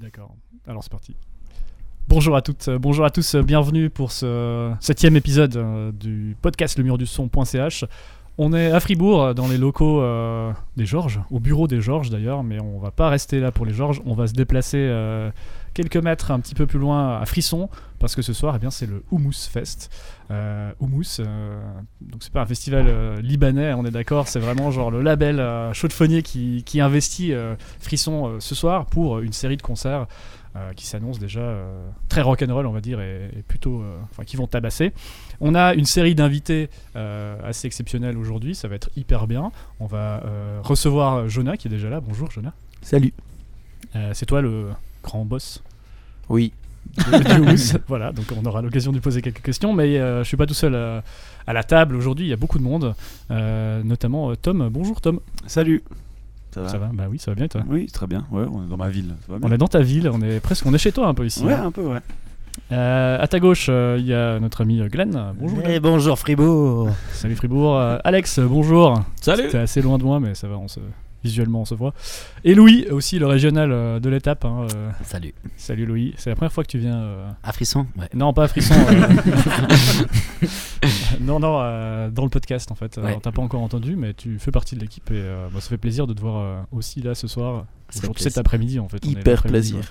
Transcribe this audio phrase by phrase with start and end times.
[0.00, 0.34] D'accord.
[0.66, 1.14] Alors c'est parti.
[2.08, 6.84] Bonjour à toutes, bonjour à tous, bienvenue pour ce septième épisode euh, du podcast le
[6.84, 7.84] mur du son.ch.
[8.42, 12.42] On est à Fribourg, dans les locaux euh, des Georges, au bureau des Georges d'ailleurs,
[12.42, 15.30] mais on va pas rester là pour les Georges, on va se déplacer euh,
[15.74, 17.68] quelques mètres un petit peu plus loin à Frisson,
[17.98, 19.90] parce que ce soir, eh bien, c'est le Hummus Fest.
[20.30, 21.60] Euh, Hummus, euh,
[22.00, 25.36] donc c'est pas un festival libanais, on est d'accord, c'est vraiment genre le label
[25.74, 27.34] chaudefonnier qui, qui investit
[27.78, 30.06] Frisson ce soir pour une série de concerts
[30.56, 34.24] euh, qui s'annoncent déjà euh, très rock'n'roll, on va dire, et, et plutôt, euh, enfin,
[34.24, 34.92] qui vont tabasser.
[35.40, 39.52] On a une série d'invités euh, assez exceptionnels aujourd'hui, ça va être hyper bien.
[39.78, 42.00] On va euh, recevoir Jonah qui est déjà là.
[42.00, 42.52] Bonjour Jonah.
[42.82, 43.12] Salut.
[43.96, 44.68] Euh, c'est toi le
[45.02, 45.62] grand boss
[46.28, 46.52] Oui.
[47.88, 50.46] voilà, donc on aura l'occasion de lui poser quelques questions, mais euh, je suis pas
[50.46, 50.74] tout seul
[51.46, 52.26] à la table aujourd'hui.
[52.26, 52.94] Il y a beaucoup de monde,
[53.30, 54.68] euh, notamment euh, Tom.
[54.70, 55.20] Bonjour Tom.
[55.46, 55.82] Salut.
[56.52, 58.26] Ça va Ça va Bah oui, ça va bien et toi Oui, très bien.
[58.30, 59.14] Ouais, on est dans ma ville.
[59.26, 61.06] Ça va bien On est dans ta ville, on est presque, on est chez toi
[61.08, 61.44] un peu ici.
[61.44, 61.66] Ouais, hein.
[61.66, 62.00] un peu, ouais.
[62.72, 65.34] Euh, à ta gauche, euh, il y a notre ami euh, Glenn.
[65.38, 65.58] Bonjour.
[65.58, 65.70] Glenn.
[65.70, 66.90] Et bonjour Fribourg.
[67.12, 67.76] Salut Fribourg.
[67.76, 69.00] Euh, Alex, bonjour.
[69.20, 69.48] Salut.
[69.48, 70.80] T'es assez loin de moi, mais ça va, on se...
[71.24, 71.92] visuellement on se voit.
[72.44, 74.44] Et Louis, aussi le régional euh, de l'étape.
[74.44, 75.34] hein, euh, Salut.
[75.56, 76.14] Salut Louis.
[76.16, 76.96] C'est la première fois que tu viens.
[77.00, 78.08] euh, À Frisson Ouais.
[78.14, 78.74] Non, pas à Frisson.
[78.74, 80.46] euh,
[81.20, 82.96] non, non, euh, dans le podcast en fait.
[82.98, 83.14] Ouais.
[83.16, 85.68] On t'a pas encore entendu, mais tu fais partie de l'équipe et euh, bah, ça
[85.68, 87.64] fait plaisir de te voir euh, aussi là ce soir.
[87.96, 89.04] Aujourd'hui, cet après-midi en fait.
[89.04, 89.76] Hyper plaisir.
[89.78, 89.82] ouais.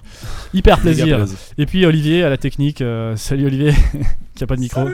[0.53, 1.25] Hyper plaisir.
[1.57, 2.79] Et puis Olivier à la technique.
[2.81, 3.73] euh, salut Olivier,
[4.35, 4.87] qui a pas de micro.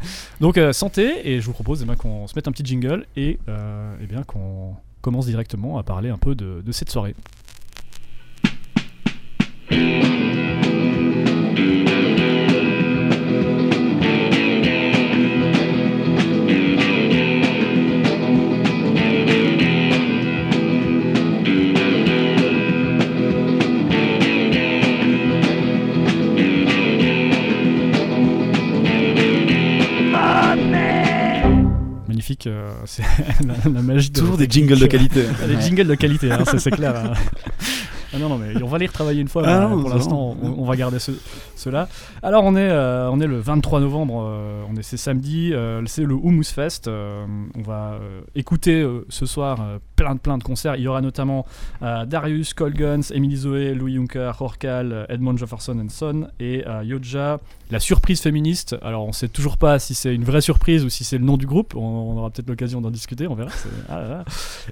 [0.40, 3.06] Donc euh, santé et je vous propose eh ben, qu'on se mette un petit jingle
[3.16, 7.14] et euh, eh bien qu'on commence directement à parler un peu de cette soirée.
[32.46, 33.02] Euh, c'est
[33.46, 35.24] la, la magie de Toujours des jingles de qualité.
[35.46, 36.94] Des jingles de qualité, hein, c'est clair.
[36.96, 37.12] hein.
[38.14, 39.42] Ah non, non, mais on va les retravailler une fois.
[39.46, 41.12] Ah non, pour l'instant, on, on va garder ce-
[41.56, 41.88] ceux-là.
[42.22, 45.82] Alors, on est, euh, on est le 23 novembre, euh, on est c'est samedi, euh,
[45.86, 46.88] c'est le Hummus Fest.
[46.88, 47.98] on va
[48.34, 49.58] écouter ce soir
[49.96, 50.76] plein de plein de concerts.
[50.76, 51.44] Il y aura notamment
[51.82, 57.38] Darius, Colguns, Emily Zoé, Louis Juncker, Horkal, Edmond Jefferson and Son et Yoja.
[57.70, 58.76] La surprise féministe.
[58.82, 61.36] Alors, on sait toujours pas si c'est une vraie surprise ou si c'est le nom
[61.36, 61.74] du groupe.
[61.76, 63.26] On, on aura peut-être l'occasion d'en discuter.
[63.28, 63.50] On verra.
[63.90, 64.24] ah là là.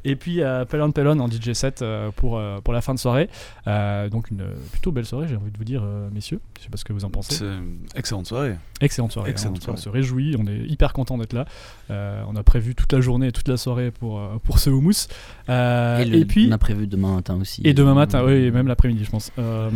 [0.04, 1.84] Et puis Pellon Pellon en DJ set
[2.16, 3.25] pour, pour la fin de soirée.
[3.66, 6.40] Euh, donc une plutôt belle soirée, j'ai envie de vous dire, euh, messieurs.
[6.58, 7.34] Je sais pas ce que vous en pensez.
[7.34, 8.56] C'est une excellente soirée.
[8.80, 9.30] Excellente soirée.
[9.30, 11.46] Excellente hein, on se réjouit, on est hyper content d'être là.
[11.90, 15.08] Euh, on a prévu toute la journée et toute la soirée pour, pour ce houmous.
[15.48, 17.62] Euh, Et, puis on a prévu demain matin aussi.
[17.64, 19.32] et demain matin, oui, et même l'après-midi, je pense.
[19.38, 19.70] Euh,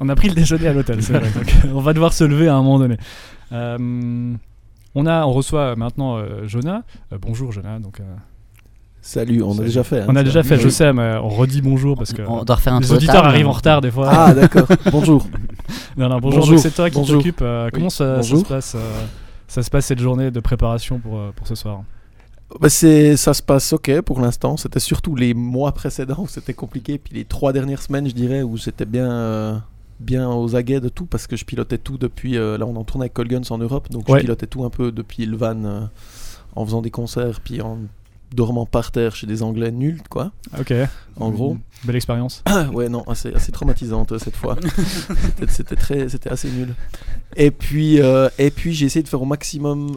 [0.00, 1.30] on a pris le déjeuner à l'hôtel, c'est vrai.
[1.30, 2.96] donc, on va devoir se lever à un moment donné.
[3.52, 4.34] Euh,
[4.94, 6.84] on a, on reçoit maintenant euh, Jonah.
[7.12, 7.78] Euh, bonjour Jonah.
[7.80, 8.04] Donc, euh,
[9.06, 10.00] Salut, on a déjà fait.
[10.00, 12.56] hein, on a déjà fait, je sais, mais on redit bonjour parce que On doit
[12.56, 13.28] refaire un les auditeurs table.
[13.28, 14.08] arrivent en retard des fois.
[14.10, 14.66] Ah, d'accord.
[14.90, 15.26] Bonjour.
[15.98, 17.40] Non, non, bonjour, c'est toi qui t'occupe.
[17.42, 19.04] euh, comment ça, ça se passe euh,
[19.46, 21.82] Ça se passe cette journée de préparation pour, euh, pour ce soir
[22.58, 24.56] Bah, c'est, ça se passe ok pour l'instant.
[24.56, 26.96] C'était surtout les mois précédents où c'était compliqué.
[26.96, 29.54] Puis les trois dernières semaines, je dirais, où j'étais bien, euh,
[30.00, 32.38] bien aux aguets de tout parce que je pilotais tout depuis.
[32.38, 33.90] euh, là, on en tourne avec Colguns en Europe.
[33.90, 34.20] Donc Ouais.
[34.20, 35.80] je pilotais tout un peu depuis le van euh,
[36.56, 37.40] en faisant des concerts.
[37.44, 37.76] Puis en
[38.34, 40.32] dormant par terre chez des Anglais nuls, quoi.
[40.58, 40.72] Ok.
[41.16, 41.56] En gros.
[41.84, 42.42] Belle expérience.
[42.72, 44.56] ouais, non, assez, assez traumatisante euh, cette fois.
[45.48, 46.74] C'était- très, c'était assez nul.
[47.36, 49.96] Et puis, euh, et puis j'ai essayé de faire au maximum,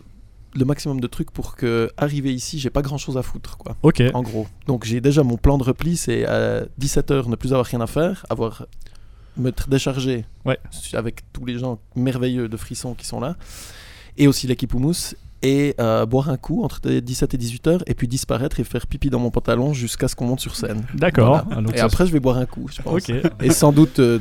[0.55, 3.75] le maximum de trucs pour que arriver ici, j'ai pas grand chose à foutre, quoi.
[3.83, 4.01] Ok.
[4.13, 4.47] En gros.
[4.67, 7.87] Donc j'ai déjà mon plan de repli, c'est à 17h ne plus avoir rien à
[7.87, 8.65] faire, avoir
[9.37, 10.57] me décharger Ouais.
[10.93, 13.35] avec tous les gens merveilleux de Frisson qui sont là,
[14.17, 18.07] et aussi l'équipe Hummus, et euh, boire un coup entre 17 et 18h, et puis
[18.07, 20.85] disparaître et faire pipi dans mon pantalon jusqu'à ce qu'on monte sur scène.
[20.95, 21.43] D'accord.
[21.47, 21.61] Voilà.
[21.71, 23.03] Ah, Et après, je vais boire un coup, je pense.
[23.41, 24.19] Et sans doute euh,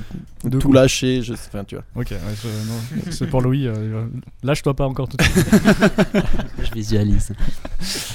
[0.50, 0.74] tout coups.
[0.74, 1.84] lâcher, je sais, enfin, tu vois.
[1.94, 2.10] Ok.
[2.10, 3.66] ouais, c'est pour Louis.
[3.66, 4.06] euh,
[4.42, 5.46] Lâche-toi pas encore tout de suite.
[6.62, 7.32] Je visualise.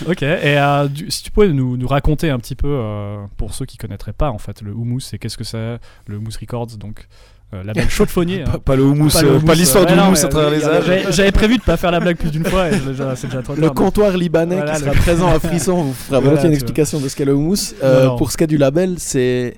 [0.08, 0.22] ok.
[0.24, 3.66] Et euh, du- si tu pouvais nous, nous raconter un petit peu, euh, pour ceux
[3.66, 7.08] qui connaîtraient pas en fait, le Hummus et qu'est-ce que c'est, le Hummus Records, donc
[7.54, 8.42] euh, label chaudefonnier.
[8.48, 8.52] hein.
[8.52, 10.50] Pas, pas le houmous, Pas le euh, houmous, pas l'histoire ouais, du houmous à travers
[10.52, 11.06] les âges.
[11.12, 13.42] j'avais- prévu de pas faire la blague plus d'une fois et c'est déjà, c'est déjà
[13.42, 13.70] trop Le tard.
[13.72, 16.54] mais- comptoir libanais Voilà, qui sera le- présent à Frisson vous fera Voilà, volontiers une
[16.56, 17.74] explication de ce qu'est le houmous.
[17.84, 18.10] Euh.
[18.18, 19.58] Pour ce qui est du label, c'est.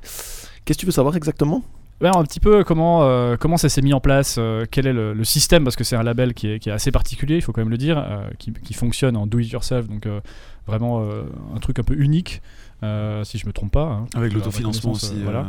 [0.66, 1.62] Qu'est-ce que tu veux savoir exactement?
[2.01, 4.94] Ouais, un petit peu comment, euh, comment ça s'est mis en place, euh, quel est
[4.94, 7.42] le, le système, parce que c'est un label qui est, qui est assez particulier, il
[7.42, 10.19] faut quand même le dire, euh, qui, qui fonctionne en do-it-yourself, donc euh,
[10.68, 11.24] vraiment euh,
[11.56, 12.42] un truc un peu unique,
[12.81, 13.84] euh, si je me trompe pas.
[13.84, 14.06] hein.
[14.16, 15.13] Avec Euh, l'autofinancement aussi.
[15.16, 15.46] euh, voilà.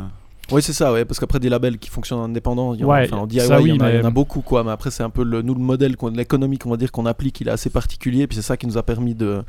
[0.51, 2.87] Oui, c'est ça, ouais, parce qu'après des labels qui fonctionnent en indépendant, il y en,
[2.89, 4.41] Ouais, enfin, en DIY, ça, il y oui, en a- il y en a beaucoup,
[4.41, 4.63] quoi.
[4.63, 7.41] Mais après, c'est un peu le, nous, le modèle, l'économie qu'on va dire qu'on applique,
[7.41, 8.27] il est assez particulier.
[8.27, 9.43] Puis c'est ça qui nous a permis de, de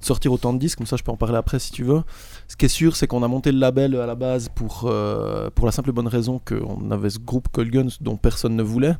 [0.00, 0.78] sortir autant de disques.
[0.78, 2.02] Comme ça, je peux en parler après si tu veux.
[2.48, 5.50] Ce qui est sûr, c'est qu'on a monté le label à la base pour, euh,
[5.54, 8.94] pour la simple et bonne raison qu'on avait ce groupe Colguns dont personne ne voulait.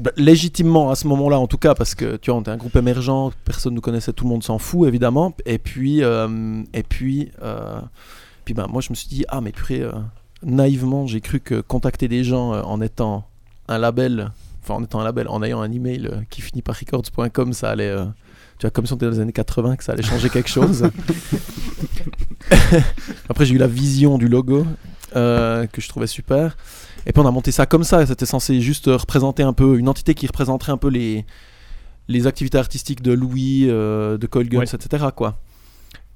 [0.00, 2.56] Bah, légitimement à ce moment-là en tout cas parce que tu vois on était un
[2.56, 6.82] groupe émergent personne nous connaissait tout le monde s'en fout évidemment et puis euh, et
[6.82, 7.78] puis euh,
[8.46, 9.90] puis ben moi je me suis dit ah mais purée euh,
[10.42, 13.28] naïvement j'ai cru que contacter des gens euh, en étant
[13.68, 14.30] un label
[14.62, 17.70] enfin en étant un label en ayant un email euh, qui finit par records.com ça
[17.70, 17.94] allait
[18.58, 20.48] tu vois comme si on était dans les années 80 que ça allait changer quelque
[20.48, 20.88] chose.
[23.28, 24.64] Après j'ai eu la vision du logo
[25.12, 26.56] que je trouvais super.
[27.04, 28.06] Et puis on a monté ça comme ça.
[28.06, 31.26] C'était censé juste représenter un peu une entité qui représenterait un peu les
[32.08, 34.64] les activités artistiques de Louis de Colguns Ouais.
[34.64, 35.38] etc quoi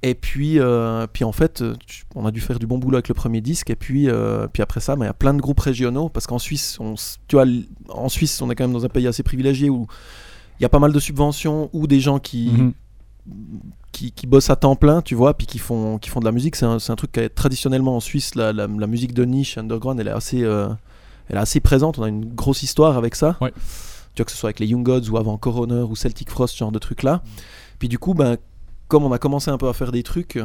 [0.03, 1.75] et puis, euh, puis en fait, euh,
[2.15, 3.69] on a dû faire du bon boulot avec le premier disque.
[3.69, 6.09] Et puis, euh, puis après ça, bah, il y a plein de groupes régionaux.
[6.09, 6.95] Parce qu'en Suisse, on,
[7.27, 7.45] tu vois,
[7.89, 9.87] en Suisse, on est quand même dans un pays assez privilégié où
[10.59, 12.73] il y a pas mal de subventions ou des gens qui, Mhm.
[13.91, 16.31] qui, qui bossent à temps plein, tu vois, puis qui font, qui font de la
[16.31, 16.55] musique.
[16.55, 19.57] C'est un, un truc qui est traditionnellement en Suisse, la, la- la musique de niche,
[19.57, 20.67] underground, elle est assez, euh,
[21.29, 21.99] elle est assez présente.
[21.99, 23.37] On a une grosse histoire avec ça.
[23.41, 23.51] Ouais.
[24.15, 26.53] Tu vois, que ce soit avec les Young Gods ou avant Coroner ou Celtic Frost,
[26.55, 27.21] ce genre de trucs-là.
[27.79, 28.37] Puis du coup, ben,
[28.91, 30.37] comme on a commencé un peu à faire des trucs,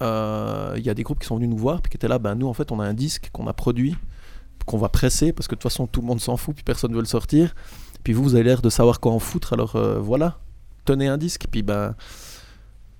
[0.00, 2.18] euh, il y a des groupes qui sont venus nous voir, puis qui étaient là,
[2.18, 3.94] ben, nous, en fait, on a un disque qu'on a produit,
[4.64, 6.92] qu'on va presser, parce que de toute façon, tout le monde s'en fout, puis personne
[6.92, 7.54] ne veut le sortir.
[8.02, 10.38] Puis vous, vous avez l'air de savoir quoi en foutre, alors euh, voilà,
[10.86, 11.44] tenez un disque.
[11.50, 11.94] Puis ben,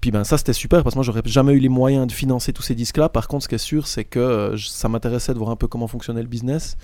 [0.03, 2.53] puis ben ça c'était super parce que moi j'aurais jamais eu les moyens de financer
[2.53, 3.09] tous ces disques là.
[3.09, 5.67] Par contre ce qui est sûr c'est que euh, ça m'intéressait de voir un peu
[5.67, 6.77] comment fonctionnait le business.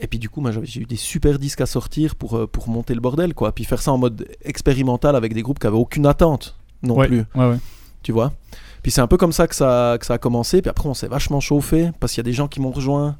[0.00, 2.94] Et puis du coup moi j'ai eu des super disques à sortir pour, pour monter
[2.94, 3.52] le bordel quoi.
[3.52, 7.06] Puis faire ça en mode expérimental avec des groupes qui avaient aucune attente non Ouais,
[7.08, 7.58] plus ouais, ouais.
[8.02, 8.32] tu vois?
[8.82, 10.60] Puis c'est un peu comme ça que ça, que ça a commencé.
[10.60, 13.16] Puis après, on s'est vachement chauffé parce qu'il y a des gens qui m'ont rejoint,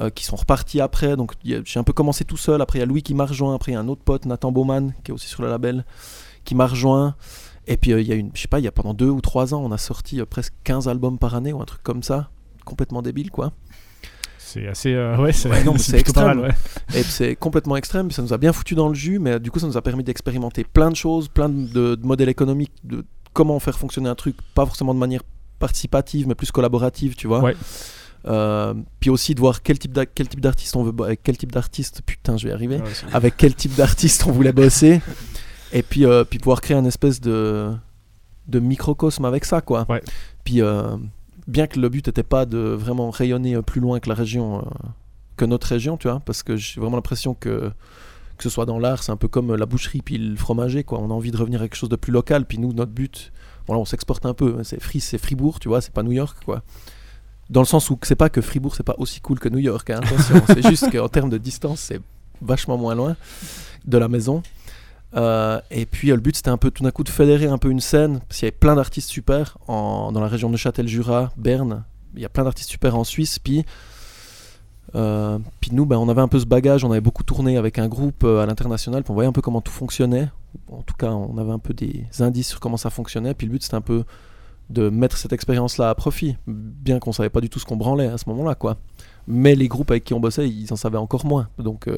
[0.00, 1.16] euh, qui sont repartis après.
[1.16, 2.60] Donc j'ai un peu commencé tout seul.
[2.60, 3.54] Après, il y a Louis qui m'a rejoint.
[3.54, 5.84] Après, il y a un autre pote, Nathan Baumann, qui est aussi sur le label,
[6.44, 7.14] qui m'a rejoint.
[7.66, 9.08] Et puis, euh, il y a une, je sais pas, il y a pendant deux
[9.08, 11.82] ou trois ans, on a sorti euh, presque 15 albums par année ou un truc
[11.82, 12.28] comme ça.
[12.64, 13.52] Complètement débile, quoi.
[14.52, 14.92] C'est assez.
[14.94, 15.62] euh, ouais, c'est Ouais,
[15.98, 16.40] extrême.
[16.40, 16.50] ouais.
[16.94, 19.58] Et c'est complètement extrême, ça nous a bien foutu dans le jus, mais du coup
[19.58, 23.58] ça nous a permis d'expérimenter plein de choses, plein de, de modèles économiques, de comment
[23.60, 25.22] faire fonctionner un truc, pas forcément de manière
[25.60, 27.40] participative, mais plus collaborative, tu vois.
[27.40, 27.54] Ouais.
[28.26, 31.52] Euh, puis aussi de voir quel type quel type d'artiste on veut, avec quel type
[31.52, 32.80] d'artiste, putain je vais y arriver,
[33.12, 35.00] avec quel type d'artiste on voulait bosser,
[35.72, 37.70] et puis, euh, puis pouvoir créer un espèce de,
[38.48, 39.86] de microcosme avec ça, quoi.
[39.88, 40.02] Ouais.
[40.44, 40.96] Puis euh,
[41.50, 44.58] bien que le but n'était pas de vraiment rayonner euh, plus loin que la région,
[44.60, 44.62] euh,
[45.36, 47.70] que notre région, tu vois, parce que j'ai vraiment l'impression que
[48.36, 50.98] que ce soit dans l'art, c'est un peu comme la boucherie puis le fromager, quoi.
[50.98, 53.32] On a envie de revenir à quelque chose de plus local, puis nous, notre but,
[53.66, 54.56] voilà, on s'exporte un peu.
[54.58, 54.62] hein.
[54.64, 56.62] C'est Fri- c'est Fribourg, tu vois, c'est pas New York, quoi.
[57.50, 59.90] Dans le sens où c'est pas que Fribourg, c'est pas aussi cool que New York,
[59.90, 60.40] hein, attention.
[60.46, 62.00] c'est juste qu'en termes de distance, c'est
[62.40, 63.14] vachement moins loin
[63.84, 64.42] de la maison.
[65.16, 67.70] Euh, et puis le but c'était un peu tout d'un coup de fédérer un peu
[67.70, 71.32] une scène, parce qu'il y avait plein d'artistes super en, dans la région de Châtel-Jura,
[71.36, 71.82] Berne,
[72.14, 73.64] il y a plein d'artistes super en Suisse, puis,
[74.94, 77.80] euh, puis nous ben, on avait un peu ce bagage, on avait beaucoup tourné avec
[77.80, 80.28] un groupe euh, à l'international, puis on voyait un peu comment tout fonctionnait,
[80.70, 83.52] en tout cas on avait un peu des indices sur comment ça fonctionnait, puis le
[83.52, 84.04] but c'était un peu
[84.68, 88.06] de mettre cette expérience-là à profit, bien qu'on savait pas du tout ce qu'on branlait
[88.06, 88.76] à ce moment-là, quoi.
[89.26, 91.90] Mais les groupes avec qui on bossait, ils en savaient encore moins, donc...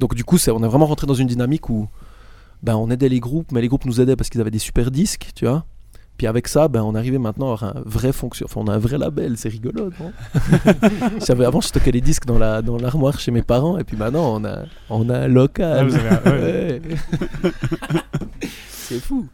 [0.00, 1.86] donc du coup, on est vraiment rentré dans une dynamique où
[2.62, 4.90] ben, on aidait les groupes, mais les groupes nous aidaient parce qu'ils avaient des super
[4.90, 5.64] disques, tu vois.
[6.16, 8.46] Puis avec ça, ben, on arrivait maintenant à avoir un vrai fonction.
[8.50, 10.12] Enfin, on a un vrai label, c'est rigolo, non?
[11.46, 14.34] Avant, je stockais les disques dans, la, dans l'armoire chez mes parents, et puis maintenant,
[14.34, 15.88] on a, on a un Ah, local.
[15.90, 16.82] ouais.
[17.44, 17.50] Ouais.
[18.68, 19.26] c'est fou.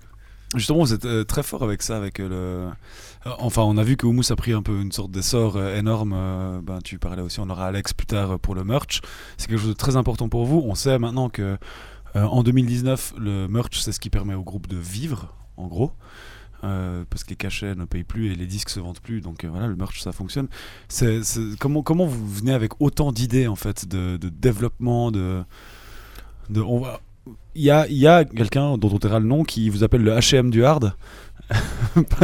[0.54, 2.34] Justement, vous êtes euh, très fort avec ça, avec euh, le.
[2.34, 2.70] Euh,
[3.38, 6.12] Enfin, on a vu que Humus a pris un peu une sorte d'essor euh, énorme.
[6.14, 9.00] euh, ben, tu parlais aussi, on aura Alex plus tard euh, pour le merch.
[9.38, 10.62] C'est quelque chose de très important pour vous.
[10.66, 11.56] On sait maintenant que
[12.14, 15.92] en 2019, le merch, c'est ce qui permet au groupe de vivre, en gros.
[16.64, 19.44] Euh, parce que les cachets ne payent plus et les disques se vendent plus, donc
[19.44, 20.48] euh, voilà, le merch ça fonctionne.
[21.60, 25.44] Comment, vous venez avec autant d'idées en fait de, développement, de,
[26.54, 27.00] on va,
[27.54, 30.12] il y a, y a quelqu'un dont on taira le nom qui vous appelle le
[30.12, 30.94] H&M du hard.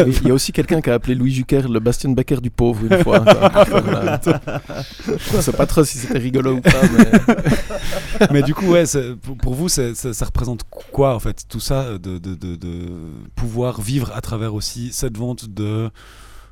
[0.07, 2.83] Il y a aussi quelqu'un qui a appelé Louis Jucker le Bastien Becker du pauvre
[2.91, 3.25] une fois.
[5.07, 9.15] Je sais pas trop si c'était rigolo ou pas, mais Mais du coup, ouais, c'est-
[9.43, 10.63] pour, vous, c'est- ça, ça représente
[10.93, 12.87] quoi en fait tout ça de, de, de, de
[13.35, 15.91] pouvoir vivre à travers aussi cette vente de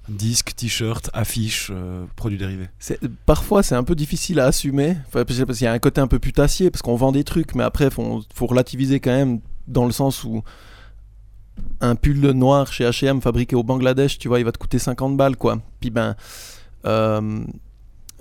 [0.08, 2.68] disques, t-shirts, affiches, euh, produits dérivés?
[2.78, 6.00] C'est- parfois c'est un peu difficile à assumer Enfin, parce qu'il y a un côté
[6.00, 9.40] un peu putassier parce qu'on vend des trucs mais après faut, faut relativiser quand même
[9.66, 10.42] dans le sens où
[11.80, 15.16] un pull noir chez H&M fabriqué au Bangladesh tu vois il va te coûter 50
[15.16, 16.16] balles quoi puis ben
[16.84, 17.44] Euh,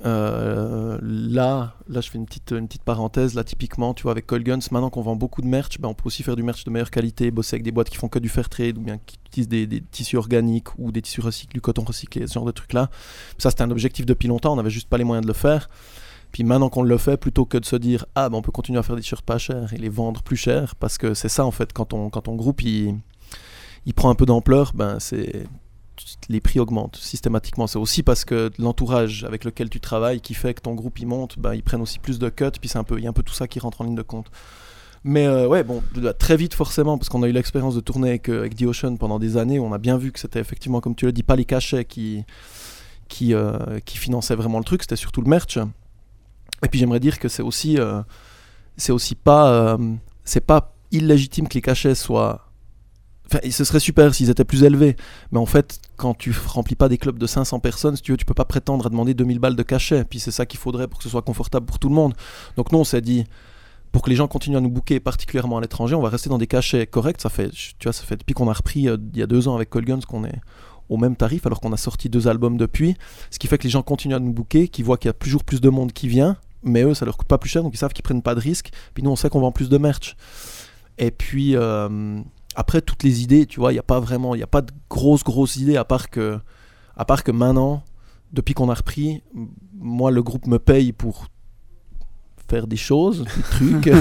[0.06, 3.34] euh, là, là, je fais une petite, une petite parenthèse.
[3.34, 6.06] Là, typiquement, tu vois, avec Colguns, maintenant qu'on vend beaucoup de merch, ben, on peut
[6.06, 8.30] aussi faire du merch de meilleure qualité, bosser avec des boîtes qui font que du
[8.30, 11.84] fair trade ou bien qui utilisent des, tissus organiques ou des tissus recyclés, du coton
[11.84, 12.90] recyclé, ce genre de trucs-là.
[13.38, 14.54] Ça, c'était un objectif depuis longtemps.
[14.54, 15.70] On n'avait juste pas les moyens de le faire.
[16.32, 18.78] Puis maintenant qu'on le fait, plutôt que de se dire ah ben on peut continuer
[18.78, 21.46] à faire des t-shirts pas chers et les vendre plus cher, parce que c'est ça
[21.46, 22.62] en fait quand on quand ton groupe
[23.88, 25.48] il prend un peu d'ampleur, ben c'est
[26.30, 27.68] les prix augmentent systématiquement.
[27.68, 31.08] C'est aussi parce que l'entourage avec lequel tu travailles qui fait que ton groupe il
[31.08, 33.10] monte, ben, ils prennent aussi plus de cuts, puis c'est un peu, il y a
[33.10, 34.30] un peu tout ça qui rentre en ligne de compte.
[35.06, 35.82] Mais euh, ouais, bon,
[36.20, 38.98] très vite forcément, parce qu'on a eu l'expérience de tourner avec, euh, avec The Ocean
[38.98, 41.38] pendant des années, on a bien vu que c'était effectivement, comme tu le dis, pas
[41.38, 42.26] les cachets qui,
[43.08, 45.58] qui, euh, qui finançaient vraiment le truc, c'était surtout le merch.
[46.62, 48.02] Et puis j'aimerais dire que c'est aussi, euh,
[48.90, 49.78] aussi pas,
[50.26, 52.47] c'est pas illégitime que les cachets soient.
[53.30, 54.96] Enfin, ce serait super s'ils étaient plus élevés,
[55.32, 58.34] mais en fait, quand tu remplis pas des clubs de 500 personnes, tu veux, peux
[58.34, 60.06] pas prétendre à demander 2000 balles de cachet.
[60.06, 62.14] Puis c'est ça qu'il faudrait pour que ce soit confortable pour tout le monde.
[62.56, 63.26] Donc nous, on s'est dit,
[63.92, 66.38] pour que les gens continuent à nous booker, particulièrement à l'étranger, on va rester dans
[66.38, 67.22] des cachets corrects.
[67.22, 69.48] Ça fait, tu vois, ça fait depuis qu'on a repris euh, il y a deux
[69.48, 70.40] ans avec Colguns qu'on est
[70.90, 72.96] au même tarif, alors qu'on a sorti deux albums depuis.
[73.30, 75.14] Ce qui fait que les gens continuent à nous booker, qui voient qu'il y a
[75.14, 77.74] toujours plus de monde qui vient, mais eux, ça leur coûte pas plus cher, donc
[77.74, 78.72] ils savent qu'ils prennent pas de risques.
[78.94, 80.16] Puis nous, on sait qu'on vend plus de merch.
[80.98, 82.22] Et puis euh,
[82.60, 84.64] après, toutes les idées, tu vois, il n'y a pas vraiment, il n'y a pas
[84.64, 86.40] de grosses, grosses idées, à part que,
[86.96, 87.84] à part que maintenant,
[88.34, 89.22] depuis qu'on a repris,
[89.76, 91.28] moi, le groupe me paye pour
[92.50, 93.86] faire des choses, des trucs.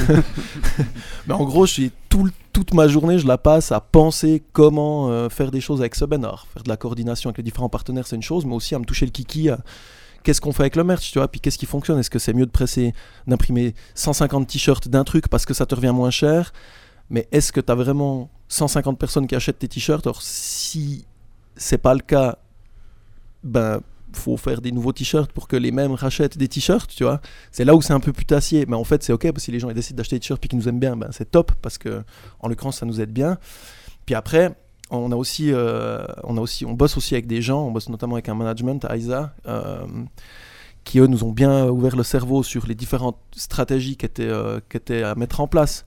[1.26, 5.10] Mais en gros, je suis tout, toute ma journée, je la passe à penser comment
[5.10, 6.46] euh, faire des choses avec Subenor.
[6.50, 8.86] Faire de la coordination avec les différents partenaires, c'est une chose, mais aussi à me
[8.86, 9.50] toucher le kiki.
[9.50, 9.58] à
[10.22, 12.32] Qu'est-ce qu'on fait avec le merch, tu vois Puis qu'est-ce qui fonctionne Est-ce que c'est
[12.32, 12.94] mieux de presser,
[13.26, 16.54] d'imprimer 150 t-shirts d'un truc parce que ça te revient moins cher?
[17.10, 21.04] Mais est-ce que tu as vraiment 150 personnes qui achètent tes t-shirts Alors si
[21.56, 22.38] c'est pas le cas,
[23.42, 23.80] ben
[24.12, 27.20] faut faire des nouveaux t-shirts pour que les mêmes rachètent des t-shirts, tu vois.
[27.52, 29.52] C'est là où c'est un peu putassier, mais en fait c'est ok parce que si
[29.52, 31.52] les gens ils décident d'acheter des t-shirts puis qu'ils nous aiment bien, ben c'est top
[31.60, 32.02] parce que
[32.40, 33.38] en l'occurrence ça nous aide bien.
[34.06, 34.54] Puis après,
[34.90, 37.88] on a aussi, euh, on a aussi, on bosse aussi avec des gens, on bosse
[37.88, 39.84] notamment avec un management, AISA, euh,
[40.84, 44.60] qui eux nous ont bien ouvert le cerveau sur les différentes stratégies qui étaient, euh,
[44.70, 45.84] qui étaient à mettre en place.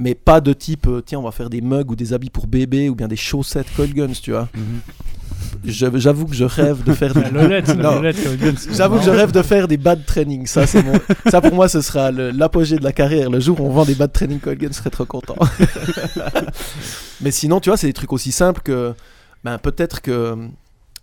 [0.00, 2.46] Mais pas de type, euh, tiens, on va faire des mugs ou des habits pour
[2.46, 4.48] bébé ou bien des chaussettes Cold Guns, tu vois.
[5.64, 7.22] Je- J'avoue que je rêve de faire des
[8.72, 10.46] J'avoue que je rêve de faire des bad training.
[10.46, 10.92] Ça, c'est mon...
[11.30, 13.28] ça pour moi, ce sera l'apogée de la carrière.
[13.28, 15.34] Le jour où on vend des bad training Colgan, je serais trop content.
[17.20, 18.94] Mais sinon, tu vois, c'est des trucs aussi simples que
[19.44, 20.36] ben, peut-être que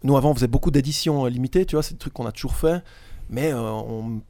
[0.03, 1.65] nous, avant, on faisait beaucoup d'éditions euh, limitées.
[1.65, 2.81] Tu vois, c'est des trucs qu'on a toujours fait.
[3.29, 4.21] Mais euh, on,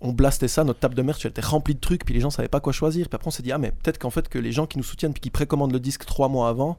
[0.00, 0.64] on blastait ça.
[0.64, 2.04] Notre table de merch, elle était remplie de trucs.
[2.04, 3.08] Puis les gens savaient pas quoi choisir.
[3.08, 4.84] Puis après, on s'est dit, ah, mais peut-être qu'en fait, que les gens qui nous
[4.84, 6.78] soutiennent puis qui précommandent le disque trois mois avant.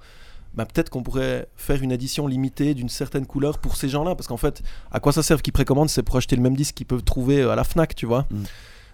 [0.53, 4.15] Ben, peut-être qu'on pourrait faire une édition limitée d'une certaine couleur pour ces gens-là.
[4.15, 6.75] Parce qu'en fait, à quoi ça sert qu'ils précommandent C'est pour acheter le même disque
[6.75, 8.25] qu'ils peuvent trouver euh, à la Fnac, tu vois.
[8.31, 8.43] Mm.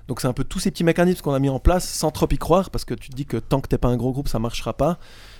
[0.08, 2.28] Donc c'est un peu tous ces petits mécanismes qu'on a mis en place sans trop
[2.30, 4.28] y croire parce que tu te dis que tant que t'es pas un gros groupe,
[4.28, 4.98] ça marchera pas.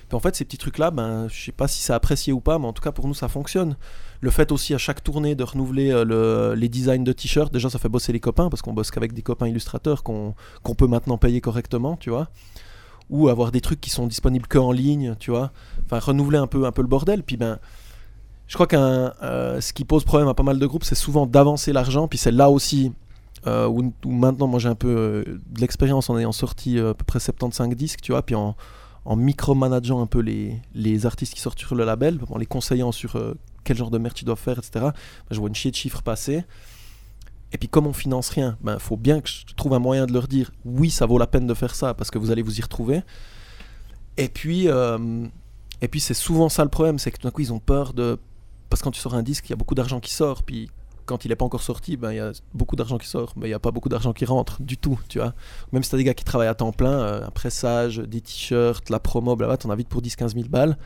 [0.08, 2.58] Puis en fait, ces petits trucs-là, ben, je sais pas si c'est apprécié ou pas,
[2.58, 3.76] mais en tout cas pour nous, ça fonctionne.
[4.22, 7.68] Le fait aussi à chaque tournée de renouveler euh, le- les designs de t-shirts, déjà
[7.68, 10.34] ça fait bosser les copains parce qu'on bosse qu'avec des copains illustrateurs qu'on
[10.78, 12.28] peut maintenant payer correctement, tu vois.
[13.10, 15.50] Ou avoir des trucs qui sont disponibles que en ligne, tu vois.
[15.84, 17.24] Enfin, renouveler un peu, un peu le bordel.
[17.24, 17.58] Puis ben,
[18.46, 21.26] je crois qu'un euh, ce qui pose problème à pas mal de groupes, c'est souvent
[21.26, 22.06] d'avancer l'argent.
[22.06, 22.92] Puis c'est là aussi
[23.48, 27.18] euh, où, maintenant, moi j'ai un peu de l'expérience en ayant sorti à peu près
[27.18, 28.54] 75 disques, tu vois, puis en,
[29.04, 32.92] en micromanageant un peu les, les artistes qui sortent sur le label, en les conseillant
[32.92, 33.16] sur
[33.64, 34.86] quel genre de merch ils doivent faire, etc.
[35.30, 36.44] Je vois une chier de chiffres passer.
[37.52, 40.06] Et puis comme on finance rien, il ben, faut bien que je trouve un moyen
[40.06, 42.42] de leur dire oui, ça vaut la peine de faire ça parce que vous allez
[42.42, 43.02] vous y retrouver.
[44.16, 45.26] Et puis, euh,
[45.80, 47.92] et puis c'est souvent ça le problème, c'est que tout d'un coup ils ont peur
[47.92, 48.18] de...
[48.70, 50.70] Parce que quand tu sors un disque, il y a beaucoup d'argent qui sort, puis
[51.04, 53.46] quand il n'est pas encore sorti, ben, il y a beaucoup d'argent qui sort, mais
[53.46, 55.34] il n'y a pas beaucoup d'argent qui rentre du tout, tu vois.
[55.72, 58.20] Même si tu as des gars qui travaillent à temps plein, euh, un pressage, des
[58.20, 60.78] t-shirts, la promo, blablabla, t'en as vite pour 10-15 000 balles.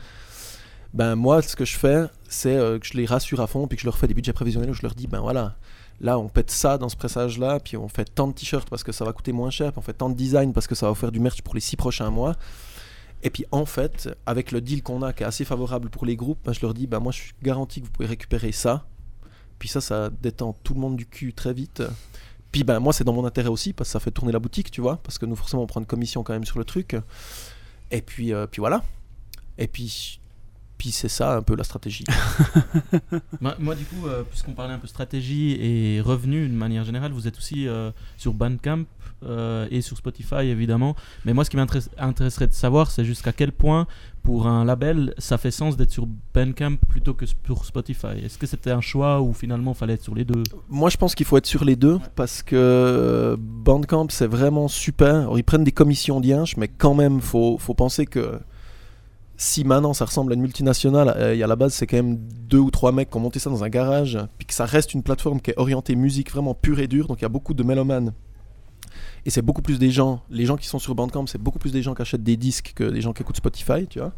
[0.97, 3.75] Ben moi, ce que je fais, c'est euh, que je les rassure à fond, puis
[3.75, 5.55] que je leur fais des budgets prévisionnels où je leur dis, ben voilà,
[6.01, 8.91] là on pète ça dans ce pressage-là, puis on fait tant de t-shirts parce que
[8.91, 10.95] ça va coûter moins cher, puis on fait tant de design parce que ça va
[10.95, 12.35] faire du merch pour les 6 prochains mois.
[13.21, 16.15] Et puis en fait, avec le deal qu'on a qui est assez favorable pour les
[16.15, 18.87] groupes, ben, je leur dis, ben moi je suis garanti que vous pouvez récupérer ça.
[19.59, 21.83] Puis ça, ça détend tout le monde du cul très vite.
[22.51, 24.71] Puis ben moi c'est dans mon intérêt aussi parce que ça fait tourner la boutique,
[24.71, 26.95] tu vois, parce que nous forcément on prend une commission quand même sur le truc.
[27.91, 28.83] Et puis, euh, puis voilà.
[29.59, 30.19] Et puis
[30.77, 32.05] Puis c'est ça un peu la stratégie.
[33.41, 37.11] Moi, moi, du coup, euh, puisqu'on parlait un peu stratégie et revenus de manière générale,
[37.11, 38.85] vous êtes aussi euh, sur Bandcamp
[39.23, 40.95] euh, et sur Spotify évidemment.
[41.25, 43.87] Mais moi, ce qui m'intéresserait de savoir, c'est jusqu'à quel point,
[44.21, 48.19] pour un label, ça fait sens d'être sur Bandcamp plutôt que sur Spotify.
[48.23, 50.43] Est-ce que c'était un choix ou finalement il fallait être sur les deux?
[50.69, 55.15] Moi, je pense qu'il faut être sur les deux parce que Bandcamp, c'est vraiment super.
[55.15, 58.39] Alors, ils prennent des commissions d'INch, mais quand même, faut, faut penser que
[59.37, 62.17] si maintenant ça ressemble à une multinationale, euh, et à la base, c'est quand même
[62.17, 64.93] deux ou trois mecs qui ont monté ça dans un garage, puis que ça reste
[64.93, 67.53] une plateforme qui est orientée musique vraiment pure et dure, donc il y a beaucoup
[67.53, 68.13] de mélomanes.
[69.25, 71.71] Et c'est beaucoup plus des gens, les gens qui sont sur Bandcamp, c'est beaucoup plus
[71.71, 74.13] des gens qui achètent des disques que des gens qui écoutent Spotify, tu vois.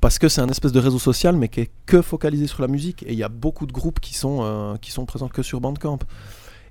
[0.00, 2.68] Parce que c'est un espèce de réseau social, mais qui est que focalisé sur la
[2.68, 3.02] musique.
[3.04, 5.60] Et il y a beaucoup de groupes qui sont, euh, qui sont présents que sur
[5.60, 5.98] Bandcamp.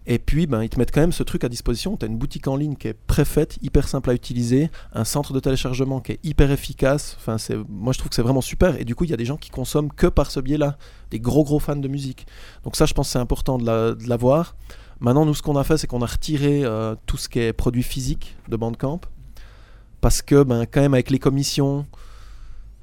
[0.08, 1.98] Et puis, ben, ils te mettent quand même ce truc à disposition.
[1.98, 5.34] Tu as une boutique en ligne qui est préfaite, hyper simple à utiliser, un centre
[5.34, 7.16] de téléchargement qui est hyper efficace.
[7.20, 8.80] Enfin, c'est, moi, je trouve que c'est vraiment super.
[8.80, 10.78] Et du coup, il y a des gens qui consomment que par ce biais-là,
[11.10, 12.28] des gros, gros fans de musique.
[12.64, 14.56] Donc ça, je pense que c'est important de, la- de l'avoir.
[15.00, 17.52] Maintenant, nous, ce qu'on a fait, c'est qu'on a retiré euh, tout ce qui est
[17.54, 19.02] produit physique de Bandcamp.
[20.02, 21.88] Parce que, ben, quand même, avec les commissions,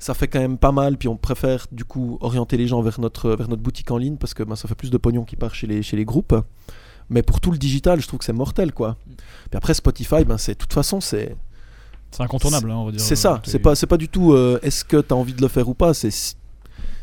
[0.00, 0.98] ça fait quand même pas mal.
[0.98, 4.16] Puis on préfère, du coup, orienter les gens vers notre, vers notre boutique en ligne
[4.16, 6.34] parce que ben, ça fait plus de pognon qui part chez les, chez les groupes.
[7.12, 8.96] Mais pour tout le digital, je trouve que c'est mortel, quoi.
[9.06, 11.36] Puis après, Spotify, ben, c'est, de toute façon, c'est,
[12.10, 13.00] C'est incontournable, hein, on va dire.
[13.00, 13.40] c'est ça.
[13.44, 15.48] T'es- C'est pas, c'est pas du tout euh, est-ce que tu as envie de le
[15.48, 15.94] faire ou pas?
[15.94, 16.34] C'est si,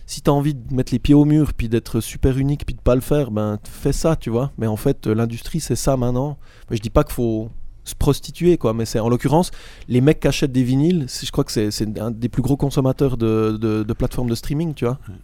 [0.06, 2.75] si tu as envie de mettre les pieds au mur, puis d'être super unique, puis
[2.75, 4.51] de pas le faire, ben fais ça, tu vois.
[4.58, 6.38] Mais en fait, euh, l'industrie, c'est ça maintenant.
[6.70, 7.50] Ben, je dis pas qu'il faut
[7.84, 8.74] se prostituer, quoi.
[8.74, 9.50] Mais c'est en l'occurrence,
[9.88, 12.58] les mecs qui achètent des vinyles, je crois que c'est, c'est un des plus gros
[12.58, 15.00] consommateurs de, de, de plateformes de streaming, tu vois.
[15.08, 15.16] Ouais.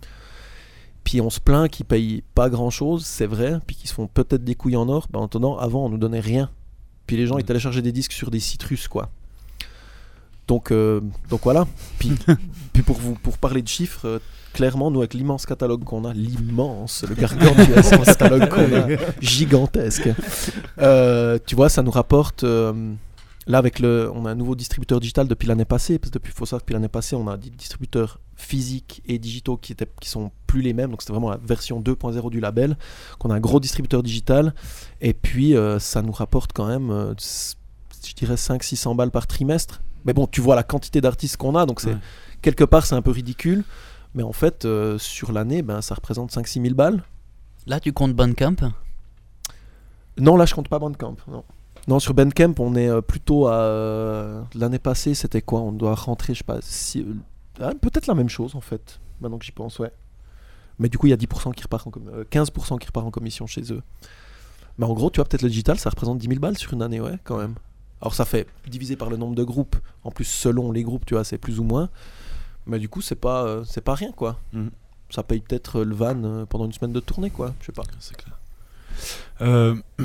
[1.06, 4.08] Puis on se plaint qu'ils payent pas grand chose, c'est vrai, puis qu'ils se font
[4.08, 5.08] peut-être des couilles en or.
[5.10, 6.50] Ben, en attendant, avant, on nous donnait rien.
[7.08, 7.48] Puis les gens, ils Mm.
[7.48, 9.10] téléchargeaient des disques sur des sites russes, quoi.
[10.48, 11.66] Donc, euh, donc voilà.
[12.00, 12.12] Puis,
[12.74, 14.20] puis pour, vous, pour parler de chiffres, euh,
[14.54, 20.10] clairement, nous, avec l'immense catalogue qu'on a, l'immense, le gargantuesque catalogue qu'on a, gigantesque,
[20.80, 22.44] euh, tu vois, ça nous rapporte.
[23.48, 26.32] Là, avec le, on a un nouveau distributeur digital depuis l'année passée, parce que depuis,
[26.34, 29.88] faut savoir que depuis l'année passée, on a des distributeurs physiques et digitaux qui, étaient,
[30.02, 30.92] qui sont plus les mêmes.
[30.92, 32.78] Donc, c'était vraiment la version 2.0 du label.
[33.20, 34.54] Qu'on a un gros distributeur digital.
[35.02, 39.82] Et puis, euh, ça nous rapporte quand même, euh, je dirais, 500-600 balles par trimestre.
[40.06, 41.98] Mais bon, tu vois la quantité d'artistes qu'on a, donc c'est Ouais.
[42.44, 43.64] quelque part c'est un peu ridicule.
[44.14, 47.04] Mais en fait, euh, sur l'année, ben, ça représente 5-6 000 balles.
[47.66, 48.56] Là, tu comptes Bandcamp?
[50.18, 51.16] Non, là, je compte pas Bandcamp.
[51.28, 51.44] Non,
[51.88, 53.54] non sur Bandcamp, on est euh, plutôt à.
[53.56, 55.62] euh, L'année passée, c'était quoi?
[55.62, 56.58] On doit rentrer, je sais pas.
[56.62, 57.14] si- euh,
[57.62, 59.92] ah, Peut-être la même chose, en fait, maintenant que j'y pense, ouais.
[60.80, 63.06] Mais du coup, il y a 10% qui repart en com- euh, 15% qui repart
[63.06, 63.82] en commission chez eux.
[64.78, 66.82] Mais en gros, tu vois, peut-être le digital, ça représente 10 000 balles sur une
[66.82, 67.56] année, ouais, quand même.
[68.02, 69.78] Alors, ça fait divisé par le nombre de groupes.
[70.04, 71.90] En plus, selon les groupes, tu vois, c'est plus ou moins.
[72.66, 74.38] Mais du coup, c'est pas, euh, c'est pas rien, quoi.
[74.52, 74.70] Mhm.
[75.12, 77.54] Ça paye peut-être le van pendant une semaine de tournée, quoi.
[77.62, 77.84] Je sais pas.
[78.00, 78.38] C'est clair.
[79.42, 79.76] Euh,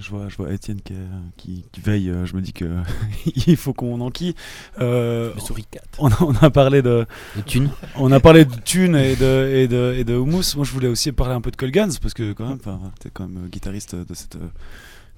[0.00, 0.94] je, vois, je vois Étienne qui,
[1.36, 2.10] qui, qui veille.
[2.10, 2.64] euh, Je me dis que
[3.46, 4.34] il faut qu'on enquille.
[4.80, 5.84] Euh, Le souris 4.
[5.98, 7.06] on, a, on a parlé de,
[7.36, 10.56] de thunes on a parlé de Thune et de, et de, et de Hummus.
[10.56, 12.58] Moi, je voulais aussi parler un peu de Colgans parce que quand même,
[13.00, 14.48] t'es quand même guitariste de cette, euh,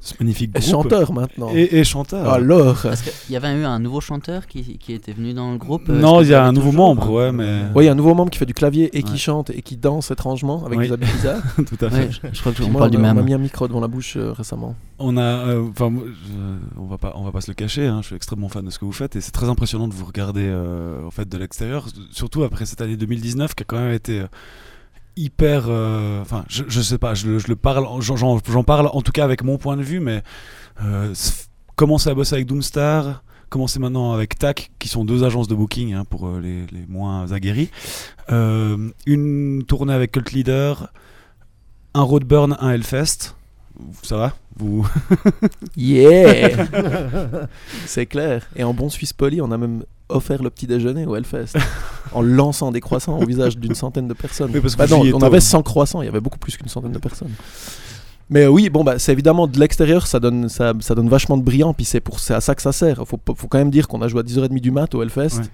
[0.02, 0.70] ce magnifique Et groupe.
[0.70, 1.50] chanteur maintenant.
[1.54, 2.28] Et, et chanteur.
[2.32, 5.58] Alors Parce qu'il y avait eu un nouveau chanteur qui, qui était venu dans le
[5.58, 5.88] groupe.
[5.90, 7.88] euh, non, que il y a un nouveau membre, hein ouais, mais Oui, il y
[7.88, 10.64] a un nouveau membre qui fait du clavier et qui chante et qui danse étrangement
[10.64, 10.86] avec Oui.
[10.88, 11.42] des habits bizarres.
[11.56, 11.96] tout à fait.
[12.06, 13.16] Ouais, je, je crois qu'on Moi, parle du on, a, on même.
[13.16, 14.74] m'a mis un micro devant la bouche euh, récemment.
[14.98, 15.92] On a, euh, enfin,
[16.78, 17.86] on va pas, on va pas se le cacher.
[17.86, 19.94] hein, je suis extrêmement fan de ce que vous faites et c'est très impressionnant de
[19.94, 23.78] vous regarder euh, en fait de l'extérieur, surtout après cette année 2019 qui a quand
[23.78, 24.26] même été euh,
[25.16, 25.64] hyper.
[25.68, 29.24] euh, Enfin, je, je sais pas, je, je le parle, j'en- parle en tout cas
[29.24, 30.22] avec mon point de vue, mais
[30.84, 31.14] euh,
[31.76, 33.22] commencer à bosser avec Doomstar.
[33.48, 36.86] Commencer maintenant avec TAC, qui sont deux agences de booking hein, pour euh, les, les
[36.86, 37.68] moins aguerris.
[38.28, 40.92] Une tournée avec Cult Leader,
[41.94, 43.34] un Roadburn, un Hellfest.
[44.02, 44.34] Ça va?
[44.56, 44.86] Vous
[45.76, 46.66] Yeah
[47.86, 48.48] C'est clair.
[48.56, 51.56] Et en bon Suisse poli, on a même offert le petit déjeuner au Hellfest
[52.12, 54.50] en lançant des croissants au visage d'une centaine de personnes.
[54.52, 55.40] Oui, parce que Bah non, on tôt, avait hein.
[55.40, 57.30] 100 croissants, il y avait beaucoup plus qu'une centaine de personnes.
[58.28, 61.42] Mais oui, bon bah c'est évidemment de l'extérieur, ça donne ça, ça donne vachement de
[61.42, 63.04] brillant, puis c'est pour c'est à ça que ça sert.
[63.06, 65.38] Faut faut quand même dire qu'on a joué à 10h30 du mat au Hellfest.
[65.38, 65.44] Ouais.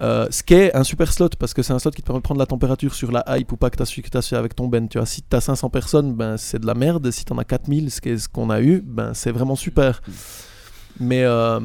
[0.00, 2.20] Euh, ce qui est un super slot parce que c'est un slot qui te permet
[2.20, 3.82] de prendre la température sur la hype ou pas que tu
[4.16, 4.88] as su avec ton ben.
[4.88, 7.10] Tu vois, si t'as 500 personnes, ben c'est de la merde.
[7.10, 10.00] Si t'en as 4000, ce qu'est- ce qu'on a eu, ben c'est vraiment super.
[10.98, 11.60] Mais euh,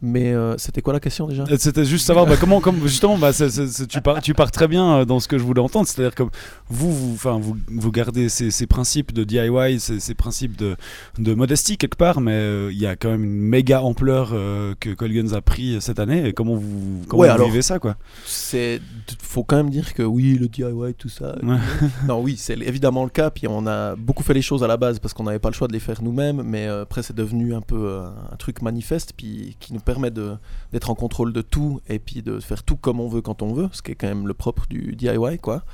[0.00, 1.44] Mais euh, c'était quoi la question déjà?
[1.50, 4.98] Euh, C'était juste savoir bah, comment, comme justement, bah, tu, pars, tu pars très bien
[4.98, 5.88] euh, dans ce que je voulais entendre.
[5.88, 6.22] C'est-à-dire que
[6.68, 10.76] vous, vous, vous, vous gardez ces, ces principes de DIY, ces, ces principes de,
[11.18, 14.74] de modestie quelque part, mais euh, il y a quand même une méga ampleur euh,
[14.78, 16.28] que Colguns a pris cette année.
[16.28, 17.96] Et comment vous, comment Ouais, vous alors- vivez ça, quoi?
[18.24, 18.80] C'est
[19.20, 21.34] faut quand même dire que oui, le DIY, tout ça.
[21.42, 21.56] Ouais.
[22.06, 23.30] non, oui, c'est évidemment le cas.
[23.30, 25.54] Puis on a beaucoup fait les choses à la base parce qu'on n'avait pas le
[25.54, 26.42] choix de les faire nous-mêmes.
[26.44, 27.98] Mais après, c'est devenu un peu
[28.32, 32.40] un truc manifeste, puis qui nous permet d'être en contrôle de tout et puis de
[32.40, 34.66] faire tout comme on veut quand on veut, ce qui est quand même le propre
[34.68, 35.64] du DIY, quoi.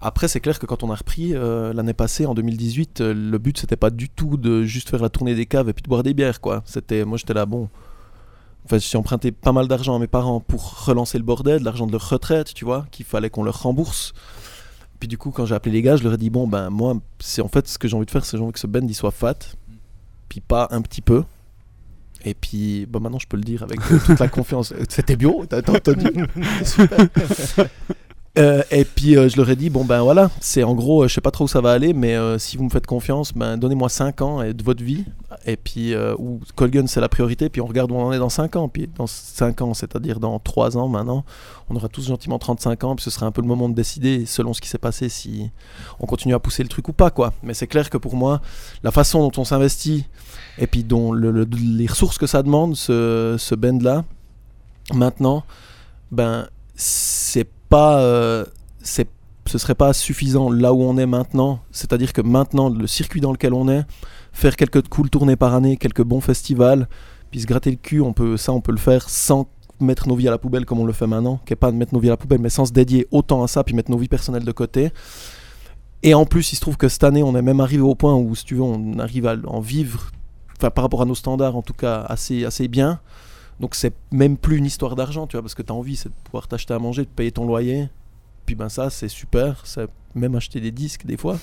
[0.00, 3.38] Après, c'est clair que quand on a repris euh, l'année passée, en 2018, euh, le
[3.38, 5.88] but c'était pas du tout de juste faire la tournée des caves et puis de
[5.88, 6.64] boire des bières, quoi.
[6.66, 7.68] C'était, moi, j'étais là, bon.
[8.64, 11.86] Enfin, j'ai emprunté pas mal d'argent à mes parents pour relancer le bordel, de l'argent
[11.86, 14.14] de leur retraite, tu vois, qu'il fallait qu'on leur rembourse.
[14.98, 16.96] Puis du coup, quand j'ai appelé les gars, je leur ai dit bon ben moi,
[17.20, 18.86] c'est en fait ce que j'ai envie de faire, c'est j'ai envie que ce band
[18.86, 19.38] il soit fat,
[20.28, 21.22] puis pas un petit peu.
[22.24, 24.72] Et puis, maintenant je peux le dire avec euh, toute la confiance.
[24.72, 26.06] Euh, C'était bio, t'as t'as entendu
[26.64, 27.06] Super.
[28.36, 31.08] Euh, et puis euh, je leur ai dit bon ben voilà, c'est en gros, euh,
[31.08, 33.32] je sais pas trop où ça va aller, mais euh, si vous me faites confiance,
[33.32, 35.04] ben donnez-moi 5 ans et de votre vie.
[35.46, 38.28] Et puis où Colgun c'est la priorité, puis on regarde où on en est dans
[38.28, 38.68] 5 ans.
[38.68, 41.24] Puis dans 5 ans, c'est-à-dire dans 3 ans maintenant,
[41.70, 44.26] on aura tous gentiment 35 ans, puis ce sera un peu le moment de décider
[44.26, 45.50] selon ce qui s'est passé si
[46.00, 47.32] on continue à pousser le truc ou pas quoi.
[47.44, 48.40] Mais c'est clair que pour moi,
[48.82, 50.06] la façon dont on s'investit
[50.58, 54.04] et puis dont le- le- les ressources que ça demande, ce, ce band là,
[54.92, 55.44] maintenant,
[56.10, 58.44] ben c'est pas, euh,
[58.84, 61.58] ce serait pas suffisant là où on est maintenant.
[61.72, 63.82] C'est-à-dire que maintenant, le circuit dans lequel on est,
[64.32, 66.88] faire quelques cool tournées par année, quelques bons festivals,
[67.32, 69.48] puis se gratter le cul, on peut, ça on peut le faire sans
[69.80, 71.76] mettre nos vies à la poubelle comme on le fait maintenant, qui est pas de
[71.76, 73.90] mettre nos vies à la poubelle, mais sans se dédier autant à ça, puis mettre
[73.90, 74.92] nos vies personnelles de côté.
[76.04, 78.14] Et en plus, il se trouve que cette année, on est même arrivé au point
[78.14, 80.12] où, si tu veux, on arrive à en vivre,
[80.56, 83.00] enfin par rapport à nos standards en tout cas, assez, assez bien.
[83.60, 86.10] Donc c'est même plus une histoire d'argent, tu vois, parce que tu as envie, de
[86.24, 87.88] pouvoir t'acheter à manger, de payer ton loyer.
[88.46, 89.62] Puis ben ça, c'est super.
[89.64, 91.38] C'est même acheter des disques des fois.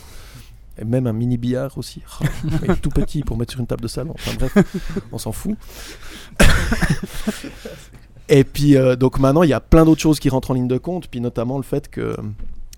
[0.78, 2.02] Et même un mini billard aussi.
[2.22, 4.14] Oh, tout petit pour mettre sur une table de salon.
[4.16, 4.58] Enfin bref,
[5.12, 5.58] on s'en fout.
[8.30, 10.70] Et puis euh, donc maintenant, il y a plein d'autres choses qui rentrent en ligne
[10.70, 12.16] de compte, puis notamment le fait que,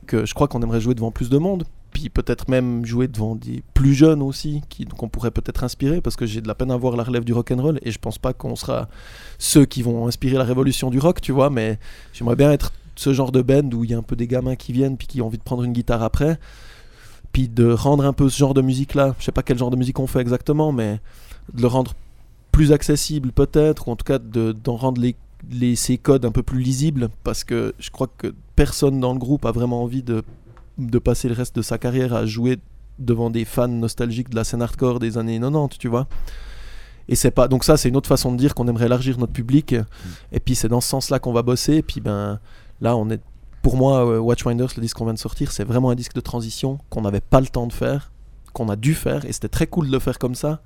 [0.07, 3.35] que je crois qu'on aimerait jouer devant plus de monde, puis peut-être même jouer devant
[3.35, 6.71] des plus jeunes aussi, qui qu'on pourrait peut-être inspirer, parce que j'ai de la peine
[6.71, 8.89] à voir la relève du rock and roll, et je pense pas qu'on sera
[9.37, 11.79] ceux qui vont inspirer la révolution du rock, tu vois, mais
[12.13, 14.55] j'aimerais bien être ce genre de band où il y a un peu des gamins
[14.55, 16.39] qui viennent puis qui ont envie de prendre une guitare après,
[17.31, 19.71] puis de rendre un peu ce genre de musique là, je sais pas quel genre
[19.71, 20.99] de musique on fait exactement, mais
[21.53, 21.93] de le rendre
[22.51, 25.15] plus accessible peut-être, ou en tout cas de- d'en rendre les,
[25.51, 29.19] les, ces codes un peu plus lisibles, parce que je crois que personne dans le
[29.19, 30.23] groupe a vraiment envie de,
[30.77, 32.59] de passer le reste de sa carrière à jouer
[32.99, 36.07] devant des fans nostalgiques de la scène hardcore des années 90, tu vois.
[37.09, 39.33] Et c'est pas donc ça c'est une autre façon de dire qu'on aimerait élargir notre
[39.33, 39.75] public.
[40.31, 41.75] Et puis c'est dans ce sens-là qu'on va bosser.
[41.75, 42.39] Et puis ben
[42.81, 43.21] là on est
[43.61, 46.21] pour moi euh, Watchwinders le disque qu'on vient de sortir c'est vraiment un disque de
[46.21, 48.11] transition qu'on n'avait pas le temps de faire
[48.53, 49.25] qu'on a dû faire.
[49.25, 50.61] Et c'était très cool de le faire comme ça.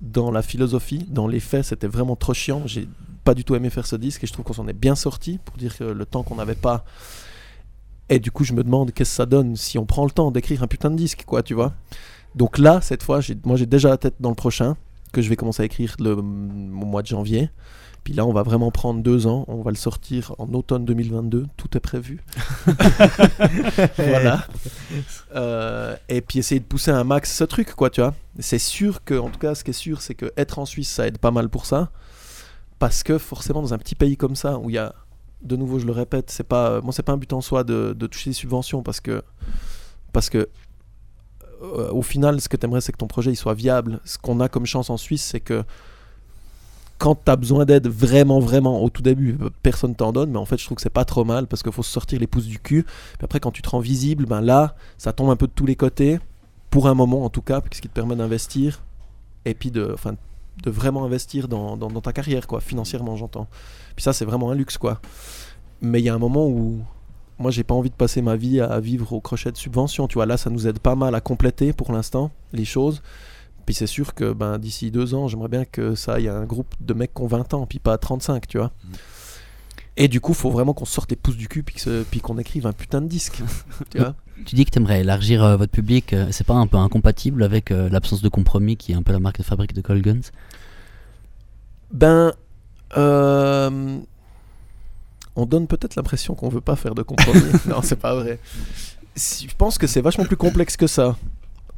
[0.00, 2.62] Dans la philosophie dans les faits c'était vraiment trop chiant.
[2.66, 2.88] J'ai
[3.24, 5.38] pas du tout aimé faire ce disque et je trouve qu'on s'en est bien sorti
[5.44, 6.84] pour dire que le temps qu'on n'avait pas
[8.08, 10.30] et du coup je me demande qu'est-ce que ça donne si on prend le temps
[10.30, 11.74] d'écrire un putain de disque quoi tu vois
[12.34, 14.76] donc là cette fois j'ai- moi j'ai déjà la tête dans le prochain
[15.12, 17.48] que je vais commencer à écrire le, au mois de janvier.
[18.04, 19.44] Puis là, on va vraiment prendre deux ans.
[19.48, 21.46] On va le sortir en automne 2022.
[21.56, 22.22] Tout est prévu.
[23.96, 24.44] voilà.
[25.34, 28.14] Euh, et puis essayer de pousser un max ce truc, quoi, tu vois.
[28.38, 30.90] C'est sûr que, en tout cas, ce qui est sûr, c'est que être en Suisse,
[30.90, 31.90] ça aide pas mal pour ça.
[32.78, 34.94] Parce que forcément, dans un petit pays comme ça, où il y a,
[35.42, 37.92] de nouveau, je le répète, c'est pas, moi, c'est pas un but en soi de,
[38.10, 39.22] toucher des subventions parce que,
[40.12, 40.48] parce que
[41.62, 44.00] euh, au final, ce que tu aimerais, c'est que ton projet soit viable.
[44.04, 45.64] Ce qu'on a comme chance en Suisse, c'est que
[46.98, 50.44] quand tu as besoin d'aide vraiment, vraiment au tout début, personne t'en donne, mais en
[50.44, 52.46] fait, je trouve que c'est pas trop mal parce qu'il faut se sortir les pouces
[52.46, 52.82] du cul.
[52.82, 55.66] Puis après, quand tu te rends visible, ben là, ça tombe un peu de tous
[55.66, 56.18] les côtés,
[56.70, 58.82] pour un moment en tout cas, ce qui te permet d'investir
[59.44, 59.94] et puis de,
[60.62, 63.46] de vraiment investir dans, dans, dans ta carrière, quoi, financièrement, j'entends.
[63.96, 65.00] Puis ça, c'est vraiment un luxe, quoi.
[65.80, 66.80] Mais il y a un moment où
[67.38, 70.14] moi j'ai pas envie de passer ma vie à vivre au crochet de subventions tu
[70.14, 70.26] vois.
[70.26, 73.02] Là ça nous aide pas mal à compléter pour l'instant les choses.
[73.64, 76.46] Puis c'est sûr que ben d'ici deux ans j'aimerais bien que ça y a un
[76.46, 78.72] groupe de mecs qui ont 20 ans puis pas 35 tu vois.
[79.96, 82.72] Et du coup faut vraiment qu'on sorte les pouces du cul puis qu'on écrive un
[82.72, 83.42] putain de disque
[83.90, 84.16] tu vois
[84.46, 86.12] Tu dis que tu aimerais élargir euh, votre public.
[86.12, 89.12] euh, c'est pas un peu incompatible avec euh, l'absence de compromis qui est un peu
[89.12, 90.20] la marque de fabrique de Call Guns
[91.92, 92.32] ben
[95.36, 98.38] on donne peut-être l'impression qu'on veut pas faire de compromis non c'est pas vrai
[99.14, 101.16] Si- je pense que c'est vachement plus complexe que ça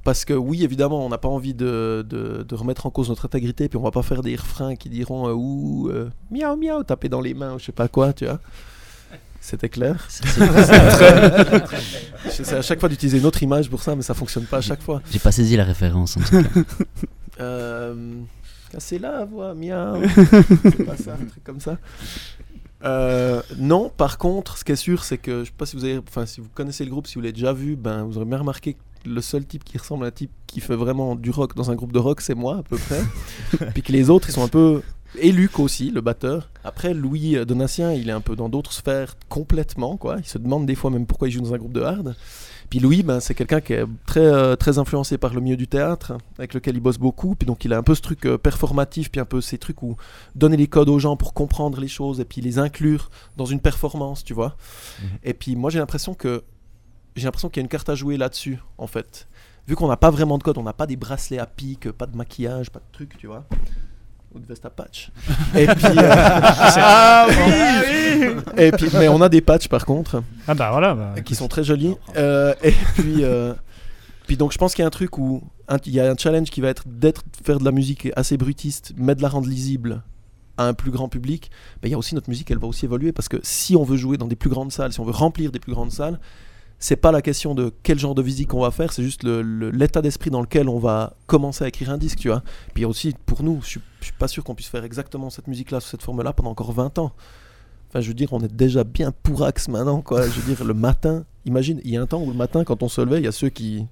[0.02, 3.26] parce que oui, évidemment, on n'a pas envie de, de- de remettre en cause notre
[3.26, 7.20] intégrité, puis on va pas faire des refrains qui diront euh, miaou miaou, taper dans
[7.20, 8.40] les mains ou je sais pas quoi, tu vois.
[9.40, 10.04] C'était clair?
[10.08, 11.64] C'est- c'est-
[12.36, 14.60] J'essaie à chaque fois d'utiliser une autre image pour ça, mais ça fonctionne pas à
[14.60, 15.00] chaque fois.
[15.10, 16.16] J'ai pas saisi la référence.
[16.16, 16.48] en tout cas.
[17.40, 17.94] Euh,
[18.70, 20.02] casser la voix, miaou.
[20.62, 21.78] C'est pas ça, un truc comme ça.
[22.84, 25.84] Euh, non, par contre, ce qui est sûr, c'est que je sais pas si vous
[25.84, 28.26] avez, enfin, si vous connaissez le groupe, si vous l'avez déjà vu, ben, vous aurez
[28.26, 31.30] bien remarqué que le seul type qui ressemble à un type qui fait vraiment du
[31.30, 33.68] rock dans un groupe de rock, c'est moi à peu près.
[33.72, 34.82] Puis que les autres, ils sont un peu.
[35.18, 36.50] Et Luc aussi, le batteur.
[36.62, 40.16] Après, Louis Donatien, il est un peu dans d'autres sphères complètement, quoi.
[40.18, 42.14] Il se demande des fois même pourquoi il joue dans un groupe de hard.
[42.70, 45.66] Puis Louis, ben, c'est quelqu'un qui est très, euh, très influencé par le milieu du
[45.66, 47.34] théâtre, avec lequel il bosse beaucoup.
[47.34, 49.82] Puis donc il a un peu ce truc euh, performatif, puis un peu ces trucs
[49.82, 49.96] où
[50.36, 53.58] donner les codes aux gens pour comprendre les choses et puis les inclure dans une
[53.58, 54.56] performance, tu vois.
[55.24, 56.44] Et puis moi j'ai l'impression que
[57.16, 59.26] j'ai l'impression qu'il y a une carte à jouer là-dessus, en fait.
[59.66, 62.06] Vu qu'on n'a pas vraiment de code, on n'a pas des bracelets à pic, pas
[62.06, 63.46] de maquillage, pas de trucs, tu vois.
[64.32, 65.10] Ou de veste à patch.
[65.56, 67.30] Et puis, euh,
[68.56, 70.94] et puis, mais on a des patchs par contre Ah bah voilà.
[70.94, 71.96] bah, qui sont très jolis.
[72.16, 73.54] Euh, et puis, euh,
[74.28, 75.42] puis donc je pense qu'il y a un truc où
[75.86, 78.92] il y a un challenge qui va être d'être faire de la musique assez brutiste,
[78.96, 80.02] mais de la rendre lisible
[80.56, 81.50] à un plus grand public.
[81.82, 83.82] Mais il y a aussi notre musique, elle va aussi évoluer parce que si on
[83.82, 86.20] veut jouer dans des plus grandes salles, si on veut remplir des plus grandes salles,
[86.82, 90.00] c'est pas la question de quel genre de visite on va faire, c'est juste l'état
[90.02, 92.42] d'esprit dans lequel on va commencer à écrire un disque, tu vois.
[92.74, 95.46] Puis aussi pour nous, je suis, je suis pas sûr qu'on puisse faire exactement cette
[95.46, 97.12] musique-là sous cette forme-là pendant encore 20 ans.
[97.90, 100.22] Enfin, je veux dire, on est déjà bien pourrax maintenant, quoi.
[100.22, 102.82] Je veux dire, le matin, imagine, il y a un temps où le matin, quand
[102.82, 103.86] on se levait, il y a ceux qui.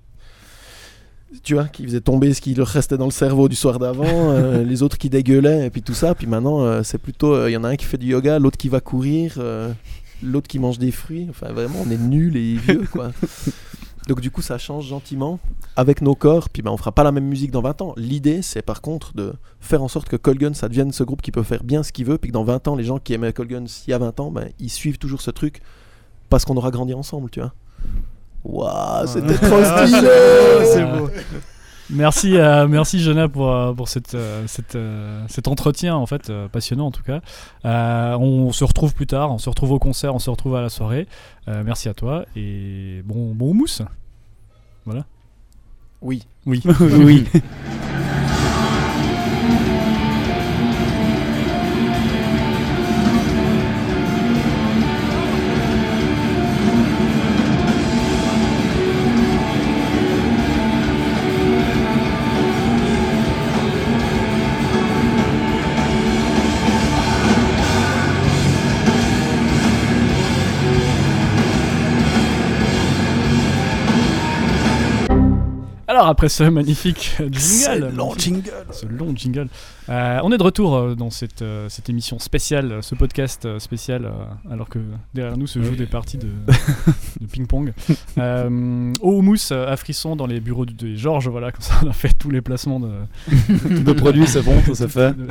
[1.42, 4.06] Tu vois, qui faisaient tomber ce qui leur restait dans le cerveau du soir d'avant,
[4.30, 6.14] euh, les autres qui dégueulaient, et puis tout ça.
[6.14, 7.34] Puis maintenant, euh, c'est plutôt.
[7.34, 9.34] euh, Il y en a un qui fait du yoga, l'autre qui va courir,
[10.22, 11.26] l'autre qui mange des fruits.
[11.30, 13.12] Enfin, vraiment, on est nuls et vieux, quoi.
[14.08, 15.38] Donc, du coup, ça change gentiment
[15.76, 16.48] avec nos corps.
[16.48, 17.94] Puis, ben, on fera pas la même musique dans 20 ans.
[17.96, 21.30] L'idée, c'est par contre de faire en sorte que Colgun, ça devienne ce groupe qui
[21.30, 22.16] peut faire bien ce qu'il veut.
[22.16, 24.30] Puis que dans 20 ans, les gens qui aimaient Colgun il y a 20 ans,
[24.30, 25.60] ben, ils suivent toujours ce truc
[26.30, 27.52] parce qu'on aura grandi ensemble, tu vois.
[28.44, 30.08] Waouh, c'était trop stylé!
[30.64, 31.10] C'est beau.
[31.90, 36.28] Merci, euh, merci Jonah pour, euh, pour cette, euh, cette, euh, cet entretien en fait
[36.28, 37.20] euh, passionnant en tout cas.
[37.64, 40.60] Euh, on se retrouve plus tard, on se retrouve au concert, on se retrouve à
[40.60, 41.06] la soirée.
[41.48, 43.82] Euh, merci à toi et bon bon mousse.
[46.02, 46.22] Oui.
[46.46, 46.62] Oui.
[46.66, 47.26] oui.
[75.98, 78.52] Alors après ce magnifique jingle, C'est long magnifique- jingle.
[78.70, 79.48] ce long jingle,
[79.88, 83.46] euh, on est de retour euh, dans cette, euh, cette émission spéciale, euh, ce podcast
[83.46, 84.10] euh, spécial, euh,
[84.52, 84.78] alors que
[85.12, 86.28] derrière nous se jouent des parties de,
[87.20, 87.72] de ping-pong.
[88.16, 91.88] Euh, au mousse à frisson dans les bureaux de, de Georges, voilà, comme ça on
[91.88, 92.90] a fait tous les placements de,
[93.82, 95.16] De produits, c'est bon, ça c'est fait.
[95.16, 95.26] de-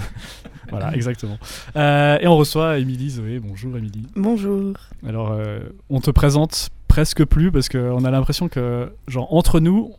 [0.70, 1.38] voilà, exactement.
[1.78, 3.40] Euh, et on reçoit Émilie Zoé.
[3.40, 4.06] Bonjour Émilie.
[4.18, 4.74] Bonjour.
[5.08, 9.94] Alors, euh, on te présente presque plus parce qu'on a l'impression que, genre, entre nous,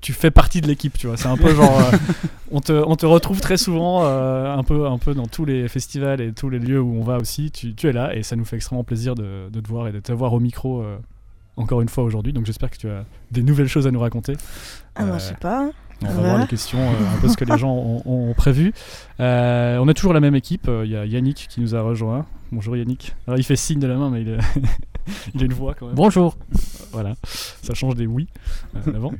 [0.00, 1.16] tu fais partie de l'équipe, tu vois.
[1.16, 1.78] C'est un peu genre.
[1.80, 1.96] euh,
[2.52, 5.66] on, te, on te retrouve très souvent, euh, un, peu, un peu dans tous les
[5.68, 7.50] festivals et tous les lieux où on va aussi.
[7.50, 9.92] Tu, tu es là et ça nous fait extrêmement plaisir de, de te voir et
[9.92, 10.96] de t'avoir au micro euh,
[11.56, 12.32] encore une fois aujourd'hui.
[12.32, 14.34] Donc, j'espère que tu as des nouvelles choses à nous raconter.
[14.94, 15.68] Ah non, je sais pas.
[16.00, 16.28] On va Voilà.
[16.28, 18.72] voir les questions, euh, un peu ce que les gens ont, ont prévu.
[19.18, 20.68] Euh, on a toujours la même équipe.
[20.68, 22.24] euh, Il y a Yannick qui nous a rejoint.
[22.52, 23.16] Bonjour Yannick.
[23.26, 24.38] Alors il fait signe de la main, mais il, est-
[25.34, 25.96] il a une voix quand même.
[25.96, 26.36] Bonjour.
[26.92, 28.28] Voilà, ça change des oui
[28.76, 29.12] euh, d'avant.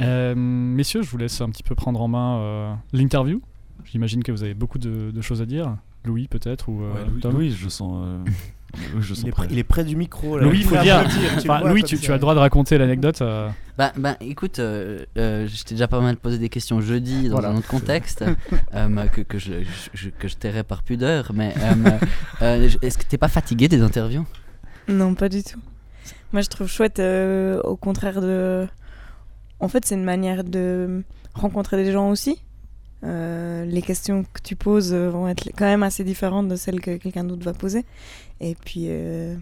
[0.00, 3.40] Euh, messieurs, je vous laisse un petit peu prendre en main euh, l'interview.
[3.84, 5.76] J'imagine que vous avez beaucoup de, de choses à dire.
[6.04, 8.02] Louis peut-être ou euh, Ouais, Louis, Tom Louis, je sens.
[8.04, 8.18] euh,
[8.76, 9.44] oui, je sens Il est, prêt.
[9.46, 10.38] près, il est près du micro.
[10.38, 10.44] Là.
[10.44, 11.04] Louis, il faut dire.
[11.08, 13.20] tu Enfin, le vois Louis, tu, as le droit de raconter l'anecdote.
[13.22, 17.24] euh, Bah, bah, écoute, euh, euh, je t'ai déjà pas mal posé des questions jeudi
[17.28, 17.50] dans Voilà.
[17.50, 18.24] un autre contexte
[18.74, 19.52] euh, que, que, je,
[19.94, 21.32] je- que je tairais par pudeur.
[21.34, 21.98] Mais euh,
[22.42, 24.24] euh, est-ce que t'es pas fatigué des interviews?
[24.88, 25.60] Non, pas du tout.
[26.32, 28.66] Moi, je trouve chouette, euh, au contraire de.
[29.62, 31.02] En fait, c'est une manière de
[31.34, 32.42] rencontrer des gens aussi.
[33.04, 36.80] Euh, les questions que tu poses euh, vont être quand même assez différentes de celles
[36.80, 37.84] que quelqu'un d'autre va poser.
[38.40, 39.36] Et puis, euh,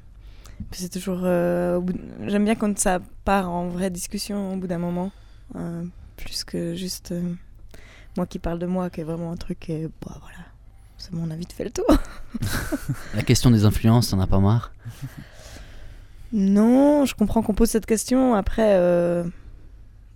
[0.70, 1.20] puis c'est toujours.
[1.24, 1.80] euh,
[2.26, 5.10] J'aime bien quand ça part en vraie discussion au bout d'un moment,
[6.16, 7.14] plus que juste
[8.16, 9.70] moi qui parle de moi, qui est vraiment un truc.
[9.70, 10.44] Et, bah, voilà,
[10.98, 11.86] c'est mon avis de fait le tour.
[13.14, 14.72] La question des influences, t'en as pas marre?
[16.32, 18.34] Non, je comprends qu'on pose cette question.
[18.34, 18.74] Après,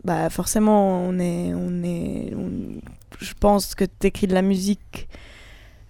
[0.05, 2.81] bah forcément, on est, on est, on-
[3.21, 5.09] je pense que tu écris de la musique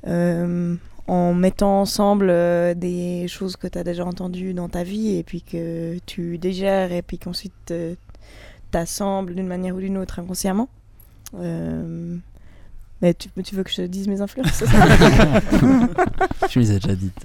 [0.06, 5.16] euh, en mettant ensemble euh, des choses que tu as déjà entendues dans ta vie
[5.16, 7.94] et puis que tu digères et puis qu'ensuite euh,
[8.70, 10.68] t'assembles d'une manière ou d'une autre inconsciemment.
[11.38, 12.16] Euh,
[13.02, 14.62] mais tu, tu veux que je te dise mes influences
[16.50, 17.24] Je me les ai déjà dites.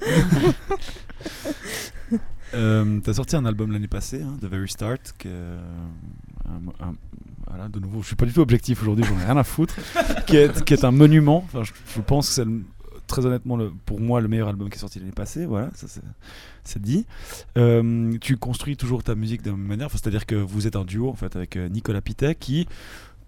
[2.56, 5.60] Euh, T'as sorti un album l'année passée, hein, The Very Start, que, euh,
[6.50, 6.94] un- un-
[7.48, 9.76] voilà, de nouveau, je suis pas du tout objectif aujourd'hui, j'en ai rien à foutre,
[10.28, 11.44] qui, est, qui est un monument.
[11.48, 12.46] Enfin, je, je pense que c'est
[13.08, 15.46] très honnêtement le- pour moi le meilleur album qui est sorti l'année passée.
[15.46, 16.02] Voilà, ça c'est-
[16.80, 17.06] dit.
[17.58, 20.76] Euh, tu construis toujours ta musique de la même manière, enfin, c'est-à-dire que vous êtes
[20.76, 22.68] un duo en fait avec euh, Nicolas Pitet qui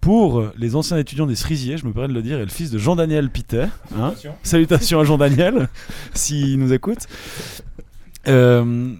[0.00, 2.70] pour les anciens étudiants des Cerisiers, je me permets de le dire, est le fils
[2.72, 3.68] de Jean-Daniel Pitet.
[3.96, 4.14] hein.
[4.42, 5.68] Salutations à Jean-Daniel,
[6.14, 7.06] s'il nous écoute.
[8.28, 8.94] Euh,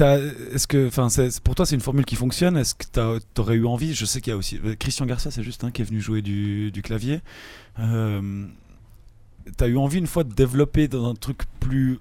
[0.00, 3.94] est-ce que, pour toi, c'est une formule qui fonctionne Est-ce que tu aurais eu envie
[3.94, 6.00] Je sais qu'il y a aussi euh, Christian Garcia, c'est juste un qui est venu
[6.00, 7.20] jouer du, clavier.
[7.78, 8.46] Euh,
[9.58, 11.98] T'as eu envie une fois de développer dans un truc plus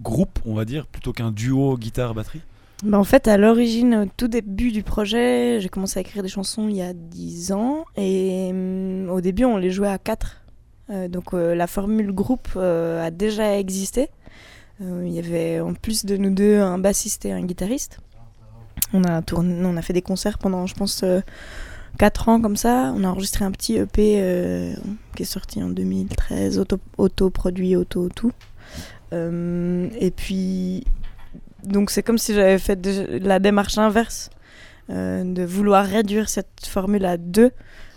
[0.00, 2.40] groupe, on va dire, plutôt qu'un duo guitare-batterie
[2.82, 6.30] Bah, en fait, à l'origine, au tout début du projet, j'ai commencé à écrire des
[6.30, 7.84] chansons il y a 10 ans.
[7.96, 10.40] Et hum, au début, on les jouait à 4.
[11.10, 14.08] donc la formule groupe a déjà existé.
[14.80, 17.98] Euh, il y avait en plus de nous deux un bassiste et un guitariste.
[18.92, 21.04] On a, tourné, on a fait des concerts pendant, je pense,
[21.98, 22.92] 4 ans comme ça.
[22.96, 24.74] On a enregistré un petit EP euh,
[25.16, 28.32] qui est sorti en 2013, auto- auto-produit, auto-tout.
[29.12, 30.84] Euh, et puis
[31.64, 34.30] donc c'est comme si j'avais fait la démarche inverse,
[34.90, 37.50] euh, de vouloir réduire cette formule à deux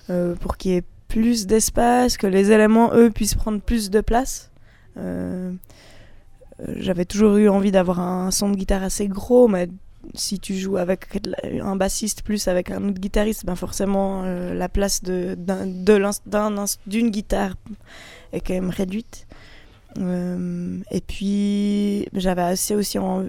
[0.10, 4.02] euh, pour qu'il y ait plus d'espace, que les éléments, eux, puissent prendre plus de
[4.02, 4.50] place.
[6.68, 9.70] Euh, J'avais toujours eu envie d'avoir un son de guitare assez gros, mais
[10.16, 11.08] si tu joues avec
[11.62, 15.38] un bassiste plus avec un autre guitariste, ben forcément euh, la place de-
[16.88, 17.54] d'une guitare
[18.34, 19.28] est quand même réduite.
[20.00, 23.26] Euh, et puis j'avais assez aussi en-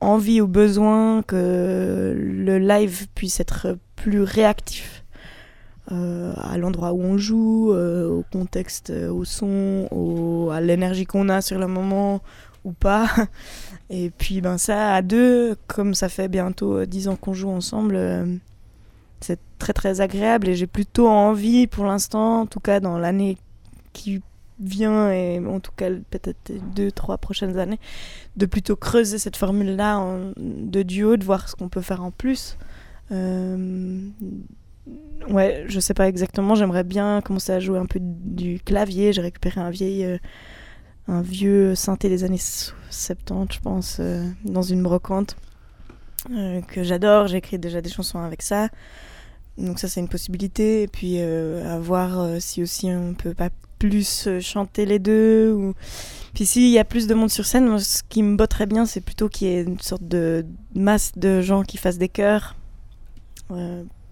[0.00, 5.00] envie ou besoin que le live puisse être plus réactif
[5.88, 11.66] à l'endroit où on joue, au contexte, au son, à l'énergie qu'on a sur le
[11.66, 12.22] moment
[12.64, 13.08] ou pas.
[13.90, 17.50] Et puis ben ça, à deux, comme ça fait bientôt euh, dix ans qu'on joue
[17.50, 18.36] ensemble, euh,
[19.20, 23.38] c'est très très agréable et j'ai plutôt envie pour l'instant, en tout cas dans l'année
[23.92, 24.22] qui
[24.60, 27.78] vient et en tout cas peut-être deux, trois prochaines années,
[28.36, 30.04] de plutôt creuser cette formule-là
[30.36, 32.56] de duo, de voir ce qu'on peut faire en plus.
[33.10, 33.98] Euh,
[35.28, 39.12] ouais, je sais pas exactement, j'aimerais bien commencer à jouer un peu du clavier.
[39.12, 40.18] J'ai récupéré un vieil,
[41.08, 42.40] un vieux synthé des années
[42.90, 45.36] 70, je pense, euh, dans une brocante
[46.30, 47.26] euh, que j'adore.
[47.26, 48.68] J'ai écrit déjà des chansons avec ça.
[49.58, 50.82] Donc ça c'est une possibilité.
[50.82, 55.52] Et puis euh, à voir si aussi on peut pas plus chanter les deux.
[55.52, 55.74] Ou...
[56.34, 58.86] Puis s'il y a plus de monde sur scène, moi, ce qui me botterait bien
[58.86, 62.54] c'est plutôt qu'il y ait une sorte de masse de gens qui fassent des chœurs.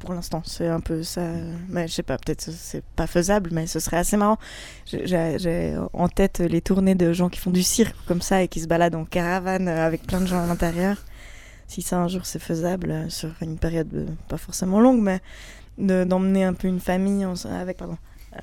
[0.01, 1.23] Pour l'instant, c'est un peu ça.
[1.69, 4.39] Mais je sais pas, peut-être c'est pas faisable, mais ce serait assez marrant.
[4.87, 8.61] J'ai- en tête les tournées de gens qui font du cirque comme ça et qui
[8.61, 10.97] se baladent en caravane avec plein de gens à l'intérieur.
[11.69, 15.21] Si ça un jour c'est faisable, euh, sur une période euh, pas forcément longue, mais
[15.79, 17.97] de- d'emmener un peu une famille avec pardon,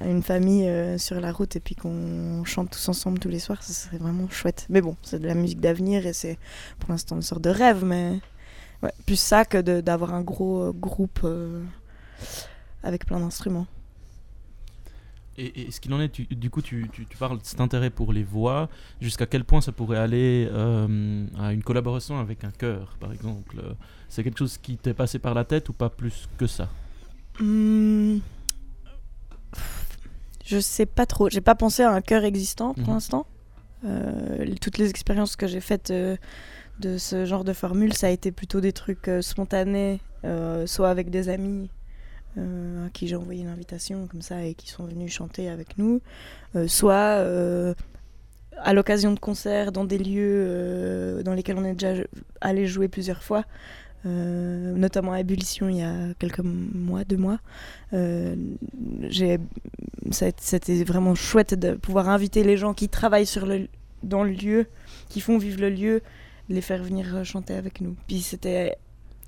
[0.05, 3.61] une famille euh, sur la route et puis qu'on chante tous ensemble tous les soirs,
[3.63, 4.65] ça serait vraiment chouette.
[4.69, 6.37] Mais bon, c'est de la musique d'avenir et c'est
[6.79, 8.19] pour l'instant une sorte de rêve, mais
[8.83, 11.63] ouais, plus ça que de- d'avoir un gros euh, groupe euh,
[12.83, 13.67] avec plein d'instruments.
[15.39, 17.61] Et, et ce qu'il en est, tu- du coup, tu, tu- tu parles de cet
[17.61, 18.69] intérêt pour les voix.
[18.99, 23.61] Jusqu'à quel point ça pourrait aller euh, à une collaboration avec un chœur, par exemple?
[24.09, 26.69] C'est quelque chose qui t'est passé par la tête ou pas plus que ça?
[27.39, 28.17] Hmm.
[30.43, 31.29] Je sais pas trop.
[31.29, 32.93] J'ai pas pensé à un cœur existant pour Mhm.
[32.93, 33.27] l'instant.
[33.85, 36.17] Euh, toutes les expériences que j'ai faites euh,
[36.79, 40.89] de ce genre de formule, ça a été plutôt des trucs euh, spontanés, euh, soit
[40.89, 41.69] avec des amis
[42.37, 45.77] euh, à qui j'ai envoyé une invitation comme ça et qui sont venus chanter avec
[45.77, 46.01] nous,
[46.67, 47.25] soit
[48.59, 52.03] à l'occasion de concerts dans des lieux dans lesquels on est déjà
[52.41, 53.43] allé jouer plusieurs fois.
[54.05, 57.39] Notamment à Ébullition il y a quelques mois, deux mois.
[60.11, 63.47] C'était vraiment chouette de pouvoir inviter les gens qui travaillent sur
[64.03, 64.67] dans le lieu,
[65.09, 66.01] qui font vivre le lieu,
[66.49, 67.95] les faire venir chanter avec nous.
[68.07, 68.77] Puis c'était.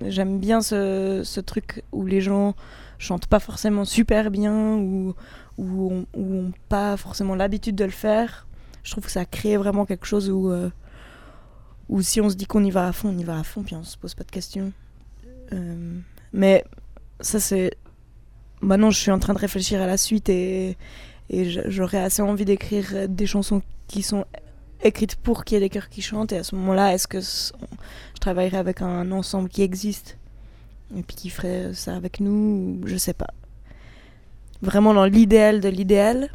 [0.06, 2.54] J'aime bien ce, ce truc où les gens
[3.00, 5.14] chantent pas forcément super bien ou,
[5.58, 8.46] ou, ont pas forcément l'habitude de le faire.
[8.82, 10.70] Je trouve que ça crée vraiment quelque chose où, euh,
[11.88, 13.62] où si on se dit qu'on y va à fond, on y va à fond,
[13.62, 14.72] puis on se pose pas de questions.
[15.52, 15.98] Euh,
[16.32, 16.64] mais
[17.20, 17.72] ça, c'est
[18.60, 20.76] maintenant, je suis en train de réfléchir à la suite et,
[21.30, 24.24] et j'aurais assez envie d'écrire des chansons qui sont
[24.82, 26.32] écrites pour qu'il y ait des chœurs qui chantent.
[26.32, 30.18] Et à ce moment-là, est-ce que je travaillerais avec un ensemble qui existe
[30.96, 33.32] et puis qui ferait ça avec nous ou Je sais pas.
[34.62, 36.30] Vraiment, dans l'idéal de l'idéal,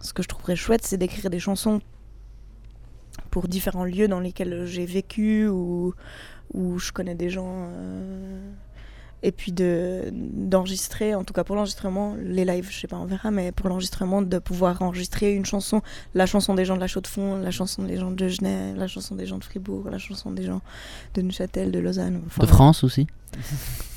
[0.00, 1.80] ce que je trouverais chouette, c'est d'écrire des chansons
[3.30, 5.94] pour différents lieux dans lesquels j'ai vécu ou
[6.52, 7.68] où je connais des gens.
[7.70, 8.52] euh,
[9.24, 13.06] et puis de d'enregistrer, en tout cas pour l'enregistrement, les lives, je sais pas, on
[13.06, 15.80] verra, mais pour l'enregistrement, de pouvoir enregistrer une chanson,
[16.14, 19.14] la chanson des gens de la Chaux-de-Fonds, la chanson des gens de Genève, la chanson
[19.14, 20.60] des gens de Fribourg, la chanson des gens
[21.14, 22.20] de Neuchâtel, de Lausanne.
[22.26, 23.06] enfin, De France aussi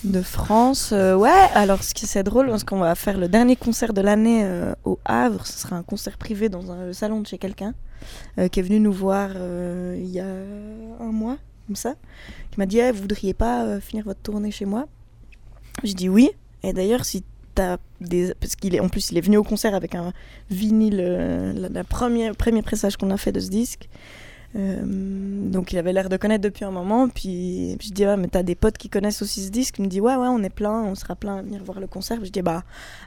[0.03, 1.29] de France, euh, ouais.
[1.53, 4.73] Alors, ce qui c'est drôle, parce qu'on va faire le dernier concert de l'année euh,
[4.83, 5.45] au Havre.
[5.45, 7.75] Ce sera un concert privé dans un salon de chez quelqu'un
[8.39, 9.29] euh, qui est venu nous voir
[9.95, 10.25] il y a
[10.99, 11.93] un mois, comme ça.
[12.51, 14.87] Qui m'a dit Eh, Vous voudriez pas finir votre tournée chez moi?
[15.83, 16.29] J'ai dit oui.
[16.63, 17.23] Et d'ailleurs, si
[17.55, 18.33] t'as des.
[18.39, 20.13] Parce qu'il est en plus, il est venu au concert avec un
[20.49, 23.87] vinyle, euh, la, la première, premier pressage qu'on a fait de ce disque.
[24.55, 27.09] Euh, donc il avait l'air de connaître depuis un moment.
[27.09, 29.75] Puis, puis je dis, ouais, mais t'as des potes qui connaissent aussi ce disque.
[29.79, 31.87] Il me dit, ouais, ouais, on est plein, on sera plein à venir voir le
[31.87, 32.17] concert.
[32.17, 32.63] Puis je dis, bah,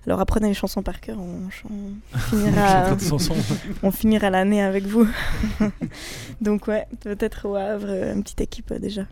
[0.06, 2.96] alors apprenez les chansons par cœur, on, on finira,
[3.82, 5.08] on finira l'année avec vous.
[6.40, 9.06] donc ouais, peut-être au Havre, euh, une petite équipe euh, déjà.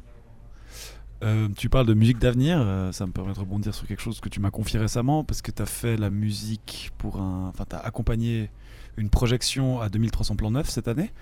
[1.24, 4.20] Euh, tu parles de musique d'avenir, euh, ça me permet de rebondir sur quelque chose
[4.20, 7.48] que tu m'as confié récemment, parce que tu as fait la musique pour un.
[7.48, 8.50] Enfin, tu as accompagné
[8.96, 11.12] une projection à 2300 plans neufs cette année.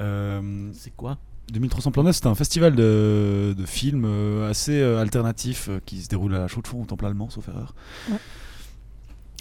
[0.00, 1.18] Euh, C'est quoi?
[1.52, 4.04] 2300 plans neufs, c'était un festival de, de films
[4.50, 7.74] assez alternatif qui se déroule à la Chaux de Fonds, au Temple Allemand, sauf erreur.
[8.10, 8.18] Ouais.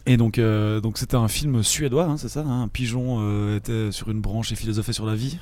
[0.07, 3.57] Et donc, euh, donc c'était un film suédois, hein, c'est ça hein Un pigeon euh,
[3.57, 5.37] était sur une branche et philosophait sur la vie.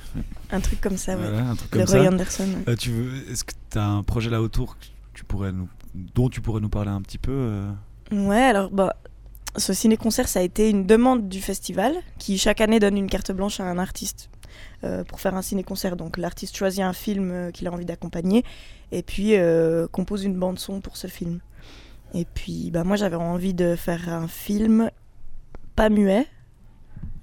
[0.50, 1.22] Un truc comme ça, ouais.
[1.22, 1.98] Voilà, un truc de comme ça.
[2.00, 2.44] Roy Anderson.
[2.44, 2.72] ouais.
[2.72, 5.68] Euh, tu veux, est-ce que tu as un projet là autour que tu pourrais nous,
[5.94, 7.70] dont tu pourrais nous parler un petit peu euh?
[8.10, 8.96] Ouais, alors bah,
[9.56, 13.30] ce ciné-concert, ça a été une demande du festival qui chaque année donne une carte
[13.30, 14.30] blanche à un artiste
[15.08, 15.96] pour faire un ciné-concert.
[15.96, 18.44] Donc l'artiste choisit un film qu'il a envie d'accompagner
[18.92, 19.34] et puis
[19.90, 21.40] compose une bande-son pour ce film.
[22.14, 24.90] Et puis bah, moi j'avais envie de faire un film
[25.74, 26.26] pas muet.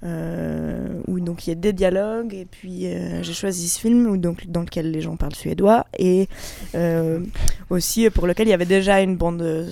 [0.03, 4.05] euh, où donc il y a des dialogues et puis euh, j'ai choisi ce film
[4.07, 6.27] où, donc, dans lequel les gens parlent suédois et
[6.75, 7.23] euh,
[7.69, 9.69] aussi pour lequel il y avait déjà une bande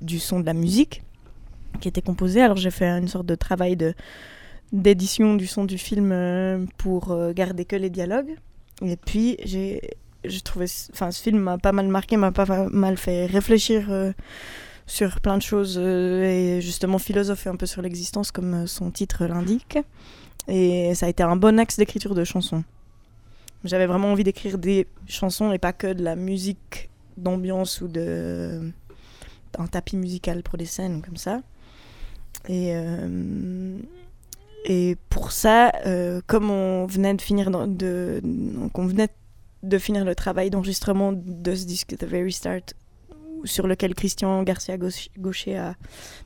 [0.00, 1.02] du son de la musique
[1.80, 2.40] qui était composée.
[2.40, 3.94] Alors j'ai fait une sorte de travail de
[4.72, 8.36] d'édition du son du film pour garder que les dialogues.
[8.82, 9.80] Et puis j'ai
[10.24, 14.12] j'ai trouvé, enfin ce film m'a pas mal marqué, m'a pas mal fait réfléchir euh,
[14.86, 18.90] sur plein de choses euh, et justement philosopher un peu sur l'existence comme euh, son
[18.90, 19.78] titre l'indique.
[20.48, 22.64] Et ça a été un bon axe d'écriture de chansons.
[23.64, 28.72] J'avais vraiment envie d'écrire des chansons et pas que de la musique d'ambiance ou de
[29.58, 31.42] un tapis musical pour des scènes comme ça.
[32.48, 32.72] Et
[34.64, 35.72] et pour ça,
[36.26, 39.12] comme on venait de finir dans- de donc on venait de
[39.78, 42.74] finir le travail d'enregistrement de ce disque The Very Start
[43.44, 45.74] sur lequel Christian Garcia Gauch- Gaucher a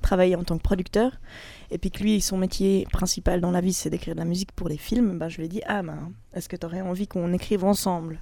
[0.02, 1.12] travaillé en tant que producteur
[1.70, 4.50] et puis que lui son métier principal dans la vie c'est d'écrire de la musique
[4.52, 7.06] pour les films bah, je lui ai dit ah ben est-ce que tu aurais envie
[7.06, 8.18] qu'on écrive ensemble?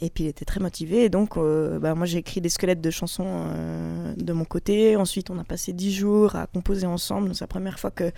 [0.00, 1.08] Et puis il était très motivé.
[1.08, 4.96] Donc, euh, bah, moi, j'ai écrit des squelettes de chansons euh, de mon côté.
[4.96, 7.34] Ensuite, on a passé dix jours à composer ensemble.
[7.34, 8.12] C'est la première fois que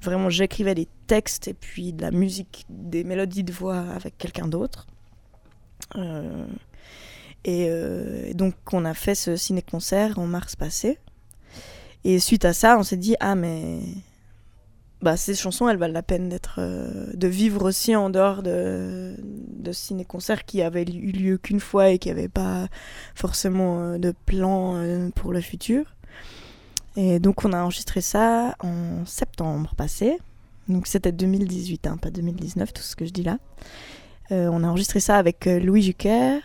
[0.00, 4.46] vraiment j'écrivais des textes et puis de la musique, des mélodies de voix avec quelqu'un
[4.46, 4.86] d'autre.
[5.96, 6.46] Euh,
[7.44, 10.98] et, euh, et donc, on a fait ce ciné-concert en mars passé.
[12.04, 13.80] Et suite à ça, on s'est dit ah mais
[15.00, 19.14] bah, ces chansons, elles valent la peine d'être, euh, de vivre aussi en dehors de,
[19.18, 22.68] de ciné-concerts qui avaient eu lieu qu'une fois et qui n'avaient pas
[23.14, 25.94] forcément de plan pour le futur.
[26.96, 30.18] Et donc on a enregistré ça en septembre passé.
[30.68, 33.38] Donc c'était 2018, hein, pas 2019, tout ce que je dis là.
[34.32, 36.38] Euh, on a enregistré ça avec euh, Louis Jucker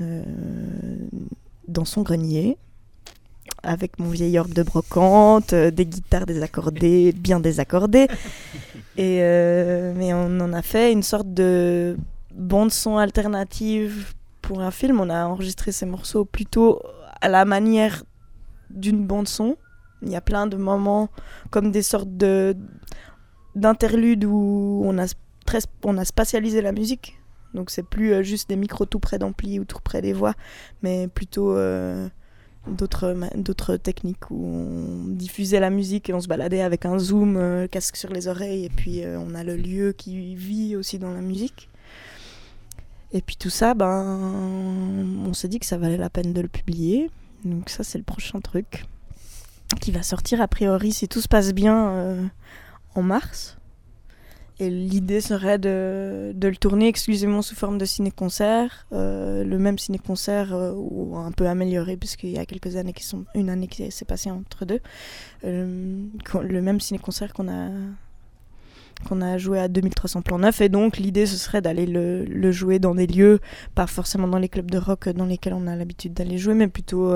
[0.00, 0.22] euh,
[1.68, 2.58] dans son grenier
[3.62, 8.08] avec mon vieil orgue de brocante, euh, des guitares désaccordées, bien désaccordées.
[8.96, 11.96] Et, euh, mais on en a fait une sorte de
[12.34, 15.00] bande-son alternative pour un film.
[15.00, 16.80] On a enregistré ces morceaux plutôt
[17.20, 18.02] à la manière
[18.70, 19.56] d'une bande-son.
[20.02, 21.10] Il y a plein de moments
[21.50, 22.56] comme des sortes de
[23.54, 25.06] d'interludes où on a,
[25.84, 27.18] on a spatialisé la musique.
[27.54, 30.34] Donc c'est plus euh, juste des micros tout près d'ampli ou tout près des voix,
[30.82, 32.08] mais plutôt euh,
[32.66, 37.66] d'autres techniques où on diffusait la musique et on se baladait avec un zoom, euh,
[37.66, 41.20] casque sur les oreilles, et puis on a le lieu qui vit aussi dans la
[41.20, 41.68] musique.
[43.12, 44.20] Et puis tout ça, ben,
[45.26, 47.10] on s'est dit que ça valait la peine de le publier.
[47.42, 48.84] Donc ça, c'est le prochain truc.
[49.80, 52.30] qui va sortir a priori si tout se passe bien
[52.94, 53.57] en mars.
[54.60, 60.52] Et l'idée serait de, le tourner exclusivement sous forme de ciné-concert, euh, le même ciné-concert
[60.52, 63.88] euh, ou un peu amélioré puisqu'il y a quelques années qui sont une année qui
[63.92, 64.80] s'est passée entre deux,
[65.44, 66.04] Euh,
[66.42, 67.70] le même ciné-concert qu'on a
[69.08, 72.80] qu'on a joué à 2300 plans neufs et donc l'idée ce serait d'aller le, jouer
[72.80, 73.38] dans des lieux
[73.76, 76.66] pas forcément dans les clubs de rock dans lesquels on a l'habitude d'aller jouer mais
[76.66, 77.12] plutôt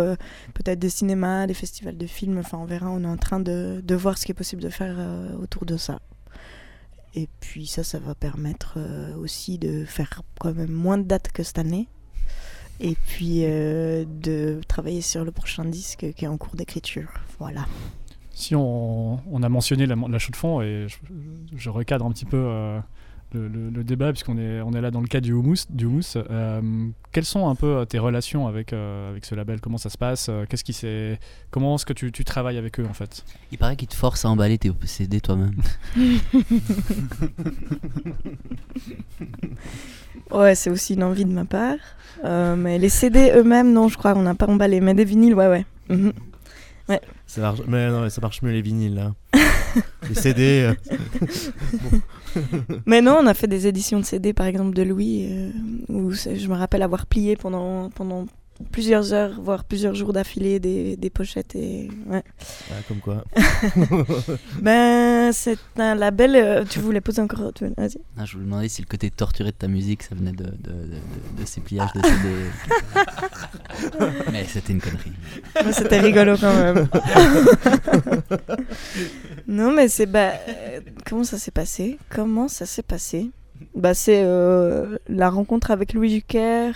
[0.54, 2.38] peut-être des cinémas des festivals de films.
[2.38, 4.96] Enfin on verra on est en train de, voir ce qui est possible de faire
[5.42, 5.98] autour de ça
[7.14, 11.32] et puis ça ça va permettre euh, aussi de faire quand même moins de dates
[11.32, 11.88] que cette année.
[12.80, 17.08] Et puis euh, de travailler sur le prochain disque qui est en cours d'écriture.
[17.38, 17.66] Voilà.
[18.30, 20.96] Si on, a mentionné la, la de fond, et je,
[21.54, 22.80] je recadre un petit peu euh,
[23.34, 25.66] le, le- le débat, puisqu'on est, on est là dans le cas du houmous.
[25.70, 26.60] Du houmous euh,
[27.12, 29.60] quelles sont un peu euh, tes relations avec, euh, avec ce label?
[29.60, 30.30] Comment ça se passe?
[30.48, 31.18] Qu'est-ce qui s'est-
[31.50, 33.24] Comment est-ce que tu, tu travailles avec eux en fait?
[33.50, 35.54] Il paraît qu'ils te forcent à emballer tes CD toi-même.
[40.30, 41.76] Ouais, c'est aussi une envie de ma part.
[42.24, 44.80] Euh, mais les CD eux-mêmes, non, je crois qu'on n'a pas emballé.
[44.80, 45.66] Mais des vinyles, ouais, ouais.
[45.88, 46.12] Mhm.
[47.26, 49.12] Ça marche, mais non, mais ça marche mieux les vinyles là.
[50.08, 50.42] les CD.
[50.70, 50.74] euh,
[52.86, 55.50] Mais non, on a fait des éditions de CD, par exemple, de Louis, euh,
[55.88, 58.26] où je me rappelle avoir plié pendant, pendant
[58.70, 61.54] plusieurs heures, voire plusieurs jours d'affilée des, des pochettes.
[61.56, 61.88] Et...
[62.06, 62.22] Ouais.
[62.70, 63.24] ah, comme quoi.
[64.60, 66.36] Ben, c'est un label.
[66.36, 67.52] euh, tu voulais poser encore.
[67.54, 67.98] tu veux- Vas-y.
[68.18, 70.50] Ah, je vous demandais si le côté torturé de ta musique, ça venait de, de,
[70.50, 72.28] de, de- de ces pliages de CD.
[74.32, 75.12] Mais c'était une connerie.
[75.64, 76.88] Ouais, C'était rigolo quand même.
[79.46, 80.06] non, mais c'est.
[80.06, 81.98] Bah, euh, comment ça s'est passé?
[82.10, 83.30] Comment ça s'est passé?
[83.74, 86.72] Bah, C'est euh, la rencontre avec Louis Duquer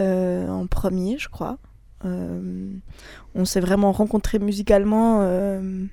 [0.00, 1.58] euh, en premier, je crois.
[2.04, 2.70] Euh,
[3.34, 5.84] on s'est vraiment rencontrés musicalement euh,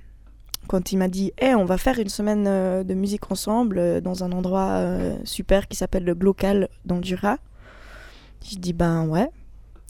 [0.67, 2.43] quand il m'a dit Eh, on va faire une semaine
[2.83, 4.85] de musique ensemble dans un endroit
[5.23, 7.37] super qui s'appelle le Glocal dans le.
[8.43, 9.29] Je dis Ben ouais.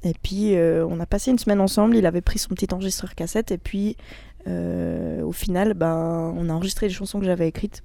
[0.03, 3.51] Et puis on a passé une semaine ensemble, il avait pris son petit enregistreur cassette
[3.51, 3.97] et puis
[4.45, 7.83] au final ben, on a enregistré les chansons que j'avais écrites.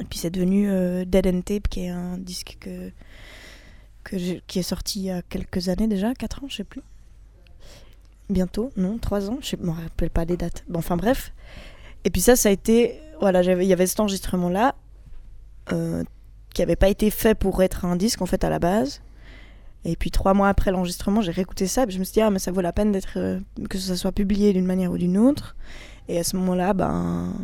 [0.00, 0.66] Et puis c'est devenu
[1.06, 2.90] Dead End Tape qui est un disque que,
[4.04, 6.82] qui est sorti il y a quelques années déjà, 4 ans je sais plus.
[8.30, 10.64] Bientôt, non, 3 ans, je ne me rappelle pas des dates.
[10.68, 11.32] Bon, enfin bref.
[12.04, 14.74] Et puis ça, ça a été, voilà, il y avait cet enregistrement là
[16.54, 19.02] qui n'avait pas été fait pour être un disque en fait à la base.
[19.84, 22.30] Et puis trois mois après l'enregistrement, j'ai réécouté ça, et je me suis dit, ah,
[22.30, 23.38] mais ça vaut la peine d'être, euh,
[23.68, 25.56] que ça soit publié d'une manière ou d'une autre.
[26.08, 27.34] Et à ce moment-là, ben,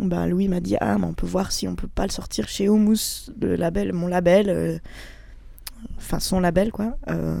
[0.00, 2.48] ben Louis m'a dit, ah, mais on peut voir si on peut pas le sortir
[2.48, 4.78] chez Humus, le label, mon label, euh,
[5.98, 7.40] enfin son label, quoi, euh,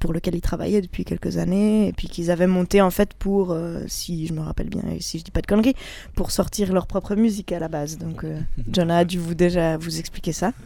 [0.00, 3.52] pour lequel il travaillait depuis quelques années, et puis qu'ils avaient monté en fait pour,
[3.52, 5.74] euh, si je me rappelle bien, et si je dis pas de conneries,
[6.14, 7.98] pour sortir leur propre musique à la base.
[7.98, 10.52] Donc, euh, John a dû vous déjà vous expliquer ça.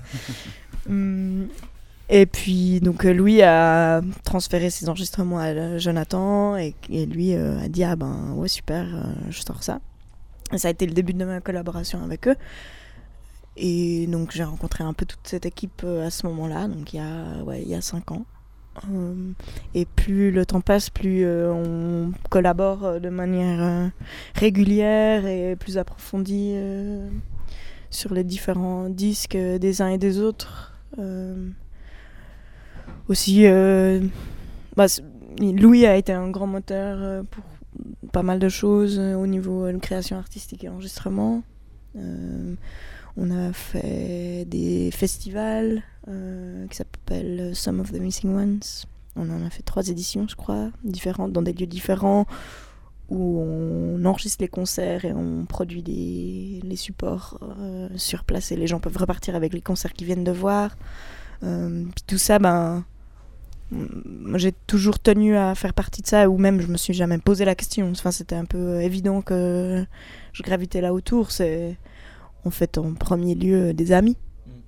[0.88, 1.46] Hum,
[2.08, 7.68] et puis, donc, euh, Louis a transféré ses enregistrements à Jonathan et, et lui a
[7.68, 8.84] dit Ah ben ouais, super,
[9.30, 9.78] je sors ça.
[10.52, 12.34] Et ça a été le début de ma collaboration avec eux.
[13.57, 16.96] Et donc, j'ai rencontré un peu toute cette équipe euh, à ce moment-là, donc il
[16.96, 18.24] y a, ouais, cinq ans.
[18.90, 19.32] Euh,
[19.74, 23.90] et plus le temps passe, plus euh, on collabore de manière
[24.34, 26.55] régulière et plus approfondie
[27.90, 30.72] sur les différents disques des uns et des autres.
[33.09, 33.44] Aussi,
[34.76, 34.86] bah,
[35.38, 37.44] Louis a été un grand moteur pour
[38.11, 41.42] pas mal de choses au niveau de création artistique et enregistrement.
[43.18, 48.60] Euh, on a fait des festivals euh, qui s'appellent Some of the Missing Ones.
[49.16, 52.26] On en a fait trois éditions, je crois, différentes, dans des lieux différents,
[53.10, 58.66] où on enregistre les concerts et on produit des, supports euh, sur place et les
[58.66, 60.76] gens peuvent repartir avec les concerts qu'ils viennent de voir.
[61.42, 62.84] Euh, puis tout ça, ben,
[64.34, 67.44] j'ai toujours tenu à faire partie de ça, ou même je me suis jamais posé
[67.44, 67.90] la question.
[67.90, 69.84] Enfin, c'était un peu évident que
[70.32, 71.30] je gravitais là autour.
[71.32, 71.76] C'est
[72.45, 74.16] en fait en premier lieu des amis,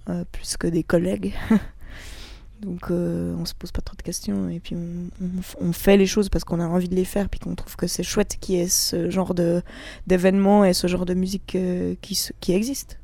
[0.09, 1.35] euh, plus que des collègues.
[2.61, 5.97] Donc euh, on se pose pas trop de questions et puis on, on- on fait
[5.99, 8.37] les choses parce qu'on a envie de les faire puis qu'on trouve que c'est chouette
[8.41, 9.61] qu'il y ait ce genre de
[10.07, 12.99] d'événements et ce genre de musique euh, qui, qui existe.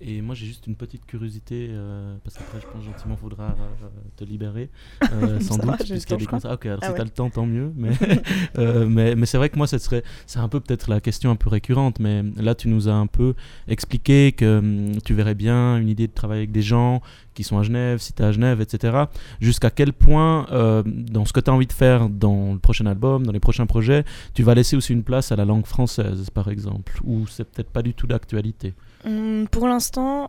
[0.00, 3.86] Et moi j'ai juste une petite curiosité, euh, parce qu'après je pense gentiment faudra euh,
[4.16, 4.70] te libérer,
[5.12, 6.50] euh, sans Ça doute, puisqu'il y a temps, des concerts.
[6.52, 6.98] Ok, alors Ah si ouais.
[6.98, 7.72] t'as le temps, tant mieux.
[7.74, 7.90] Mais,
[8.58, 11.30] euh, mais, mais c'est vrai que moi, ce serait, c'est un peu peut-être la question
[11.30, 13.34] un peu récurrente, mais là tu nous as un peu
[13.66, 17.02] expliqué que hum, tu verrais bien une idée de travailler avec des gens
[17.34, 19.04] qui sont à Genève, si tu es à Genève, etc.
[19.40, 22.86] Jusqu'à quel point, euh, dans ce que tu as envie de faire dans le prochain
[22.86, 24.04] album, dans les prochains projets,
[24.34, 27.70] tu vas laisser aussi une place à la langue française, par exemple, ou c'est peut-être
[27.70, 28.74] pas du tout d'actualité?
[29.04, 30.28] Hum, pour l'instant,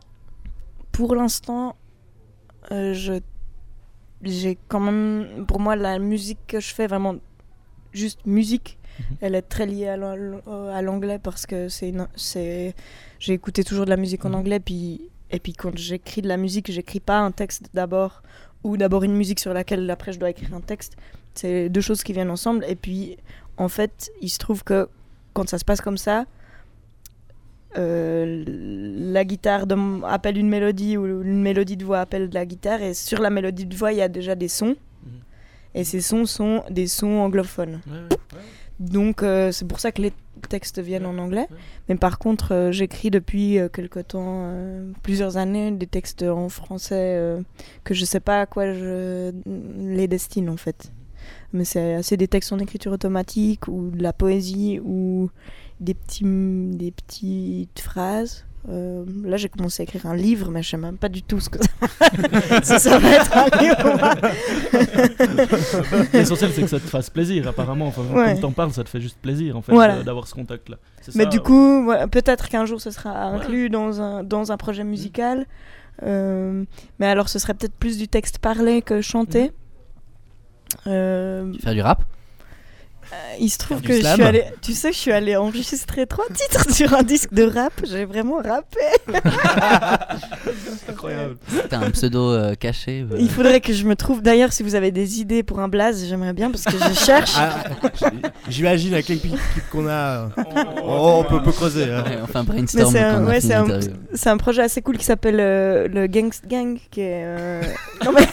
[0.91, 1.76] pour l'instant,
[2.71, 3.13] euh, je
[4.21, 7.15] j'ai quand même pour moi la musique que je fais vraiment
[7.93, 9.17] juste musique Mhm.
[9.21, 10.39] elle est très liée à l'an-
[10.73, 12.73] à l'anglais parce que c'est c'est
[13.19, 14.36] j'ai écouté toujours de la musique en Mhm.
[14.36, 18.23] anglais puis et puis quand j'écris de la musique j'écris pas un texte d'abord
[18.63, 20.95] ou d'abord une musique sur laquelle après je dois écrire un texte
[21.36, 23.17] c'est deux choses qui viennent ensemble et puis
[23.57, 24.88] en fait il se trouve que
[25.34, 26.26] quand ça se passe comme ça
[27.76, 32.82] la guitare de- appelle une mélodie ou une mélodie de voix appelle de la guitare
[32.82, 34.76] et sur la mélodie de voix il y a déjà des sons.
[35.03, 35.11] Mhm.
[35.76, 37.82] et ces sons sont des sons anglophones.
[38.80, 40.11] Donc euh, c'est pour ça que les
[40.49, 41.47] textes viennent en anglais.
[41.88, 46.49] mais par contre euh, j'écris depuis euh, quelque temps euh, plusieurs années des textes en
[46.49, 47.41] français euh,
[47.86, 49.32] que je sais pas à quoi je
[49.80, 50.91] les destine en fait.
[51.53, 55.30] Mais c'est c'est des textes en écriture automatique ou de la poésie ou
[55.80, 60.69] des petits des petites phrases Euh, là j'ai commencé à écrire un livre mais je
[60.71, 61.78] sais même pas du tout ce que ça,
[62.63, 63.86] si ça va être un livre.
[66.13, 67.86] L'essentiel, c'est que ça te fasse plaisir, apparemment.
[67.88, 68.34] Enfin, Ouais.
[68.36, 70.01] Quand t'en parles, ça te fait juste plaisir, en fait, Voilà.
[70.03, 70.78] d'avoir ce contact-là.
[71.13, 74.57] Mais ça, du euh, coup, peut-être qu'un jour ce sera inclus dans, un, dans un
[74.57, 75.45] projet musical.
[76.03, 76.65] Euh,
[76.99, 79.51] mais alors ce serait peut-être plus du texte parlé que chanté.
[80.88, 82.03] Euh, Faire du rap?
[83.13, 86.05] Euh, il se trouve que je suis allée, tu sais, que je suis allée enregistrer
[86.07, 87.73] trois titres sur un disque de rap.
[87.83, 88.79] J'ai vraiment rappé.
[90.89, 91.35] incroyable.
[91.69, 94.21] T'as un pseudo euh, caché euh, Il faudrait que je me trouve.
[94.21, 97.33] D'ailleurs, si vous avez des idées pour un blaze, j'aimerais bien parce que je cherche.
[97.37, 97.63] Ah,
[98.49, 99.37] J'imagine avec l'équipe
[99.71, 100.29] qu'on a.
[100.83, 101.91] Oh, on peut, peut creuser.
[101.91, 102.03] hein.
[102.05, 103.79] ouais, un brainstorm c'est un- ouais, c'est un-.
[104.13, 107.23] C'est projet assez cool qui s'appelle euh, le Gangst Gang, qui est.
[107.25, 107.61] euh,
[108.05, 108.27] non, mais-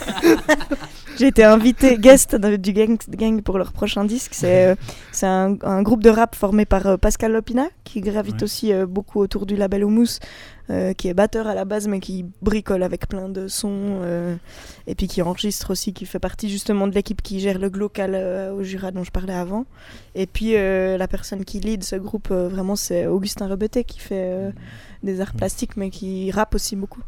[1.19, 4.33] J'ai été invité guest de- du Gang pour leur prochain disque.
[4.35, 4.75] C'est euh,
[5.13, 8.43] c'est un, un groupe de rap formé par euh, Pascal Lopina, qui gravite Ouais.
[8.45, 10.19] aussi euh, beaucoup autour du label Houmous,
[10.71, 14.35] euh, qui est batteur à la base, mais qui bricole avec plein de sons, euh,
[14.87, 18.13] et puis qui enregistre aussi, qui fait partie justement de l'équipe qui gère le Glocal
[18.15, 19.67] euh, au Jura dont je parlais avant.
[20.15, 24.51] Et puis la personne qui lead ce groupe, vraiment, c'est Augustin Rebeté qui fait euh,
[25.03, 27.03] des arts plastiques, mais qui rappe aussi beaucoup.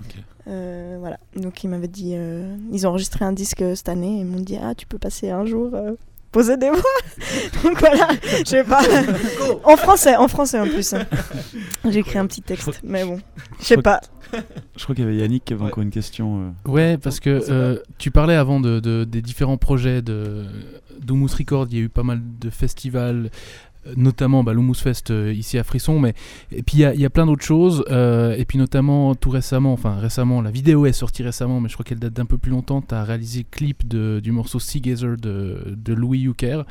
[0.00, 0.14] Ok.
[0.48, 4.16] Euh, voilà, donc ils m'avaient dit, euh, ils ont enregistré un disque euh, cette année,
[4.16, 5.92] et ils m'ont dit, ah, tu peux passer un jour euh,
[6.32, 6.80] poser des voix.
[7.64, 8.80] donc voilà, je sais pas.
[9.64, 10.94] en français, en français en plus.
[10.94, 11.06] hein.
[11.90, 13.20] J'ai écrit un petit texte, mais bon,
[13.60, 14.00] je sais pas.
[14.76, 16.54] Je crois qu'il y avait Yannick qui avait encore une question.
[16.66, 20.44] Ouais, parce que euh, tu parlais avant de, de- des différents projets de
[21.10, 21.68] Record.
[21.70, 23.28] Il y a eu pas mal de festivals, euh,
[23.96, 25.98] notamment bah, Fest euh, ici à Frisson.
[25.98, 26.14] Mais
[26.52, 27.84] et puis il y a, plein d'autres choses.
[27.90, 31.74] euh, et puis notamment tout récemment, enfin récemment, la vidéo est sortie récemment, mais je
[31.74, 32.82] crois qu'elle date d'un peu plus longtemps.
[32.82, 36.62] Tu as réalisé le clip de- du morceau Seagazer de, de Louis Hucker.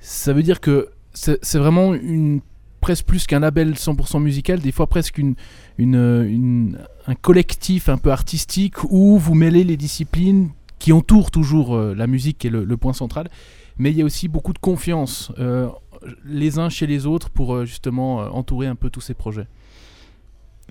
[0.00, 2.40] Ça veut dire que c'est vraiment une
[2.80, 5.34] presque plus qu'un label 100% musical, des fois presque une,
[7.06, 12.06] un collectif un peu artistique où vous mêlez les disciplines qui entourent toujours euh, la
[12.06, 13.28] musique qui est le, point central,
[13.78, 15.32] mais il y a aussi beaucoup de confiance
[16.24, 19.46] les uns chez les autres pour euh, justement euh, entourer un peu tous ces projets.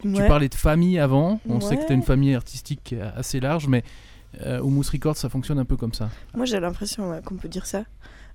[0.02, 3.68] Tu parlais de famille avant, on sait que tu as une famille artistique assez large,
[3.70, 3.82] mais
[4.42, 6.10] euh, au Mousse Records ça fonctionne un peu comme ça.
[6.36, 7.84] Moi, j'ai l'impression ouais, qu'on peut dire ça.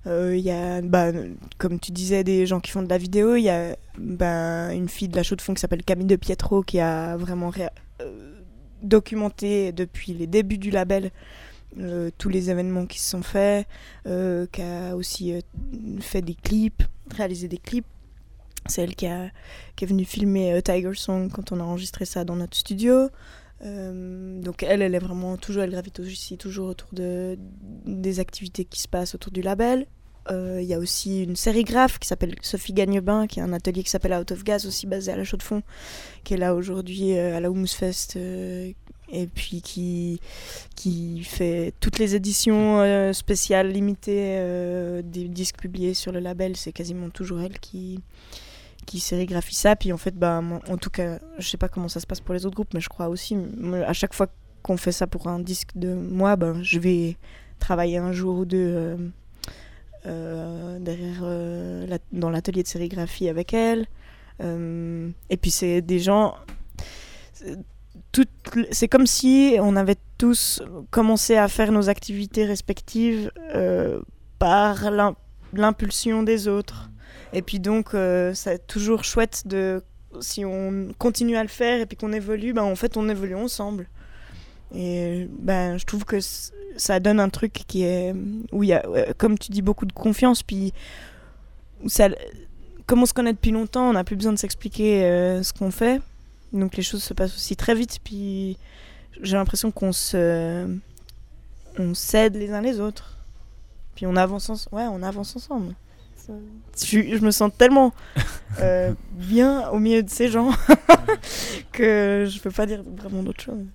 [0.07, 1.11] Euh, Il y a, bah,
[1.57, 3.35] comme tu disais, des gens qui font de la vidéo.
[3.35, 6.15] Il y a bah, une fille de la chaude de fond qui s'appelle Camille de
[6.15, 8.33] Pietro qui a vraiment euh,
[8.81, 11.11] documenté depuis les débuts du label
[11.79, 13.67] euh, tous les événements qui se sont faits,
[14.05, 15.39] euh, qui a aussi euh,
[15.99, 16.83] fait des clips,
[17.15, 17.85] réalisé des clips.
[18.67, 19.29] C'est elle qui, a,
[19.75, 23.09] qui est venue filmer euh, Tiger Song quand on a enregistré ça dans notre studio.
[23.63, 27.37] Donc elle, elle est vraiment toujours, elle gravite aussi toujours autour de,
[27.85, 29.85] des activités qui se passent autour du label.
[30.31, 33.91] Il y a aussi une sérigraphe qui s'appelle Sophie Gagnebin, qui a un atelier qui
[33.91, 35.61] s'appelle Out of Gas, aussi basé à la Chaux-de-Fonds,
[36.23, 38.17] qui est là aujourd'hui à la Humus Fest,
[39.11, 40.19] et puis qui,
[40.75, 46.55] qui fait toutes les éditions euh, spéciales, limitées euh, des disques publiés sur le label.
[46.55, 47.99] C'est quasiment toujours elle qui,
[48.85, 49.75] qui sérigraphie ça.
[49.75, 52.33] Puis en fait, bah, en tout cas, je sais pas comment ça se passe pour
[52.33, 53.37] les autres groupes, mais je crois aussi,
[53.85, 54.27] à chaque fois
[54.63, 57.17] qu'on fait ça pour un disque de moi, ben, je vais
[57.59, 58.97] travailler un jour ou deux
[60.05, 63.87] euh, derrière dans l'atelier de sérigraphie avec elle.
[64.39, 66.35] Et puis c'est des gens.
[68.71, 74.01] C'est comme si on avait tous commencé à faire nos activités respectives euh,
[74.39, 75.15] par l'im-
[75.53, 76.89] l'impulsion des autres.
[77.33, 79.81] Et puis donc, euh, c'est toujours chouette de
[80.19, 83.35] si on continue à le faire et puis qu'on évolue, ben en fait on évolue
[83.35, 83.87] ensemble.
[84.75, 86.17] Et ben, je trouve que
[86.77, 88.13] ça donne un truc qui est
[88.51, 90.43] où il y a, euh, comme tu dis, beaucoup de confiance.
[90.43, 90.73] Puis
[91.83, 91.87] où
[92.87, 95.01] comme on se connaît depuis longtemps, on n'a plus besoin de s'expliquer
[95.43, 96.01] ce qu'on fait.
[96.53, 97.99] Donc les choses se passent aussi très vite.
[98.03, 98.57] Puis
[99.21, 100.77] j'ai l'impression qu'on se,
[101.77, 103.17] on s'aide les uns les autres.
[103.95, 105.75] Puis on avance, ens- ouais, on avance ensemble.
[106.81, 107.93] Je, me sens tellement
[108.59, 110.51] euh, bien au milieu de ces gens
[111.71, 113.65] que je peux pas dire vraiment d'autre chose.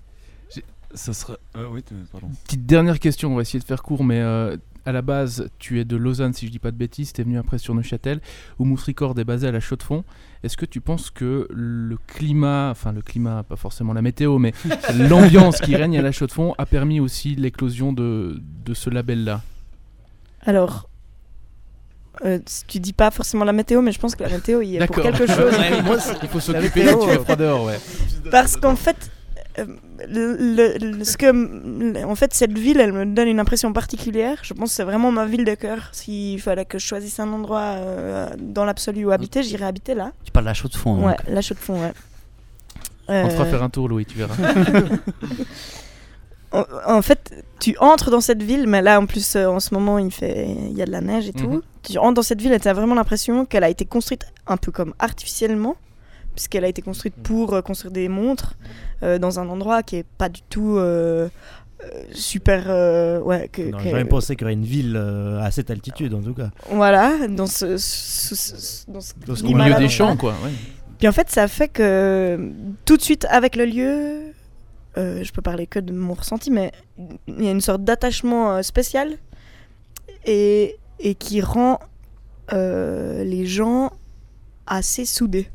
[0.95, 1.13] Ça
[1.57, 2.29] euh, oui, tu- pardon.
[2.45, 4.57] Petite dernière question, on va essayer de faire court, mais euh,
[4.87, 7.25] à la base, tu es de Lausanne, si je dis pas de bêtises, tu es
[7.25, 8.21] venu après sur Neuchâtel,
[8.59, 10.05] où Mousse Record est basé à la Chaux-de-Fonds.
[10.43, 14.53] Est-ce que tu penses que le climat, enfin le climat, pas forcément la météo, mais
[14.95, 19.43] l'ambiance qui règne à la Chaux-de-Fonds a permis aussi l'éclosion de, de ce label-là?
[20.43, 20.89] Alors,
[22.25, 24.77] euh, tu dis pas forcément la météo, mais je pense que la météo, il y
[24.77, 25.55] est pour quelque chose.
[26.23, 27.79] Il faut s'occuper météo, tu euh, fais froid dehors, ouais.
[28.31, 29.11] Parce qu'en fait,
[30.09, 34.39] le, le- ce que, en fait, cette ville, elle me donne une impression particulière.
[34.43, 35.89] Je pense que c'est vraiment ma ville de cœur.
[35.93, 40.13] S'il fallait que je choisisse un endroit euh, dans l'absolu où habiter, j'irais habiter là.
[40.25, 41.07] Tu parles de la chaux de fond.
[41.07, 41.93] Ouais, la chaux de fond, ouais.
[43.09, 44.35] On te fera Euh, faire un tour, Louis, tu verras.
[46.53, 49.75] En, en fait, tu entres dans cette ville, mais là en plus euh, en ce
[49.75, 51.49] moment il fait, il y a de la neige et tout.
[51.51, 51.63] Mhm.
[51.83, 54.57] Tu entres dans cette ville et tu as vraiment l'impression qu'elle a été construite un
[54.57, 55.75] peu comme artificiellement,
[56.37, 58.55] puisqu'elle a été construite pour euh, construire des montres
[59.03, 61.29] euh, dans un endroit qui est pas du tout euh,
[62.13, 65.71] super, euh, ouais, que, Non, que- pensé qu'il y aurait une ville euh, à cette
[65.71, 66.51] altitude en tout cas.
[66.71, 70.33] voilà, dans ce, ce- ce- dans ce Dans ce Au climat-là, milieu des champs, quoi.
[70.45, 70.53] ouais.
[70.99, 72.53] Puis en fait, ça fait que
[72.87, 74.33] tout de suite avec le lieu,
[74.97, 76.73] euh, je peux parler que de mon ressenti, mais
[77.27, 79.11] il y a une sorte d'attachement euh, spécial
[80.25, 81.79] et, et qui rend
[82.53, 83.93] euh, les gens
[84.67, 85.49] assez soudés.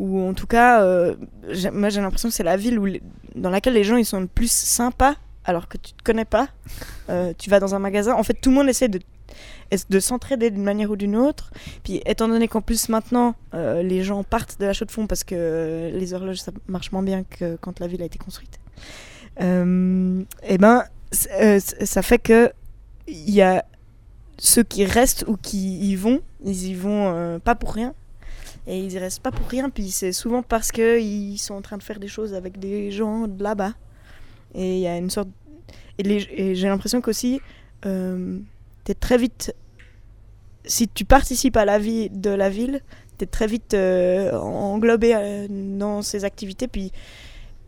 [0.00, 1.14] Ou en tout cas, euh,
[1.72, 2.88] moi j'ai l'impression que c'est la ville où
[3.34, 6.48] dans laquelle les gens ils sont le plus sympas alors que tu te connais pas.
[7.10, 8.98] Euh, tu vas dans un magasin, en fait tout le monde essaie de,
[9.90, 11.50] de s'entraider d'une manière ou d'une autre.
[11.84, 15.06] Puis étant donné qu'en plus maintenant euh, les gens partent de la chaux de fond
[15.06, 18.58] parce que les horloges ça marche moins bien que quand la ville a été construite,
[19.38, 20.84] et ben
[21.40, 22.50] euh, c- ça fait que
[23.06, 23.64] il y a
[24.38, 27.92] ceux qui restent ou qui y vont, ils y vont pas pour rien.
[28.66, 31.78] Et ils y restent pas pour rien, puis c'est souvent parce qu'ils sont en train
[31.78, 33.72] de faire des choses avec des gens de là-bas.
[34.54, 35.28] Et il y a une sorte.
[36.04, 37.40] J'ai l'impression qu'aussi,
[37.86, 38.38] euh,
[38.84, 39.54] t'es très vite.
[40.64, 42.82] Si tu participes à la vie de la ville,
[43.20, 46.68] t'es très vite euh, englobé euh, dans ces activités.
[46.68, 46.90] Puis,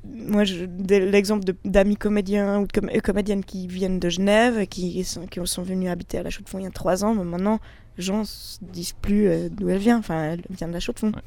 [0.05, 0.45] moi,
[0.89, 5.63] l'exemple d'amis comédiens ou de euh, comédiennes qui viennent de Genève, qui sont, qui sont
[5.63, 7.61] venus habiter à la Chaux-de-Fonds il y a trois ans, mais maintenant,
[7.99, 9.99] gens se disent plus euh, d'où elle vient.
[9.99, 11.09] Enfin, elle vient de la Chaux-de-Fonds.
[11.13, 11.23] Ouais.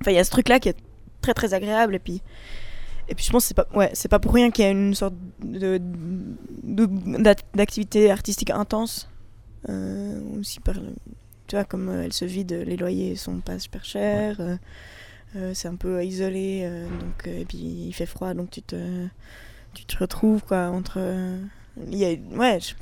[0.00, 0.76] Enfin, il y a ce truc-là qui est
[1.20, 1.94] très très agréable.
[1.94, 2.22] Et puis,
[3.08, 4.70] et puis je pense que c'est pas, ouais, c'est pas pour rien qu'il y a
[4.70, 5.80] une sorte de,
[6.62, 6.86] de-
[7.22, 9.08] d'ac- d'activité artistique intense.
[9.68, 10.76] Euh, aussi par,
[11.48, 14.40] tu vois, comme euh, elle se vide, les loyers sont pas super chers.
[14.40, 16.66] euh, c'est un peu isolé,
[17.00, 19.06] donc, et puis il fait froid, donc tu te,
[19.74, 20.98] tu te retrouves quoi, entre.
[21.90, 22.74] il y a, ouais, je-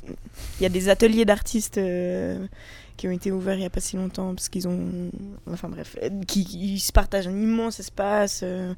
[0.59, 2.47] il y a des ateliers d'artistes euh,
[2.97, 5.11] qui ont été ouverts il n'y a pas si longtemps parce qu'ils ont
[5.49, 8.73] enfin bref euh, qui, qui se partagent un immense espace euh,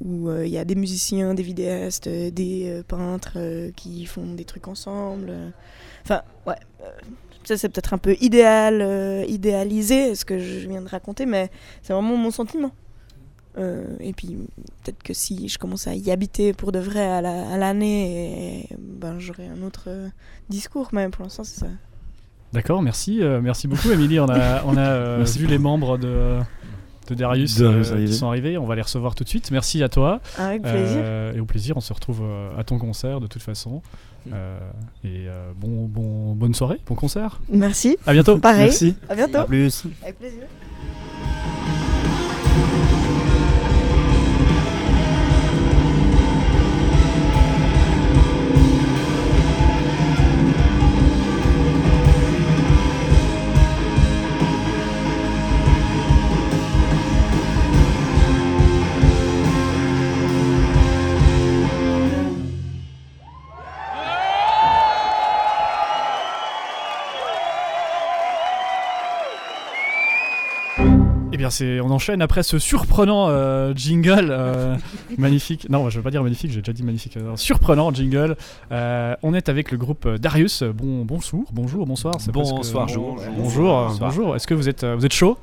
[0.00, 3.38] où euh, il y a des musiciens des vidéastes des peintres
[3.74, 5.32] qui font des trucs ensemble
[6.04, 6.56] enfin ouais
[7.44, 11.50] ça c'est peut-être un peu idéal idéalisé ce que je viens de raconter mais
[11.82, 12.72] c'est vraiment mon sentiment.
[14.00, 14.38] Et puis
[14.82, 18.66] peut-être que si je commence à y habiter pour de vrai à la- à l'année
[18.78, 19.90] ben j'aurai un autre
[20.48, 21.66] discours mais pour l'instant c'est ça
[22.52, 24.20] D'accord, merci, euh, merci beaucoup, Émilie.
[24.20, 26.36] On a, on a euh, Merci vu les membres de,
[27.08, 28.58] de Darius, euh, qui sont arrivés.
[28.58, 29.50] On va les recevoir tout de suite.
[29.50, 30.20] Merci à toi.
[30.38, 31.02] avec plaisir
[31.34, 33.80] et au plaisir, on se retrouve euh, à ton concert de toute façon.
[34.32, 34.56] Euh,
[35.02, 37.40] et euh, bon, bon, bonne soirée, bon concert.
[37.50, 38.38] merci À bientôt.
[38.38, 38.94] pareil Merci.
[39.08, 39.84] à bientôt A plus.
[40.02, 40.42] avec plaisir
[71.52, 74.74] c'est, on enchaîne après ce surprenant euh, jingle euh,
[75.18, 75.68] magnifique.
[75.70, 77.16] Non, je veux pas dire magnifique, j'ai déjà dit magnifique.
[77.16, 78.36] Euh, surprenant jingle.
[78.72, 80.64] Euh, on est avec le groupe Darius.
[80.64, 82.14] Bon, bonjour, bonjour, bonsoir.
[82.32, 82.74] Bonsoir, presque-.
[82.74, 83.94] Bonjour, Bonsoir.
[84.00, 84.34] bonjour.
[84.36, 85.38] Est-ce que vous êtes, vous êtes chaud?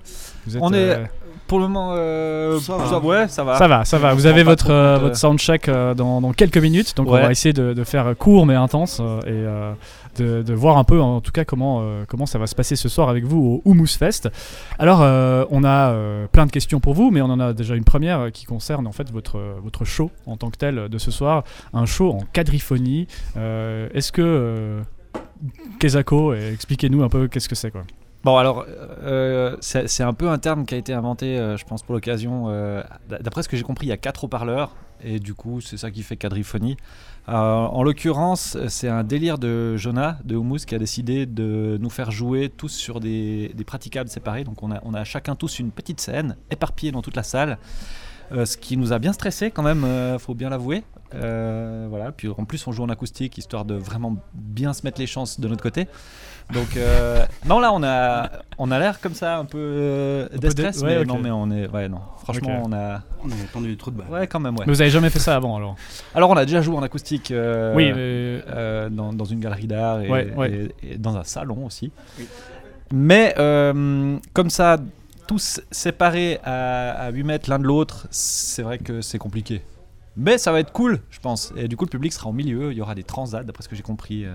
[0.45, 1.05] Vous êtes, On est- euh,
[1.47, 2.99] pour le moment, euh, Ça va.
[2.99, 3.57] ouais, ça va.
[3.57, 4.14] Ça va, ça va.
[4.14, 7.53] Vous avez votre, euh, votre soundcheck euh, dans, dans quelques minutes, donc on va essayer
[7.53, 9.72] de, de faire court mais intense euh, et euh,
[10.18, 12.89] de, voir un peu en tout cas comment, euh, comment ça va se passer ce
[12.89, 14.30] soir avec vous au Humus Fest.
[14.78, 17.76] Alors euh, on a euh, plein de questions pour vous, mais on en a déjà
[17.76, 21.12] une première qui concerne en fait votre, votre show en tant que tel de ce
[21.12, 21.43] soir,
[21.74, 23.07] un show en quadriphonie.
[23.36, 24.82] Est-ce que
[25.80, 27.84] Kezako, expliquez-nous un peu qu'est-ce que c'est quoi?
[28.24, 28.66] Bon, alors,
[29.62, 32.47] c'est un peu un terme qui a été inventé, je pense, pour l'occasion.
[33.10, 35.91] D'après ce que j'ai compris, il y a quatre haut-parleurs, et du coup, c'est ça
[35.91, 36.78] qui fait quadriphonie.
[37.28, 41.89] Euh, en l'occurrence, c'est un délire de Jonah, de Humus, qui a décidé de nous
[41.89, 44.43] faire jouer tous sur des, praticables séparés.
[44.43, 47.59] Donc, on a, on a chacun tous une petite scène, éparpillée dans toute la salle.
[48.32, 50.84] Euh, ce qui nous a bien stressé quand même, euh, faut bien l'avouer.
[51.15, 52.11] Euh, voilà.
[52.11, 55.39] Puis en plus, on joue en acoustique histoire de vraiment bien se mettre les chances
[55.39, 55.88] de notre côté.
[56.53, 60.47] Donc euh, non, là on a on a l'air comme ça un peu euh, peu
[60.47, 61.05] ouais, mais ok.
[61.07, 61.99] non, mais on est ouais non.
[62.23, 62.69] Franchement, Ok.
[62.69, 64.07] on a On a tendu trous de balle.
[64.09, 64.63] ouais quand même ouais.
[64.65, 65.75] Mais vous avez jamais fait ça avant alors
[66.15, 67.29] Alors on a déjà joué en acoustique.
[67.31, 70.69] euh, Oui, mais euh, dans, dans une galerie d'art et, Ouais, ouais.
[70.81, 71.91] et- et dans un salon aussi.
[72.91, 74.77] Mais euh, comme ça,
[75.27, 79.61] tous séparés à, à 8 mètres l'un de l'autre, c'est vrai que c'est compliqué.
[80.17, 81.53] Mais ça va être cool, je pense.
[81.55, 82.71] Et du coup, le public sera au milieu.
[82.71, 84.25] Il y aura des transats, d'après ce que j'ai compris.
[84.25, 84.33] euh,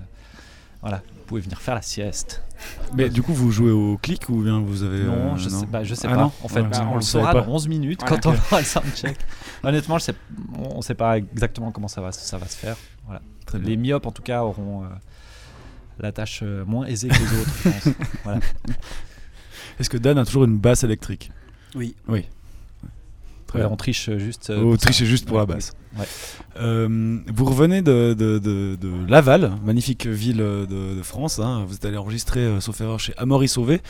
[0.85, 2.43] voilà, vous pouvez venir faire la sieste.
[2.95, 5.03] Mais du coup, vous jouez au clic ou bien vous avez.
[5.05, 6.20] Non, euh, je sais, bah, je sais Ah pas.
[6.22, 8.61] non En fait, Ouais, on, on le saura dans 11 minutes Ouais, quand on aura
[8.61, 9.16] le soundcheck.
[9.62, 10.14] Honnêtement, je sais,
[10.59, 12.76] on sait pas exactement comment ça va, ça va se faire.
[13.07, 13.22] Voilà.
[13.47, 13.70] Très bien.
[13.70, 14.89] Les myopes, en tout cas, auront euh,
[15.99, 17.95] la tâche euh, moins aisée que les autres, je pense.
[18.24, 18.41] Voilà.
[19.80, 21.32] Est-ce que Dan a toujours une basse électrique?
[21.74, 21.97] Oui.
[22.07, 22.26] Oui.
[23.55, 24.50] Ouais, on triche juste.
[24.50, 24.78] euh, pour ça.
[24.78, 25.72] trichez juste pour la basse.
[25.98, 26.05] Ouais.
[26.59, 31.38] Euh, vous revenez de, de- de- de Laval, magnifique ville de, de France.
[31.38, 31.64] hein.
[31.68, 33.80] Vous êtes allé enregistrer, euh, sauf erreur, chez Amaury Sauvé.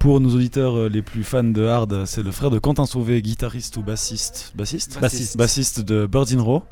[0.00, 3.22] Pour nos auditeurs euh, les plus fans de hard, c'est le frère de Quentin Sauvé,
[3.22, 4.98] guitariste ou bassiste Bassiste?
[5.00, 5.36] Bassiste.
[5.38, 6.62] Bassiste de Birds in Row.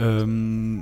[0.00, 0.78] Euh,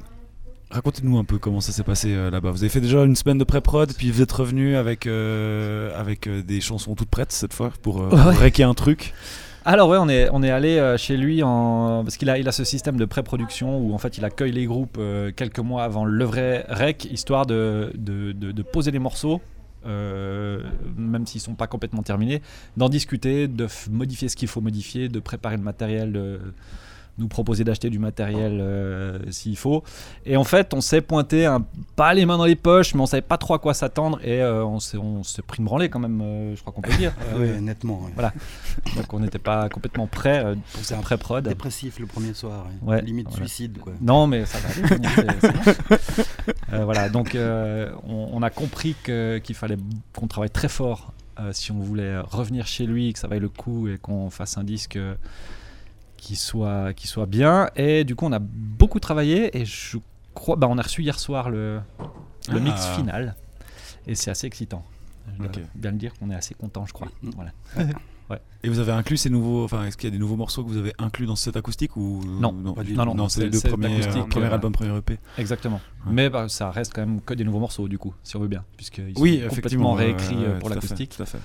[0.70, 2.50] Racontez-nous un peu comment ça s'est passé euh, là-bas.
[2.50, 6.26] Vous avez fait déjà une semaine de pré-prod, puis vous êtes revenu avec, euh, avec
[6.26, 8.62] euh, des chansons toutes prêtes cette fois pour, euh, pour Ouais.
[8.62, 9.12] un truc.
[9.64, 12.02] Alors ouais, on est, on est allé euh, chez lui en...
[12.04, 14.66] parce qu'il a, il a ce système de pré-production où en fait il accueille les
[14.66, 19.40] groupes euh, quelques mois avant le vrai rec, histoire de, de, de- poser les morceaux,
[19.86, 20.62] euh,
[20.96, 22.42] même s'ils sont pas complètement terminés,
[22.76, 26.40] d'en discuter, de modifier ce qu'il faut modifier, de préparer le matériel, de
[27.18, 29.84] nous proposer d'acheter du matériel euh, s'il faut.
[30.24, 33.06] Et en fait, on s'est pointé, un- pas les mains dans les poches, mais on
[33.06, 34.96] savait pas trop à quoi s'attendre et euh, on s'est
[35.46, 37.12] pris une branlée quand même, euh, je crois qu'on peut dire.
[37.34, 38.00] Ah ouais, nettement.
[38.14, 38.32] Voilà.
[38.96, 41.46] Donc on n'était pas complètement prêt pour cette pré-prod.
[41.46, 42.66] Dépressif le premier soir.
[42.82, 42.94] ouais.
[42.96, 43.46] Ouais, Limite voilà.
[43.46, 43.92] suicide quoi.
[44.00, 46.82] Non, mais ça va aller.
[46.84, 49.76] voilà, donc on, on a compris qu'il fallait
[50.14, 51.12] qu'on travaille très fort
[51.52, 54.64] si on voulait revenir chez lui, que ça vaille le coup et qu'on fasse un
[54.64, 54.98] disque
[56.22, 57.68] qui soit, qui soit bien.
[57.74, 59.98] Et du coup, on a beaucoup travaillé et je
[60.34, 61.80] crois, bah, on a reçu hier soir le,
[62.48, 62.60] le Ah.
[62.60, 63.34] mix final
[64.06, 64.84] et c'est assez excitant.
[65.32, 65.60] Je dois Ok.
[65.74, 67.08] bien le dire qu'on est assez content, je crois.
[67.22, 67.30] Mm.
[67.34, 67.50] Voilà.
[68.64, 69.64] Et vous avez inclus ces nouveaux.
[69.64, 71.96] Enfin, est-ce qu'il y a des nouveaux morceaux que vous avez inclus dans cet acoustique
[71.96, 72.52] ou Non.
[72.52, 74.96] non, Pas du Non, non, non, c'est les deux premiers, euh, premier euh, album, premier
[74.96, 75.18] EP.
[75.36, 75.80] Exactement.
[76.06, 76.12] Ouais.
[76.12, 78.48] Mais bah, ça reste quand même que des nouveaux morceaux, du coup, si on veut
[78.48, 78.64] bien.
[78.76, 81.14] Puisqu'ils Oui, sont complètement ouais, réécrits ouais, euh, ouais, pour l'acoustique.
[81.16, 81.40] tout à fait.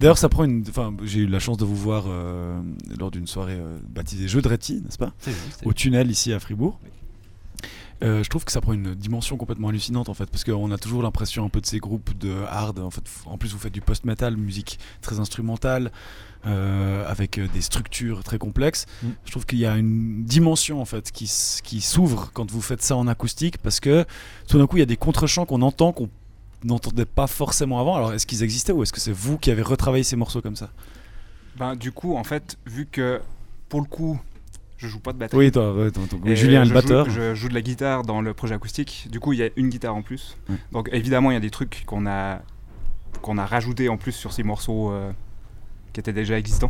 [0.00, 0.64] D'ailleurs, ça prend une.
[0.68, 2.60] Enfin, j'ai eu la chance de vous voir euh,
[2.98, 5.62] lors d'une soirée euh, baptisée Jeux de Réti, n'est-ce pas C'est juste.
[5.64, 6.78] Au tunnel ici à Fribourg.
[8.02, 10.76] Euh, je trouve que ça prend une dimension complètement hallucinante en fait, parce qu'on a
[10.76, 12.78] toujours l'impression un peu de ces groupes de hard.
[12.78, 15.90] En fait, en plus vous faites du post-metal, musique très instrumentale,
[16.46, 18.86] euh, avec des structures très complexes.
[19.02, 19.08] Mm.
[19.24, 21.30] Je trouve qu'il y a une dimension en fait qui,
[21.64, 24.04] qui s'ouvre quand vous faites ça en acoustique, parce que
[24.46, 26.10] tout d'un coup il y a des contre-champs qu'on entend qu'on
[26.66, 27.96] n'entendait pas forcément avant.
[27.96, 30.56] Alors est-ce qu'ils existaient ou est-ce que c'est vous qui avez retravaillé ces morceaux comme
[30.56, 30.70] ça?
[31.58, 33.20] Ben, du coup, en fait, vu que
[33.68, 34.20] pour le coup,
[34.76, 35.38] je joue pas de batterie.
[35.38, 37.06] Oui, toi, ouais, ton- et Julien le batteur.
[37.06, 39.08] Joue, je joue de la guitare dans le projet acoustique.
[39.10, 40.36] Du coup, il y a une guitare en plus.
[40.50, 40.56] Ouais.
[40.72, 42.40] Donc, évidemment, il y a des trucs qu'on a
[43.22, 45.10] qu'on a rajouté en plus sur ces morceaux euh,
[45.94, 46.68] qui étaient déjà existants.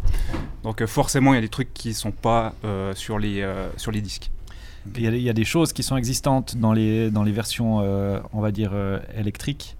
[0.62, 3.68] Donc, euh, forcément, il y a des trucs qui sont pas euh, sur les euh,
[3.76, 4.30] sur les disques.
[4.94, 7.32] Il y, a, il y a des choses qui sont existantes dans les, dans les
[7.32, 9.76] versions, euh, on va dire, euh, électriques,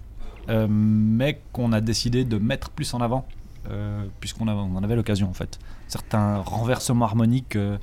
[0.47, 3.25] mais qu'on a décidé de mettre plus en avant,
[3.69, 5.59] euh, puisqu'on en avait l'occasion en fait.
[5.87, 7.77] Certains renversements harmoniques euh,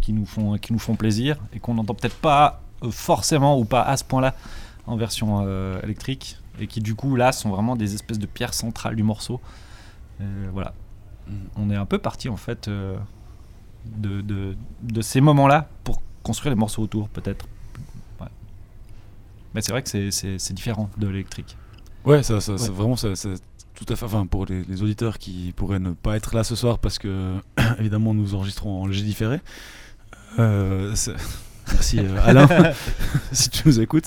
[0.00, 3.64] qui, nous font, qui nous font plaisir et qu'on n'entend peut-être pas euh, forcément ou
[3.64, 4.34] pas à ce point-là
[4.86, 8.54] en version euh, électrique, et qui du coup là sont vraiment des espèces de pierres
[8.54, 9.40] centrales du morceau.
[10.20, 10.74] Euh, voilà.
[11.26, 11.32] Mm.
[11.56, 12.96] On est un peu parti en fait euh,
[13.84, 17.46] de, de, de ces moments-là pour construire les morceaux autour, peut-être.
[18.20, 18.28] Ouais.
[19.54, 21.56] Mais c'est vrai que c'est différent de l'électrique.
[22.04, 23.08] Ouais, ça, ça, vraiment, ça,
[23.74, 24.04] tout à fait.
[24.04, 27.34] Enfin, pour les, les auditeurs qui pourraient ne pas être là ce soir parce que,
[27.78, 29.40] évidemment, nous enregistrons en léger différé.
[30.38, 30.94] Euh,
[31.72, 32.48] Merci euh, Alain,
[33.32, 34.06] si tu nous écoutes.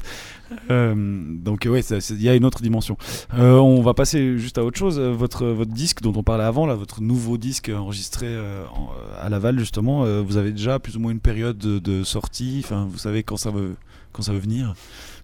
[0.70, 2.98] Euh, donc, c'est- il y a une autre dimension.
[3.36, 5.00] Euh, on va passer juste à autre chose.
[5.00, 8.28] Votre, votre disque dont on parlait avant, là, votre nouveau disque enregistré
[8.76, 8.90] en-
[9.22, 12.62] à Laval, justement, vous avez déjà plus ou moins une période de, de sortie.
[12.64, 13.76] Enfin, vous savez quand ça veut,
[14.12, 14.76] quand ça veut venir.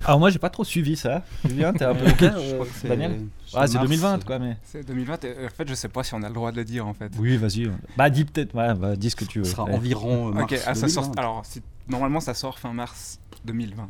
[0.05, 1.23] Alors moi j'ai pas trop suivi ça.
[1.47, 3.11] Julien, t'es un peu Je ok crois que c'est- Daniel
[3.45, 4.57] c'est Ah c'est mars, 2020 quoi mais.
[4.63, 5.23] C'est 2020.
[5.25, 6.93] et, En fait, je sais pas si on a le droit de le dire en
[6.93, 7.11] fait.
[7.19, 7.69] Oui vas-y.
[7.97, 9.45] Bah dis peut-être, ouais, bah, dis ce que tu veux.
[9.45, 9.73] Ce sera Ouais.
[9.75, 11.21] environ euh, Ok, mars ah, ça sort- 2020.
[11.21, 13.87] alors si- normalement ça sort fin mars 2020.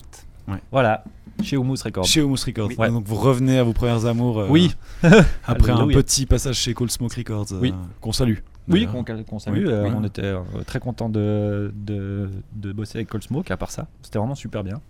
[0.71, 1.03] Voilà,
[1.43, 2.05] chez Humus Records.
[2.05, 2.69] Chez Humus Records.
[2.69, 2.75] Oui.
[2.79, 4.39] Ouais, Donc vous revenez à vos premières amours.
[4.39, 4.75] euh, Oui.
[5.45, 7.45] après un petit passage chez Cold Smoke Records.
[7.51, 7.73] euh, Oui.
[8.01, 8.37] Qu'on salue.
[8.67, 8.87] Oui,
[9.27, 9.65] qu'on salue.
[9.65, 9.71] Oui.
[9.71, 9.91] euh, Oui.
[9.95, 13.87] On était euh, très content de, de, de bosser avec Cold Smoke, à part ça.
[14.01, 14.81] C'était vraiment super bien.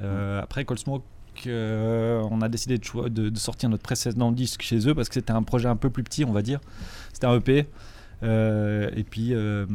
[0.00, 1.02] Euh, après Cold Smoke,
[1.46, 5.08] euh, on a décidé de, choi- de, de sortir notre précédent disque chez eux parce
[5.08, 6.60] que c'était un projet un peu plus petit, on va dire.
[7.12, 7.66] C'était un EP.
[8.22, 9.66] Euh, et puis, euh,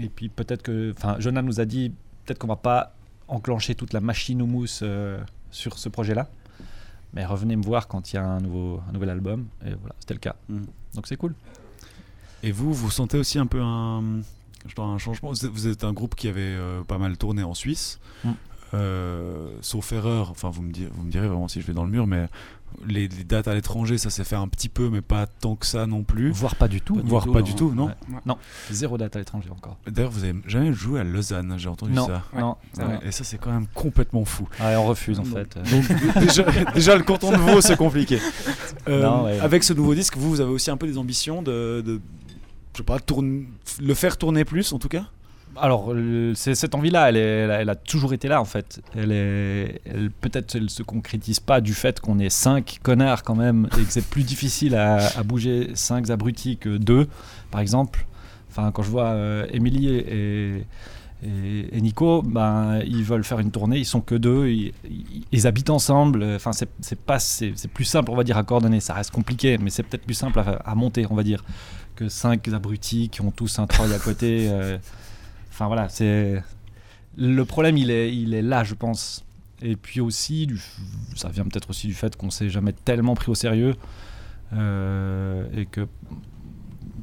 [0.00, 0.92] et puis peut-être que.
[0.96, 1.92] Enfin, Jonah nous a dit
[2.24, 2.94] peut-être qu'on va pas
[3.28, 5.18] enclencher toute la machine au mousse euh,
[5.50, 6.28] sur ce projet-là.
[7.14, 9.46] Mais revenez me voir quand il y a un, nouveau, un nouvel album.
[9.64, 10.36] Et voilà, c'était le cas.
[10.48, 10.58] Mm.
[10.94, 11.34] Donc c'est cool.
[12.42, 14.02] Et vous, vous sentez aussi un peu un,
[14.78, 17.54] un changement Vous êtes- Vous êtes un groupe qui avait euh, pas mal tourné en
[17.54, 17.98] Suisse.
[18.24, 18.30] Mm.
[18.76, 21.84] Euh, sauf erreur, enfin vous me, direz, vous me direz vraiment si je vais dans
[21.84, 22.26] le mur, mais
[22.86, 25.64] les, les dates à l'étranger, ça s'est fait un petit peu, mais pas tant que
[25.64, 26.30] ça non plus.
[26.30, 27.00] Voire pas du tout.
[27.04, 28.18] Voire pas du tout, non Ouais.
[28.26, 28.36] Non,
[28.70, 29.78] zéro date à l'étranger encore.
[29.86, 32.22] D'ailleurs, vous avez jamais joué à Lausanne, j'ai entendu Non, ça.
[32.38, 32.56] non.
[32.78, 32.98] ouais.
[33.06, 34.46] Et ça, c'est quand même complètement fou.
[34.60, 35.56] Ouais, on refuse en fait.
[35.70, 38.18] Donc déjà, déjà, le canton de Vaud, c'est compliqué.
[38.88, 39.40] Euh, Non, ouais.
[39.40, 42.00] Avec ce nouveau disque, vous, vous avez aussi un peu des ambitions de, de
[42.72, 43.46] je sais pas, tourne-
[43.80, 45.06] le faire tourner plus, en tout cas?
[45.58, 45.92] Alors,
[46.34, 48.80] cette envie-là, elle, a- toujours été là en fait.
[48.96, 49.80] Elle est,
[50.20, 53.92] peut-être elle se concrétise pas du fait qu'on est cinq connards quand même et que
[53.92, 57.08] c'est plus difficile à, bouger cinq abrutis que deux,
[57.50, 58.06] par exemple.
[58.50, 60.66] Enfin, quand je vois euh, Émilie et,
[61.80, 66.24] Nico, ben ils veulent faire une tournée, ils sont que deux, ils, habitent ensemble.
[66.36, 68.80] Enfin, c'est pas, c'est plus simple, on va dire, à coordonner.
[68.80, 71.44] Ça reste compliqué, mais c'est peut-être plus simple à, monter, on va dire,
[71.94, 74.48] que cinq abrutis qui ont tous un troll à côté.
[74.50, 74.78] euh,
[75.56, 76.42] Enfin voilà, c'est
[77.16, 79.24] le problème, il est, il est là, je pense.
[79.62, 80.50] Et puis aussi,
[81.14, 83.74] ça vient peut-être aussi du fait qu'on s'est jamais tellement pris au sérieux
[84.52, 85.88] euh, et que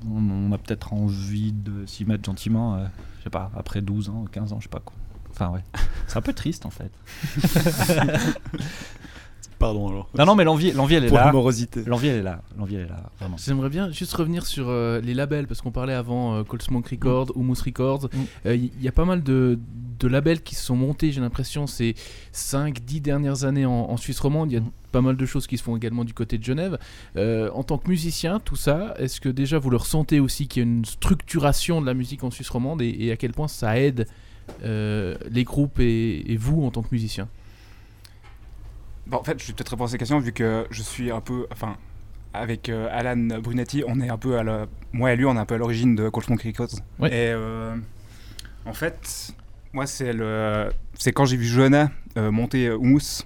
[0.08, 2.76] on, on a peut-être envie de s'y mettre gentiment.
[2.76, 2.86] euh,
[3.18, 4.96] je sais pas, après 12 ans, 15 ans, je sais pas quoi.
[5.32, 5.64] Enfin ouais,
[6.06, 6.92] c'est un peu triste en fait.
[9.64, 10.10] Pardon alors.
[10.18, 11.26] Non non, mais l'envie, l'envie elle est Pour là.
[11.26, 11.84] la morosité.
[11.86, 13.38] L'envie elle est là, l'envie elle est là, vraiment.
[13.38, 16.88] J'aimerais bien juste revenir sur euh, les labels, parce qu'on parlait avant euh, Cold Smoke
[16.90, 18.06] Records, Humus Records.
[18.12, 18.18] Mm.
[18.48, 19.58] Euh, Il y, a pas mal de,
[20.00, 21.96] de labels qui se sont montés, j'ai l'impression, ces
[22.34, 24.52] 5-10 dernières années en, en Suisse romande.
[24.52, 24.72] Il y a Mm.
[24.92, 26.78] pas mal de choses qui se font également du côté de Genève.
[27.18, 30.62] Euh, en tant que musicien, tout ça, est-ce que déjà vous le ressentez aussi qu'il
[30.62, 33.48] y a une structuration de la musique en Suisse romande et, et à quel point
[33.48, 34.08] ça aide
[34.64, 37.28] euh, les groupes et, et vous en tant que musicien?
[39.08, 41.22] Bon, en fait, je vais peut-être répondre à ces questions vu que je suis un
[41.22, 41.78] peu, enfin,
[42.34, 45.40] avec euh, Alan Brunetti, on est un peu à la, moi et lui, on est
[45.40, 46.80] un peu à l'origine de Cold Smoke Records.
[47.00, 47.10] Ouais.
[47.10, 47.76] Et euh,
[48.66, 49.34] en fait,
[49.74, 53.26] moi, c'est le, c'est quand j'ai vu Johanna euh, monter Humus.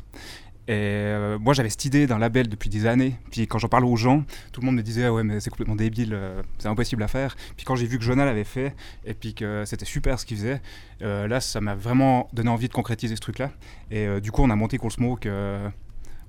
[0.67, 3.15] Et euh, moi, j'avais cette idée d'un label depuis des années.
[3.31, 5.49] Puis quand j'en parle aux gens, tout le monde me disait ah ouais, mais c'est
[5.49, 7.37] complètement débile, euh, c'est impossible à faire.
[7.55, 10.35] Puis quand j'ai vu que Jonah l'avait fait et puis que c'était super ce qu'il
[10.35, 10.61] faisait,
[11.03, 13.51] euh, là, ça m'a vraiment donné envie de concrétiser ce truc-là.
[13.91, 15.29] Et du coup, on a monté Cold Smoke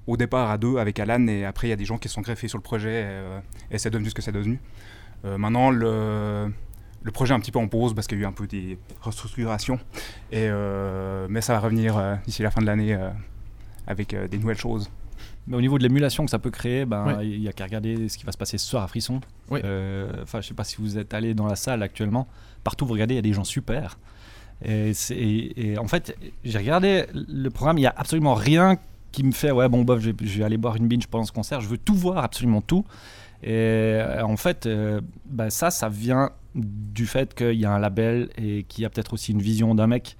[0.06, 2.14] au départ à deux avec Alan et après il y a des gens qui se
[2.14, 3.02] sont greffés sur le projet
[3.70, 4.60] et, et c'est devenu ce que c'est devenu.
[5.24, 6.52] Maintenant, le,
[7.02, 8.46] le projet est un petit peu en pause parce qu'il y a eu un peu
[8.46, 9.80] des restructurations.
[10.30, 10.48] Et,
[11.28, 12.96] mais ça va revenir d'ici la fin de l'année
[13.88, 14.88] avec euh, des nouvelles choses.
[15.48, 18.08] Mais au niveau de l'émulation que ça peut créer, ben, il y a qu'à regarder
[18.08, 19.20] ce qui va se passer ce soir à Frisson.
[19.64, 22.28] Euh, Enfin, je sais pas si vous êtes allé dans la salle actuellement.
[22.62, 23.98] Partout, vous regardez, il y a des gens super.
[24.64, 28.76] Et, c'est- et- et en fait, j'ai regardé le programme, il n'y a absolument rien
[29.10, 31.24] qui me fait, ouais, bon, bof, je vais, je vais aller boire une binge pendant
[31.24, 31.60] ce concert.
[31.62, 32.84] Je veux tout voir, absolument tout.
[33.42, 37.78] Et euh, en fait, euh, bah, ça, ça vient du fait qu'il y a un
[37.78, 40.16] label et qu'il y a peut-être aussi une vision d'un mec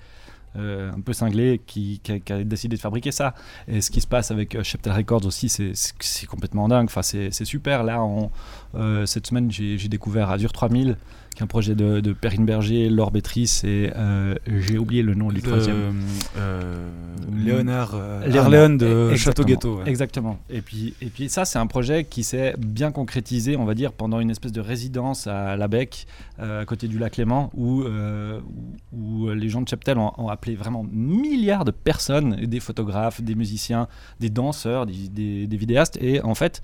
[0.56, 3.34] euh, un peu cinglé qui, qui a, décidé de fabriquer ça.
[3.66, 6.86] Et ce qui se passe avec euh, Cheptel Records aussi, c'est- complètement dingue.
[6.86, 7.82] Enfin, c'est super.
[7.84, 8.30] Là, on-
[8.74, 10.96] euh, cette semaine, j'ai découvert Azure 3000,
[11.38, 15.14] qui est un projet de, de Perrine Berger, Laure Bétrice et euh, j'ai oublié le
[15.14, 15.94] nom du troisième.
[16.36, 16.90] euh,
[17.32, 18.44] Léonard, euh, Léonard.
[18.46, 19.16] Arléon de Exactement.
[19.16, 19.76] Château Ghetto.
[19.78, 19.88] ouais.
[19.88, 20.38] Exactement.
[20.50, 23.92] Et puis, et puis ça, c'est un projet qui s'est bien concrétisé, on va dire,
[23.92, 26.08] pendant une espèce de résidence à Labec,
[26.40, 28.48] euh, à côté du lac Léman, où, où,
[28.92, 33.36] où les gens de Cheptel ont, ont appelé vraiment milliards de personnes, des photographes, des
[33.36, 33.86] musiciens,
[34.18, 35.98] des danseurs, des, des- des vidéastes.
[36.00, 36.62] Et en fait,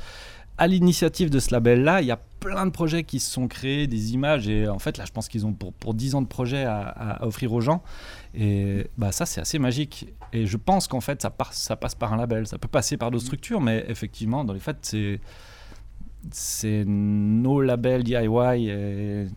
[0.57, 3.87] à l'initiative de ce label-là, il y a plein de projets qui se sont créés,
[3.87, 4.49] des images.
[4.49, 7.19] Et en fait, là, je pense qu'ils ont pour, pour 10 ans de projets à,
[7.23, 7.83] offrir aux gens.
[8.35, 10.07] Et bah, ça, c'est assez magique.
[10.33, 12.47] Et je pense qu'en fait, ça, ça passe par un label.
[12.47, 15.21] Ça peut passer par d'autres structures, mais effectivement, dans les faits, c'est
[16.31, 19.29] c'est nos labels DIY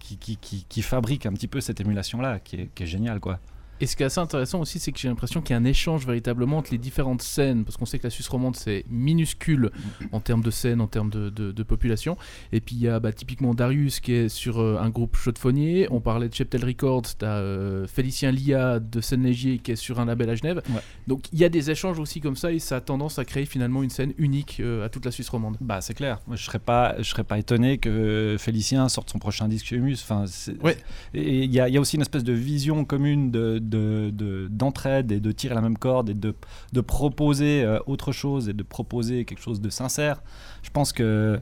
[0.00, 0.36] qui,
[0.68, 3.38] qui fabriquent un petit peu cette émulation-là, qui est, qui est géniale, quoi.
[3.80, 5.64] Et ce qui est assez intéressant aussi, c'est que j'ai l'impression qu'il y a un
[5.64, 9.70] échange véritablement entre les différentes scènes, parce qu'on sait que la Suisse romande c'est minuscule
[10.12, 12.16] en termes de scènes, en termes de, de- de population.
[12.52, 15.88] Et puis il y a bah, typiquement Darius qui est sur euh, un groupe chaudefonnier.
[15.90, 20.04] On parlait de Cheptel Records, t'as euh, Félicien Lia de Seine-Légier qui est sur un
[20.04, 20.62] label à Genève.
[20.70, 20.80] Ouais.
[21.06, 23.44] Donc il y a des échanges aussi comme ça et ça a tendance à créer
[23.44, 25.56] finalement une scène unique euh, à toute la Suisse romande.
[25.60, 26.20] Bah, c'est clair.
[26.26, 29.76] Moi, je serais pas, je serais pas étonné que Félicien sorte son prochain disque chez
[29.76, 29.98] Humus.
[30.02, 30.24] Enfin,
[30.62, 30.76] Ouais.
[31.12, 34.10] Et il y, a- il y a aussi une espèce de vision commune de, de-
[34.10, 36.34] de- d'entraide et de tirer la même corde et de,
[36.72, 40.22] de proposer euh, autre chose et de proposer quelque chose de sincère.
[40.62, 41.40] Je pense que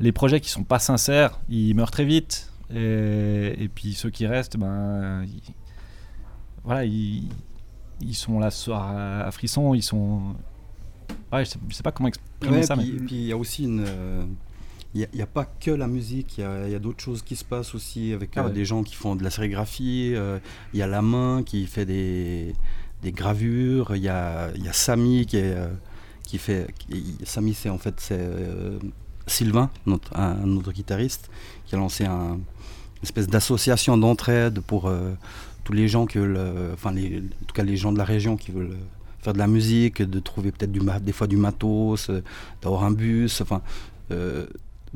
[0.00, 2.50] les projets qui sont pas sincères, ils meurent très vite.
[2.74, 5.54] Et, et puis ceux qui restent, ben, ils-
[6.64, 7.28] voilà, ils,
[8.00, 9.74] ils sont là ce soir à, à frisson.
[9.74, 10.34] Ils sont.
[11.32, 12.76] Ouais, je sais, je sais pas comment exprimer Ouais, ça.
[12.76, 13.84] puis mais- puis il y a aussi une.
[14.94, 17.22] Il n'y a, pas que la musique, il y a, il y a d'autres choses
[17.22, 20.12] qui se passent aussi avec Ah euh, des gens qui font de la sérigraphie.
[20.14, 20.38] euh,
[20.72, 22.54] Il y a la main qui fait des,
[23.02, 23.96] des gravures.
[23.96, 25.68] Il y a, y a Samy qui, est, euh,
[26.22, 26.72] qui fait.
[26.78, 28.78] qui- Samy, c'est en fait c'est, euh,
[29.26, 30.36] Sylvain, notre, un,
[30.72, 31.28] guitariste,
[31.66, 34.92] qui a lancé un, une espèce d'association d'entraide pour
[35.64, 38.36] tous les gens que le, enfin les, en tout cas les gens de la région
[38.36, 38.76] qui veulent
[39.20, 42.10] faire de la musique, de trouver peut-être du des fois du matos,
[42.62, 43.62] d'avoir un bus, enfin
[44.10, 44.46] euh,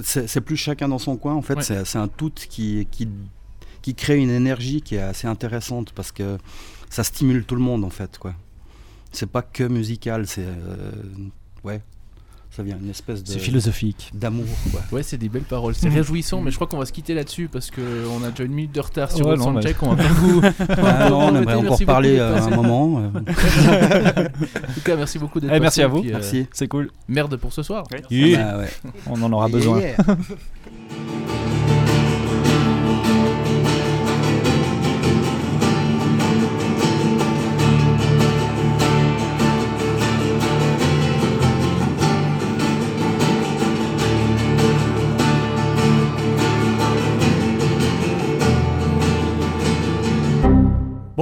[0.03, 1.84] c'est plus chacun dans son coin en fait, Ouais.
[1.84, 3.09] c'est un tout qui, qui
[3.82, 6.36] qui crée une énergie qui est assez intéressante parce que
[6.90, 8.34] ça stimule tout le monde en fait quoi.
[9.12, 10.92] C'est pas que musical, c'est euh,
[11.64, 11.80] ouais,
[12.59, 14.11] ça vient une espèce de C'est philosophique.
[14.12, 14.80] d'amour quoi.
[14.90, 15.76] Ouais, c'est des belles paroles.
[15.76, 18.52] C'est réjouissant, mais je crois qu'on va se quitter là-dessus parce qu'on a déjà une
[18.52, 19.76] minute de retard sur Ouais, le soundcheck.
[19.82, 20.42] On va pas vous.
[20.70, 23.00] Ah non, on aimerait beaucoup encore parler euh, un moment.
[23.14, 23.18] euh.
[23.20, 26.00] En tout cas, merci beaucoup d'être Eh, merci à vous.
[26.00, 26.46] puis, euh, Merci.
[26.52, 26.90] C'est cool.
[27.06, 27.84] Merde pour ce soir.
[27.90, 28.70] Bah ouais.
[29.06, 29.78] On en aura besoin.
[29.80, 29.96] Yeah.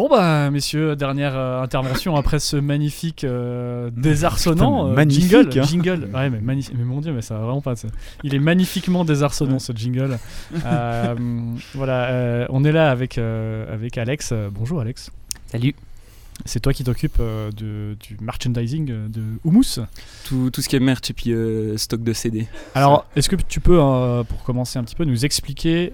[0.09, 5.59] Bon bah messieurs, dernière euh, intervention après ce magnifique euh, désarçonnant Putain, euh, magnifique, jingle.
[5.59, 5.63] hein.
[5.65, 6.09] Jingle.
[6.15, 6.75] Ouais mais magnifique.
[6.79, 7.75] Mais mon dieu, mais ça va vraiment pas.
[7.75, 7.89] ça.
[8.23, 10.19] Il est magnifiquement désarçonnant ce jingle.
[10.65, 11.15] Euh,
[11.75, 14.31] voilà, euh, on est là avec euh, avec Alex.
[14.33, 15.11] Euh, bonjour Alex.
[15.47, 15.75] Salut.
[16.45, 19.81] C'est toi qui t'occupes euh, de- du merchandising euh, de Humus.
[20.25, 22.47] tout, tout ce qui est merch et puis euh, stock de CD.
[22.75, 23.79] Alors, est-ce que tu peux,
[24.29, 25.93] pour commencer un petit peu, nous expliquer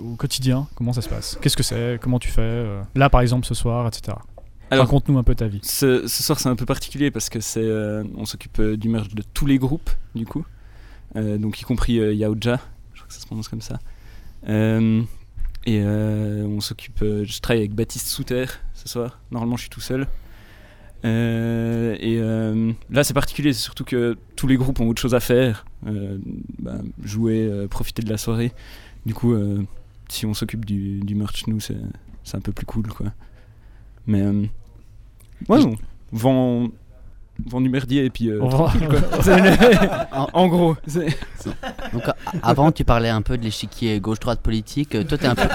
[0.00, 1.38] au quotidien comment ça se passe?
[1.40, 1.98] Qu'est-ce que c'est?
[2.00, 4.16] Comment tu fais Là, par exemple, ce soir, etc.
[4.70, 5.60] Alors, Raconte-nous un peu ta vie.
[5.62, 7.68] ce, ce soir c'est un peu particulier parce que c'est,
[8.16, 10.44] on s'occupe du merch de tous les groupes du coup,
[11.14, 12.58] donc y compris Yaoja,
[12.94, 13.78] je crois que ça se prononce comme ça.
[15.66, 18.46] Et on s'occupe, je travaille avec Baptiste Souter
[18.82, 19.20] ce soir.
[19.30, 20.06] Normalement je suis tout seul.
[21.04, 25.14] Euh, et euh, là c'est particulier, c'est surtout que tous les groupes ont autre chose
[25.14, 26.18] à faire, euh,
[26.60, 28.52] bah, jouer, profiter de la soirée.
[29.06, 29.34] Du coup,
[30.08, 31.76] si on s'occupe du, du merch nous c'est,
[32.34, 33.06] un peu plus cool quoi.
[34.06, 34.22] Mais
[35.48, 35.76] ouais, on
[36.12, 36.68] vend,
[37.48, 38.98] vend du merdier et puis euh, tranquille, quoi.
[40.12, 41.06] En, en gros, c'est-
[41.92, 44.94] Donc a- avant, tu parlais un peu de l'échiquier gauche-droite politique.
[44.94, 45.48] Euh, Toi, t'es un peu,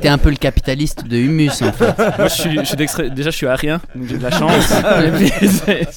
[0.00, 1.96] t'es un peu le capitaliste de Humus en fait.
[2.18, 4.72] moi je suis, je suis d'extrême- déjà je suis arien, donc j'ai de la chance.
[5.16, 5.88] Puis, c'est-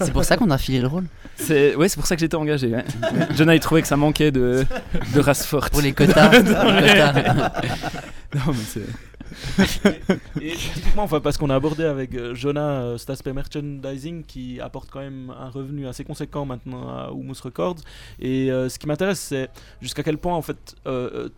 [0.00, 1.04] C'est pour ça qu'on a filé le rôle.
[1.36, 2.68] c'est ouais, c'est pour ça que j'étais engagé.
[2.68, 2.84] Ouais.
[3.36, 4.64] Jonah il trouvait que ça manquait de,
[5.14, 5.72] de race forte.
[5.72, 6.28] Pour les quotas.
[6.28, 7.52] pour les quotas.
[8.34, 8.82] Non mais c'est
[10.40, 14.60] Et typiquement, enfin, parce qu'on a abordé avec euh, Jonah euh, cet aspect merchandising qui
[14.60, 17.76] apporte quand même un revenu assez conséquent maintenant à Humus Records.
[18.18, 19.50] Et euh, ce qui m'intéresse, c'est
[19.80, 20.76] jusqu'à quel point, en fait,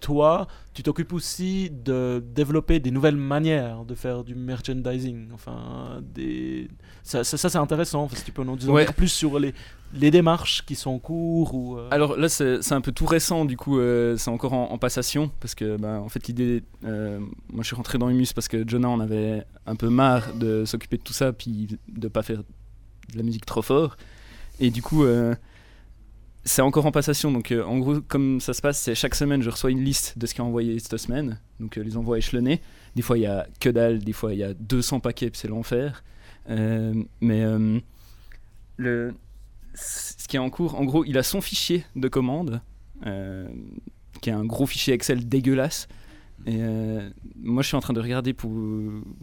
[0.01, 0.47] toi,
[0.77, 5.29] tu t'occupes aussi de développer des nouvelles manières de faire du merchandising.
[5.33, 6.69] Enfin, des...
[7.03, 8.09] ça, ça, ça, c'est intéressant.
[8.13, 8.85] Si tu peux nous en Ouais.
[8.85, 9.55] dire plus sur les,
[9.95, 11.79] les démarches qui sont en cours ou.
[11.79, 14.77] euh, Alors là, c'est un peu tout récent, du coup, euh, c'est encore en, en
[14.77, 17.19] passation, parce que, bah, en fait, l'idée, euh,
[17.53, 20.65] moi, je suis rentré dans Humus parce que Jonah en avait un peu marre de
[20.67, 22.41] s'occuper de tout ça, puis de pas faire
[23.13, 23.97] de la musique trop fort,
[24.61, 25.05] et du coup,
[26.47, 27.31] c'est encore en passation.
[27.31, 30.17] Donc, euh, en gros, comme ça se passe, c'est chaque semaine, je reçois une liste
[30.17, 32.63] de ce qui est envoyé cette semaine, donc euh, les envois échelonnés.
[32.95, 35.49] Des fois, il y a que dalle, des fois, il y a 200 paquets, c'est
[35.49, 36.05] l'enfer.
[36.49, 37.45] Euh, mais
[38.77, 39.13] le
[39.75, 42.63] ce qui est en cours, en gros, il a son fichier de commande,
[43.03, 45.87] qui est un gros fichier Excel dégueulasse.
[46.47, 48.53] Moi, je suis en train de regarder pour,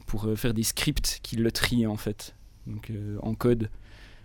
[0.06, 2.36] pour faire des scripts qui le trient en fait,
[2.68, 2.92] donc
[3.24, 3.70] en code,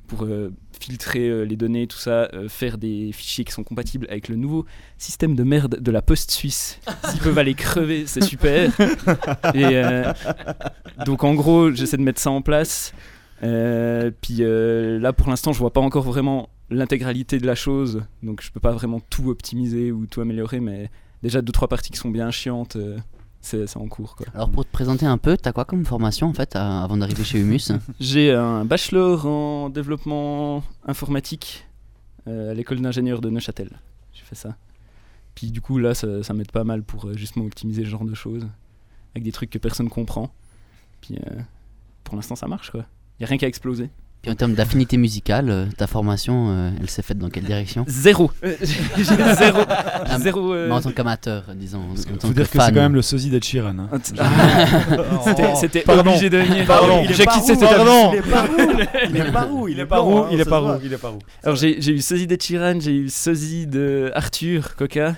[0.09, 4.07] pour euh, filtrer euh, les données, tout ça, euh, faire des fichiers qui sont compatibles
[4.11, 4.65] avec le nouveau
[4.97, 6.81] système de merde de la Poste suisse.
[7.05, 8.73] S'ils peuvent aller crever, c'est super.
[9.55, 9.83] Et
[11.05, 12.93] donc en gros, j'essaie de mettre ça en place.
[13.41, 18.51] Puis là, pour l'instant, je vois pas encore vraiment l'intégralité de la chose, donc je
[18.51, 20.91] peux pas vraiment tout optimiser ou tout améliorer, mais
[21.23, 22.77] déjà deux trois parties qui sont bien chiantes,
[23.41, 24.27] c'est en cours quoi.
[24.35, 27.25] Alors pour te présenter un peu, t'as quoi comme formation en fait à- avant d'arriver
[27.25, 31.67] chez Humus J'ai un bachelor en développement informatique
[32.27, 33.71] euh, à l'école d'ingénieurs de Neuchâtel.
[34.13, 34.57] J'ai fait ça.
[35.35, 38.05] Puis du coup là, ça, ça m'aide pas mal pour euh, justement optimiser ce genre
[38.05, 38.47] de choses
[39.15, 40.31] avec des trucs que personne comprend.
[41.01, 41.41] Puis euh,
[42.05, 42.85] pour l'instant, ça marche quoi.
[43.21, 43.91] Y a rien qu'à exploser.
[44.21, 47.85] Puis en termes d'affinité musicale, euh, ta formation, euh, elle s'est faite dans quelle direction
[47.89, 48.33] Zéro.
[48.45, 49.61] Euh, j'ai zéro.
[49.69, 51.79] Ah, zéro, euh, mais en tant qu'amateur, disons.
[51.79, 52.75] En tant Faut dire que c'est fan.
[52.75, 53.77] quand même le sosie d'Ed Sheeran.
[53.79, 53.89] hein.
[55.25, 56.11] C'était- C'était Pardon.
[56.11, 56.67] obligé de venir.
[56.67, 57.05] Pardon.
[57.09, 58.13] J'ai quitté cette Pardon.
[59.09, 59.69] Il est pas roux.
[59.69, 60.27] Il est pas roux.
[60.33, 61.19] Il est pas roux, il est il roux.
[61.45, 65.15] Alors j'ai j'ai eu sosie de Chiran, j'ai eu sosie de Arthur Coca.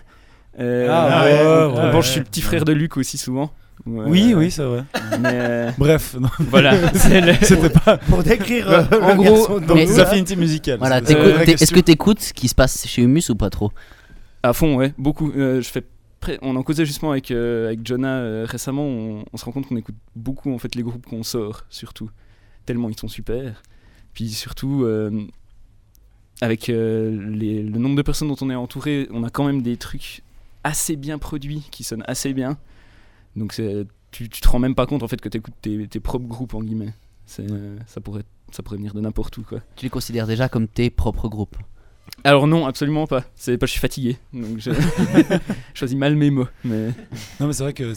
[0.58, 3.50] Euh, Ah ouais, ouais, ouais, bon, je suis le petit frère de Luc aussi souvent.
[3.86, 4.04] Ouais.
[4.08, 4.84] Oui, oui, c'est vrai.
[5.20, 6.28] Mais euh, Bref, non.
[6.38, 6.92] voilà.
[6.94, 7.96] C'était pas.
[8.08, 10.78] Pour décrire euh, En le gros, Mais- des affinités musicales.
[10.78, 13.72] Voilà, est-ce que t'écoutes ce qui se passe chez Humus ou pas trop?
[14.42, 15.30] À fond, ouais, beaucoup.
[15.32, 15.84] Euh, je fais
[16.42, 18.84] on en causait justement avec, euh, avec Jonah euh, récemment.
[18.84, 22.10] On, on se rend compte qu'on écoute beaucoup en fait les groupes qu'on sort, surtout.
[22.66, 23.62] Tellement ils sont super.
[24.12, 25.10] Puis surtout, euh,
[26.42, 29.62] avec euh, les- le nombre de personnes dont on est entouré, on a quand même
[29.62, 30.22] des trucs
[30.64, 32.58] assez bien produits qui sonnent assez bien.
[33.40, 35.86] Donc c'est- tu, tu te rends même pas compte en fait que tu écoutes tes,
[35.88, 36.92] tes propres groupes en guillemets.
[37.38, 39.60] Euh, ça, pourrait, ça pourrait venir de n'importe où quoi.
[39.76, 41.56] Tu les considères déjà comme tes propres groupes?
[42.24, 43.24] Alors non, absolument pas.
[43.36, 44.72] C'est pas, je suis fatigué, donc je
[45.74, 46.48] choisis mal mes mots.
[46.64, 46.88] Mais
[47.38, 47.94] Non, mais c'est vrai que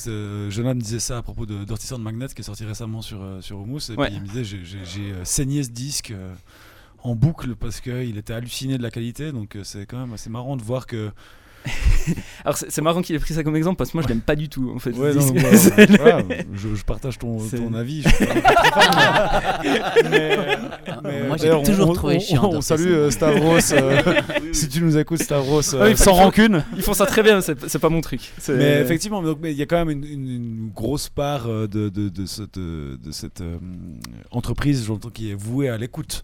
[0.49, 3.21] Jonah me disait ça à propos de Dirty Sound Magnet qui est sorti récemment sur,
[3.21, 3.89] euh, sur Humus.
[3.89, 4.07] Et Ouais.
[4.07, 6.33] puis il me disait j'ai- euh, saigné ce disque euh,
[6.99, 9.31] en boucle parce qu'il était halluciné de la qualité.
[9.31, 11.11] Donc c'est quand même assez marrant de voir que.
[12.45, 14.35] alors c'est marrant qu'il ait pris ça comme exemple parce que moi je l'aime pas
[14.35, 14.91] du tout en fait.
[14.91, 15.21] Ouais, non,
[15.97, 16.21] voilà,
[16.53, 18.03] je, je partage ton, ton avis.
[20.09, 20.37] mais-
[21.03, 23.57] mais- Moi, j'ai toujours on- trouvé on- chiant, On, salue euh, Stavros.
[23.73, 24.01] euh,
[24.51, 26.63] si tu nous écoutes, Stavros, euh, Ah oui, sans ils font- rancune.
[26.75, 28.33] Ils font ça très bien, c'est c'est pas mon truc.
[28.49, 32.09] Mais effectivement, il y a quand même une, une- une grosse part euh, de, de,
[32.09, 33.57] de cette, de cette euh,
[34.31, 36.23] entreprise j'entends, qui est vouée à l'écoute.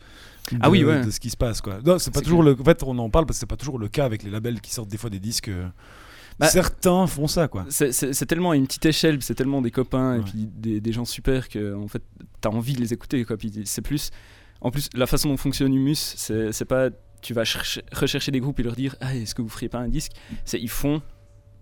[0.51, 1.05] De, Ah oui, ouais.
[1.05, 1.79] de ce qui se passe quoi.
[1.85, 2.55] Non, c'est pas toujours le.
[2.59, 4.61] En fait, on en parle parce que c'est pas toujours le cas avec les labels
[4.61, 5.49] qui sortent des fois des disques.
[5.49, 5.67] euh,
[6.39, 7.65] Bah, Certains font ça quoi.
[7.69, 11.49] C'est- tellement une petite échelle, c'est tellement des copains et puis des, des gens super
[11.49, 12.01] que en fait
[12.41, 13.35] t'as envie de les écouter quoi.
[13.37, 14.09] Puis c'est plus,
[14.61, 16.89] en plus la façon dont fonctionne Humus, c'est c'est pas
[17.21, 19.79] tu vas chercher- rechercher des groupes et leur dire ah est-ce que vous feriez pas
[19.79, 20.13] un disque?
[20.45, 21.01] C'est ils font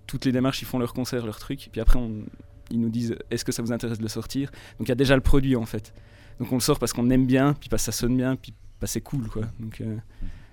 [0.05, 2.23] toutes les démarches, ils font leurs concerts, leurs trucs, puis après on-
[2.69, 4.51] ils nous disent est-ce que ça vous intéresse de le sortir?
[4.77, 5.91] Donc il y a déjà le produit en fait.
[6.39, 8.53] Donc on le sort parce qu'on aime bien, puis parce que ça sonne bien, puis
[8.81, 9.43] que c'est cool quoi.
[9.59, 9.95] Donc euh,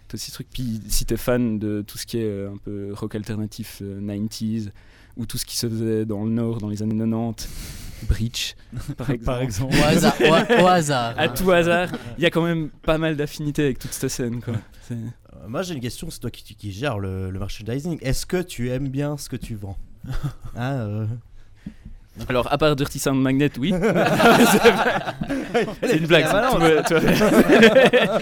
[0.09, 0.49] t'as aussi ce truc.
[0.53, 4.01] Puis si t'es fan de tout ce qui est euh, un peu rock alternatif euh,
[4.01, 4.71] 90s
[5.17, 7.49] ou tout ce qui se faisait dans le Nord dans les années 90,
[8.09, 8.57] Breach
[8.97, 9.25] par exemple.
[9.25, 9.75] Par exemple.
[9.75, 10.15] Au hasard.
[10.21, 11.89] au- au hasard, À tout hasard,
[12.19, 14.55] il y a quand même pas mal d'affinités avec toute cette scène quoi.
[14.89, 17.99] C'est- Euh, Moi j'ai une question, c'est toi qui, qui gères le, le merchandising.
[18.03, 19.77] Est-ce que tu aimes bien ce que tu vends?
[20.57, 21.07] Euh,
[22.28, 23.73] Alors à part Dirty Sound Magnet, oui.
[25.82, 26.24] c'est une blague.
[26.28, 28.20] Ah, bah non, vois- tu vois.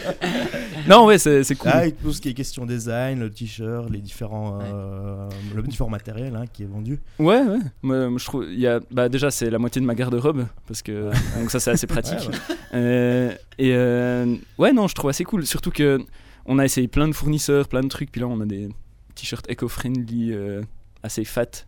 [0.89, 1.71] non ouais c'est c'est cool.
[1.73, 5.91] Ah, et tout ce qui est question design, le t-shirt, les différents, euh, le différent
[5.91, 7.01] matériel hein, qui est vendu.
[7.19, 7.59] Ouais, ouais.
[7.83, 10.83] Moi, je trouve, il y a, bah déjà c'est la moitié de ma garde-robe parce
[10.83, 12.19] que donc ça c'est assez pratique.
[12.21, 12.57] Ouais, ouais.
[12.75, 15.47] Euh, et euh, ouais, non, je trouve assez cool.
[15.47, 16.01] Surtout que
[16.47, 18.69] on a essayé plein de fournisseurs, plein de trucs, puis là on a des
[19.15, 20.63] t-shirts eco-friendly euh,
[21.03, 21.67] assez fat.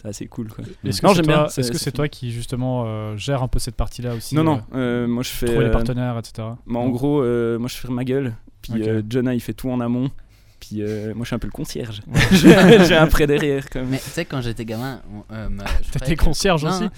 [0.00, 0.64] C'est assez cool quoi.
[0.84, 1.46] Est-ce que Non, c'est j'aime toi, bien.
[1.46, 4.44] est-ce que c'est toi qui justement euh, gère un peu cette partie-là aussi Non, euh,
[4.44, 4.62] non.
[4.74, 5.46] euh, moi je fais.
[5.46, 6.48] Trouver les euh, partenaires, etc.
[6.66, 8.34] bah, en gros, euh, moi je fais ma gueule.
[8.62, 10.10] Puis euh, Jonah il fait tout en amont.
[10.70, 12.00] Puis euh, moi je suis un peu le concierge.
[12.30, 13.88] J'ai j'ai un prêt derrière quand même.
[13.90, 15.00] Mais tu sais, quand j'étais gamin.
[15.32, 15.48] euh,
[15.92, 16.90] T'étais concierge Non, aussi non.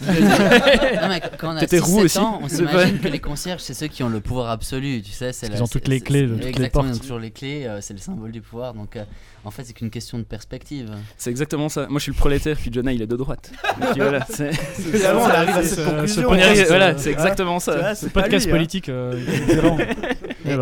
[1.08, 3.60] mais quand on a T'étais 6, roux 7 aussi ans, on s'imagine que les concierges,
[3.62, 5.30] c'est ceux qui ont le pouvoir absolu, tu sais.
[5.42, 6.96] la- qu'ils ont toutes les clés de toutes les Exactement, ils portes.
[6.96, 8.74] ont toujours les clés, euh, c'est le symbole du pouvoir.
[8.74, 9.04] Donc, euh,
[9.44, 10.90] en fait, c'est qu'une question de perspective.
[11.16, 11.86] C'est exactement ça.
[11.88, 13.50] Moi je suis le prolétaire, puis Jonah il est de droite.
[13.96, 14.50] Voilà, c'est.
[15.14, 16.28] On arrive à cette conclusion.
[16.68, 17.94] Voilà, exactement ça.
[17.94, 18.50] c'est podcast hein.
[18.50, 18.88] politique.
[20.44, 20.56] Et- et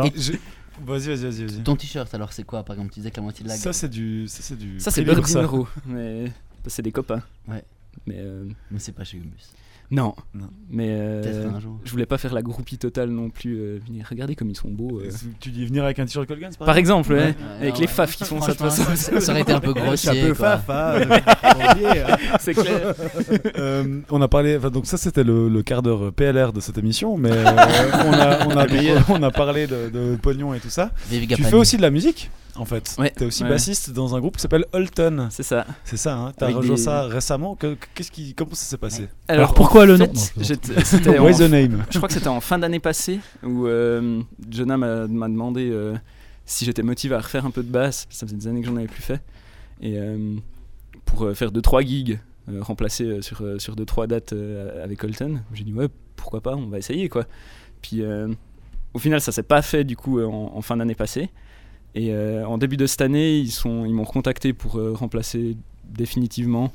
[0.91, 1.45] Vas-y, vas-y, vas-y.
[1.47, 1.63] vas-y.
[1.63, 3.73] ton t-shirt, alors, c'est quoi Par exemple, tu disais que la moitié de la Ça
[3.73, 4.81] c'est du, ça c'est du.
[4.81, 5.15] Ça c'est ça.
[5.15, 6.33] Birdinro, mais
[6.67, 7.23] c'est des copains.
[7.49, 7.65] Ouais.
[8.07, 9.53] Mais euh, Mais c'est pas chez Humus.
[9.93, 10.15] Non.
[10.35, 10.47] Non.
[10.71, 11.81] Mais euh, Peut-être un jour.
[11.85, 13.57] je voulais pas faire la groupie totale non plus.
[13.59, 15.01] euh, venir regarder comme ils sont beaux.
[15.01, 15.11] euh.
[15.41, 17.19] Tu dis venir avec un t-shirt Colgans Par exemple, ouais.
[17.19, 17.81] Ouais, avec ouais.
[17.81, 19.13] les faf qui font ça de toute Franchement, façon.
[19.15, 20.23] ça, ça aurait été un peu suis un grossier.
[20.29, 20.65] peu faf.
[22.41, 22.95] C'est clair.
[23.59, 27.17] Euh, on a parlé, donc ça c'était le, le quart d'heure PLR de cette émission,
[27.17, 28.67] mais euh, on, a, on, a,
[29.09, 30.91] on a parlé de, de pognon et tout ça.
[31.11, 32.31] Tu fais aussi de la musique?
[32.57, 32.95] En fait.
[32.99, 33.11] Ouais.
[33.11, 33.49] T'es aussi Ouais.
[33.49, 35.29] bassiste dans un groupe qui s'appelle Holton.
[35.31, 35.67] C'est ça.
[35.85, 37.55] C'est ça, hein T'as Avec rejoint des- ça récemment.
[37.57, 41.41] Que- Qu'est-ce qui, comment ça s'est passé Alors, pourquoi le nom c'était en- Why the
[41.51, 44.21] name Je crois que c'était en fin d'année passée où euh,
[44.51, 45.95] Jonah m'a m'a demandé euh,
[46.47, 48.07] si j'étais motivé à refaire un peu de basse.
[48.11, 49.21] Ça faisait des années que j'en avais plus fait.
[49.81, 50.37] Et euh,
[51.05, 54.83] pour euh, faire 2-3 gigs, euh, remplacer euh, sur 2 sur deux, trois dates euh,
[54.85, 57.25] avec Colton, j'ai dit ouais, pourquoi pas, on va essayer quoi.
[57.83, 58.29] Puis euh,
[58.93, 61.31] au final, ça s'est pas fait du coup euh, en, en fin d'année passée.
[61.95, 65.57] Et euh, en début de cette année, ils sont- ils m'ont contacté pour euh, remplacer
[65.85, 66.71] définitivement.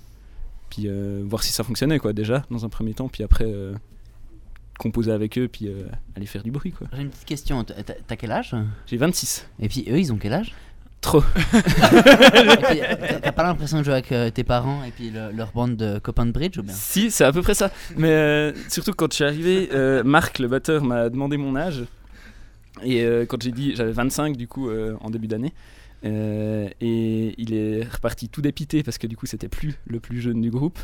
[0.70, 3.08] Puis euh, voir si ça fonctionnait quoi déjà dans un premier temps.
[3.08, 3.46] Puis après.
[4.78, 5.70] composer avec eux puis
[6.18, 6.88] aller faire du bruit quoi.
[6.94, 7.64] J'ai une petite question.
[7.64, 8.54] T'as- quel âge?
[8.88, 9.48] J'ai 26.
[9.62, 10.54] Et puis eux, ils ont quel âge?
[11.00, 11.22] Trop.
[11.54, 12.80] Puis,
[13.22, 16.26] T'as pas l'impression de jouer avec tes parents et puis le- leur bande de copains
[16.26, 16.74] de bridge ou bien?
[16.74, 17.70] Si, c'est à peu près ça.
[17.96, 19.70] Mais surtout quand je suis arrivé,
[20.04, 21.84] Marc, le batteur, m'a demandé mon âge.
[22.84, 25.54] Et euh, quand j'ai dit, j'avais 25 du coup euh, en début d'année.
[26.04, 30.22] Euh, et il est reparti tout dépité parce que du coup c'était plus le plus
[30.22, 30.80] jeune du groupe.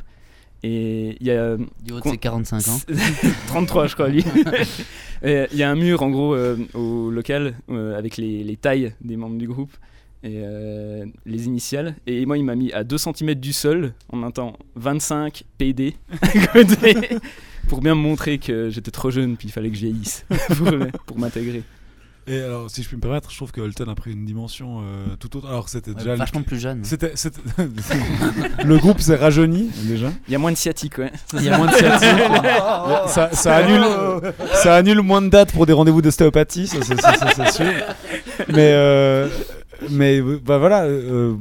[0.63, 2.79] Et il y a Du haut de ses 45 ans.
[3.47, 4.23] 33 je crois lui.
[5.23, 6.35] Il y a un mur en gros
[6.73, 9.71] au local avec les, les tailles des membres du groupe
[10.23, 10.43] et
[11.25, 11.95] les initiales.
[12.05, 15.95] Et moi il m'a mis à 2 cm du sol en un temps 25 PD
[16.21, 16.95] à côté,
[17.67, 20.25] pour bien me montrer que j'étais trop jeune puis il fallait que je vieillisse
[21.07, 21.63] pour m'intégrer.
[22.27, 24.81] Et alors, si je puis me permettre, je trouve que Holton a pris une dimension
[24.81, 25.47] euh, tout autre.
[25.47, 26.15] Alors, c'était Ouais, déjà.
[26.15, 26.83] vachement plus jeune.
[26.83, 27.41] C'était, c'était-
[28.63, 30.11] le groupe s'est rajeuni déjà.
[30.27, 31.11] Il y a moins de sciatique ouais.
[31.33, 32.09] Il y a moins de sciatique.
[33.07, 33.83] ça, ça annule,
[34.53, 37.71] ça annule moins de dates pour des rendez-vous d'ostéopathie, ça, c'est, ça, ça, c'est sûr.
[38.49, 39.27] Mais, euh,
[39.89, 41.33] mais euh, bah voilà, euh,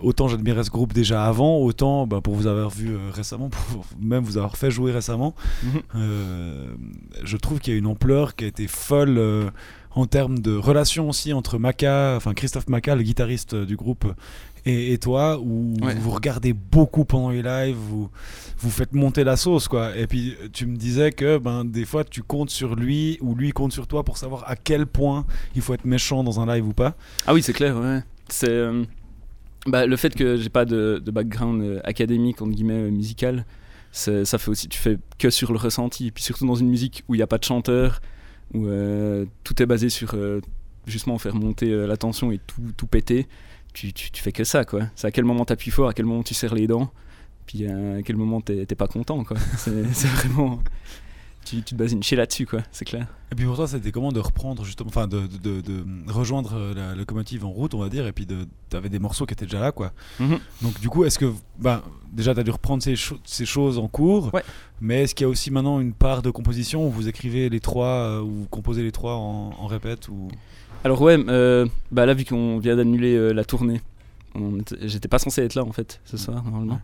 [0.00, 3.84] autant j'admirais ce groupe déjà avant, autant bah, pour vous avoir vu euh, récemment, pour
[4.00, 5.34] même vous avoir fait jouer récemment,
[5.64, 5.70] Mhm.
[5.96, 6.66] euh,
[7.24, 9.16] je trouve qu'il y a une ampleur qui a été folle.
[9.18, 9.50] euh,
[9.94, 14.06] en termes de relation aussi entre Maca, enfin Christophe Maca, le guitariste euh, du groupe,
[14.66, 15.94] et, et toi, où Ouais.
[15.94, 18.08] vous regardez beaucoup pendant les lives, vous,
[18.58, 19.96] vous faites monter la sauce, quoi.
[19.96, 23.52] Et puis tu me disais que ben, des fois tu comptes sur lui ou lui
[23.52, 26.66] compte sur toi pour savoir à quel point il faut être méchant dans un live
[26.66, 26.94] ou pas.
[27.26, 28.00] Ah oui, c'est clair, ouais.
[28.28, 28.84] C'est euh,
[29.66, 33.44] bah, le fait que j'ai pas de, de background euh, académique entre guillemets euh, musical,
[33.92, 36.06] ça fait aussi tu fais que sur le ressenti.
[36.08, 38.00] Et puis surtout dans une musique où il n'y a pas de chanteur,
[38.52, 40.40] où euh, tout est basé sur euh,
[40.86, 43.26] justement faire monter euh, la tension et tout, tout péter.
[43.72, 44.82] Tu, tu, fais que ça, quoi.
[44.94, 46.92] C'est à quel moment t'appuies fort, à quel moment tu serres les dents,
[47.46, 49.36] puis à quel moment t'es pas content, quoi.
[49.56, 49.72] C'est
[50.06, 50.60] vraiment
[51.44, 52.60] tu, tu te bases une chier là-dessus, quoi.
[52.72, 53.06] C'est clair.
[53.32, 56.52] Et puis pour toi, c'était comment de reprendre justement, enfin de, de, de- de rejoindre
[56.54, 58.26] euh, la locomotive en route, on va dire, et puis
[58.68, 59.92] t'avais des morceaux qui étaient déjà là, quoi.
[60.20, 60.38] Mhm.
[60.62, 63.88] Donc du coup, est-ce que, ben, déjà, t'as dû reprendre ces, cho- ces choses en
[63.88, 64.42] cours, Ouais.
[64.80, 67.60] mais est-ce qu'il y a aussi maintenant une part de composition où vous écrivez les
[67.60, 70.28] trois, euh, ou vous composez les trois en, en répète ou...
[70.84, 73.80] Alors ouais, euh, bah là vu qu'on vient d'annuler euh, la tournée,
[74.82, 76.80] j'étais pas censé être là en fait ce soir normalement.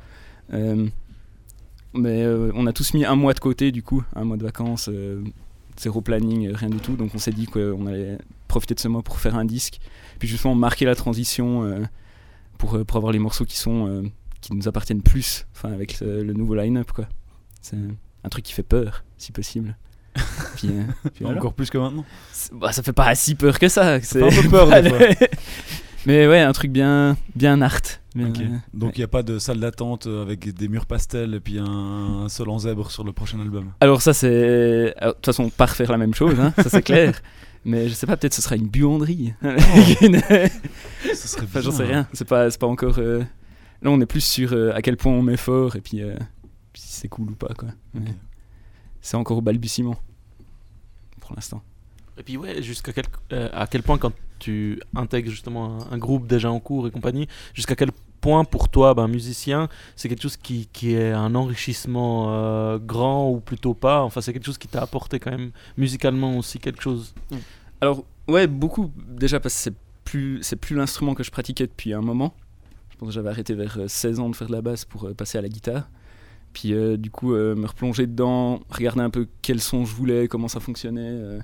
[0.54, 0.86] Euh,
[1.94, 4.42] mais euh, on a tous mis un mois de côté du coup, un mois de
[4.44, 5.22] vacances, euh,
[5.78, 6.96] zéro planning, euh, rien du tout.
[6.96, 8.18] Donc on s'est dit qu'on allait
[8.48, 9.78] profiter de ce mois pour faire un disque,
[10.18, 11.80] puis justement marquer la transition euh,
[12.58, 14.10] pour, pour avoir les morceaux qui sont
[14.40, 17.06] qui nous appartiennent plus, enfin avec le nouveau line-up quoi.
[17.60, 17.76] C'est
[18.24, 19.76] un truc qui fait peur si possible.
[20.56, 20.68] puis,
[21.14, 21.38] puis voilà.
[21.38, 24.00] Encore plus que maintenant C'est- bah, ça fait pas si peur que ça.
[24.00, 24.98] fait un peu peur, des fois.
[26.06, 27.80] Mais ouais, un truc bien, bien art.
[28.14, 31.34] bien, euh, Donc il n'y a pas de salle d'attente euh, avec des murs pastels
[31.34, 31.64] et puis un,
[32.24, 33.72] un sol en zèbre sur le prochain album?
[33.80, 36.82] Alors ça c'est, alors, de toute façon pas refaire la même chose, hein, ça c'est
[36.90, 37.20] clair.
[37.66, 39.34] Mais je sais pas, peut-être ce sera une buanderie.
[40.00, 40.22] Une-
[41.14, 42.06] Ce serait Enfin, j'en sais rien.
[42.14, 42.98] C'est pas, c'est pas encore.
[42.98, 43.20] euh,
[43.82, 46.14] Là on est plus sur euh, à quel point on met fort et puis, euh,
[46.74, 47.68] si c'est cool ou pas quoi.
[47.94, 48.00] Ouais.
[49.02, 49.96] C'est encore au balbutiement
[51.20, 51.62] pour l'instant.
[52.18, 56.26] Et puis ouais, jusqu'à quel, euh, à quel point quand tu intègres justement un, groupe
[56.26, 57.90] déjà en cours et compagnie, jusqu'à quel
[58.20, 63.40] point pour toi, ben, musicien, c'est quelque chose qui, est un enrichissement euh, grand ou
[63.40, 64.02] plutôt pas?
[64.02, 67.14] Enfin, c'est quelque chose qui t'a apporté quand même musicalement aussi quelque chose?
[67.80, 71.94] Alors ouais, beaucoup déjà parce que c'est plus c'est plus l'instrument que je pratiquais depuis
[71.94, 72.34] un moment.
[72.90, 75.06] Je pense que j'avais arrêté vers euh, 16 ans de faire de la basse pour
[75.06, 75.88] euh, passer à la guitare.
[76.52, 80.28] Puis euh, du coup euh, me replonger dedans, regarder un peu quel son je voulais,
[80.28, 81.40] comment ça fonctionnait.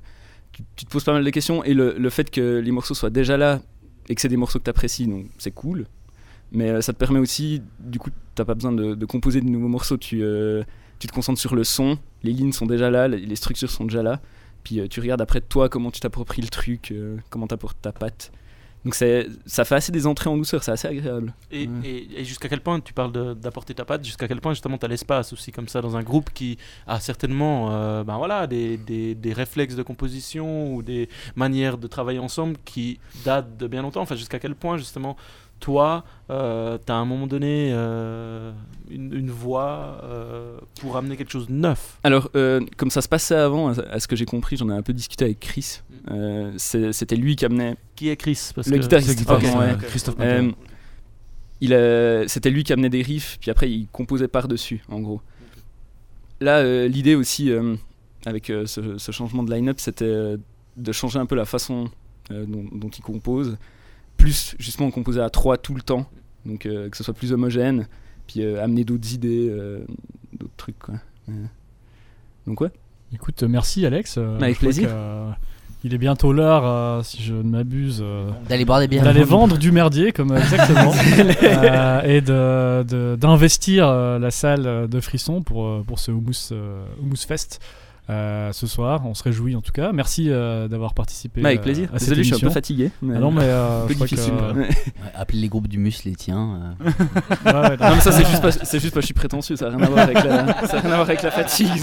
[0.76, 3.10] Tu, te poses pas mal de questions et le, le fait que les morceaux soient
[3.10, 3.60] déjà là
[4.08, 5.86] et que c'est des morceaux que tu apprécies, donc c'est cool.
[6.52, 9.68] Mais euh, ça te permet aussi, du coup, t'as pas besoin de, composer de nouveaux
[9.68, 9.96] morceaux.
[9.96, 10.62] Tu, euh,
[10.98, 14.02] tu te concentres sur le son, les lignes sont déjà là, les, structures sont déjà
[14.02, 14.20] là.
[14.62, 16.94] Puis euh, tu regardes après toi comment tu t'appropries le truc,
[17.30, 18.32] comment t'apportes ta patte.
[18.86, 21.34] Donc ça fait assez des entrées en douceur, c'est assez agréable.
[21.50, 21.72] Et, Ouais.
[21.84, 24.84] et- et jusqu'à quel point tu parles d'apporter ta patte, jusqu'à quel point justement tu
[24.86, 26.56] as l'espace aussi comme ça dans un groupe qui
[26.86, 31.86] a certainement euh, ben voilà, des, des- des réflexes de composition ou des manières de
[31.88, 34.02] travailler ensemble qui datent de bien longtemps.
[34.02, 35.16] Enfin, jusqu'à quel point justement
[35.60, 38.52] toi, tu as à un moment donné euh,
[38.90, 41.98] une, une voix euh, pour amener quelque chose de neuf.
[42.04, 44.74] Alors, euh, comme ça se passait avant, à, à ce que j'ai compris, j'en ai
[44.74, 45.80] un peu discuté avec Chris.
[46.10, 47.76] Euh, c'est- C'était lui qui amenait.
[47.96, 48.50] Qui est Chris?
[48.54, 49.18] Parce Le que- guitariste.
[49.18, 49.76] Guitariste, pardon, ouais.
[49.88, 50.52] Christophe Euh,
[52.28, 55.20] C'était lui qui amenait des riffs, puis après il composait par-dessus, en gros.
[56.40, 57.76] Là, euh, l'idée aussi, euh,
[58.26, 60.36] avec euh, ce, ce changement de line-up, c'était euh,
[60.76, 61.88] de changer un peu la façon
[62.30, 63.56] euh, dont, dont il compose.
[64.16, 66.06] Plus, justement, composer à trois tout le temps,
[66.44, 67.86] donc euh, que ce soit plus homogène,
[68.26, 69.84] puis euh, amener d'autres idées, euh,
[70.32, 70.94] d'autres trucs, quoi.
[72.46, 72.70] Donc, ouais.
[73.14, 74.16] Écoute, merci Alex.
[74.18, 74.88] Euh, Avec plaisir.
[74.88, 75.30] que, euh,
[75.84, 79.04] il est bientôt l'heure, euh, si je ne m'abuse, euh, D'aller boire des bières.
[79.04, 80.92] D'aller vendre du merdier, comme exactement,
[81.42, 86.84] Euh, et de- de- d'investir euh, la salle de Frisson pour, pour ce Hummus, euh,
[87.02, 87.60] Hummus Fest.
[88.08, 89.90] Euh, ce soir, on se réjouit en tout cas.
[89.92, 91.40] Merci euh, d'avoir participé.
[91.40, 91.88] Bah, avec euh, plaisir.
[91.92, 93.92] à cette Désolé, je suis un peu fatigué, mais- Ah non, mais euh, Un peu
[93.92, 94.58] je crois difficile, que-.
[94.58, 94.68] Ouais,
[95.14, 96.74] appelez les groupes du mus les tiens.
[96.86, 96.90] euh.
[97.46, 99.56] Ouais, ouais, non, mais ça, c'est juste, pas- c'est juste parce que je suis prétentieux,
[99.56, 101.70] ça n'a rien, à voir avec la- ça a rien à voir avec la fatigue.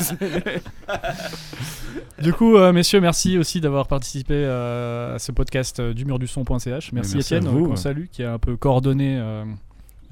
[2.21, 6.19] Du coup, euh, messieurs, merci aussi d'avoir participé euh, à ce podcast euh, du mur
[6.19, 6.91] du son.ch.
[6.91, 7.75] Merci, merci Étienne, à vous, qu'on ouais.
[7.75, 9.43] salue, qui a un peu coordonné euh,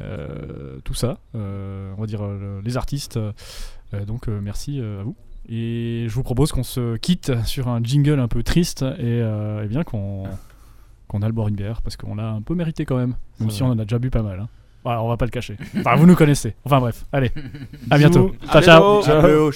[0.02, 3.18] euh, tout ça, euh, on va dire euh, le- les artistes.
[3.18, 3.32] Euh,
[4.06, 5.16] donc, euh, merci euh, à vous.
[5.50, 9.66] Et je vous propose qu'on se quitte sur un jingle un peu triste et, euh,
[9.68, 10.24] bien qu'on
[11.08, 13.64] qu'on aille boire une bière parce qu'on l'a un peu mérité quand même, même si
[13.64, 14.40] on en a déjà bu pas mal.
[14.40, 14.48] Hein.
[14.86, 15.58] Bon, alors on va pas le cacher.
[15.80, 16.56] Enfin, vous nous connaissez.
[16.64, 17.32] Enfin bref, allez,
[17.90, 18.34] à bientôt.
[18.50, 19.04] Ciao, ciao.
[19.04, 19.52] ciao.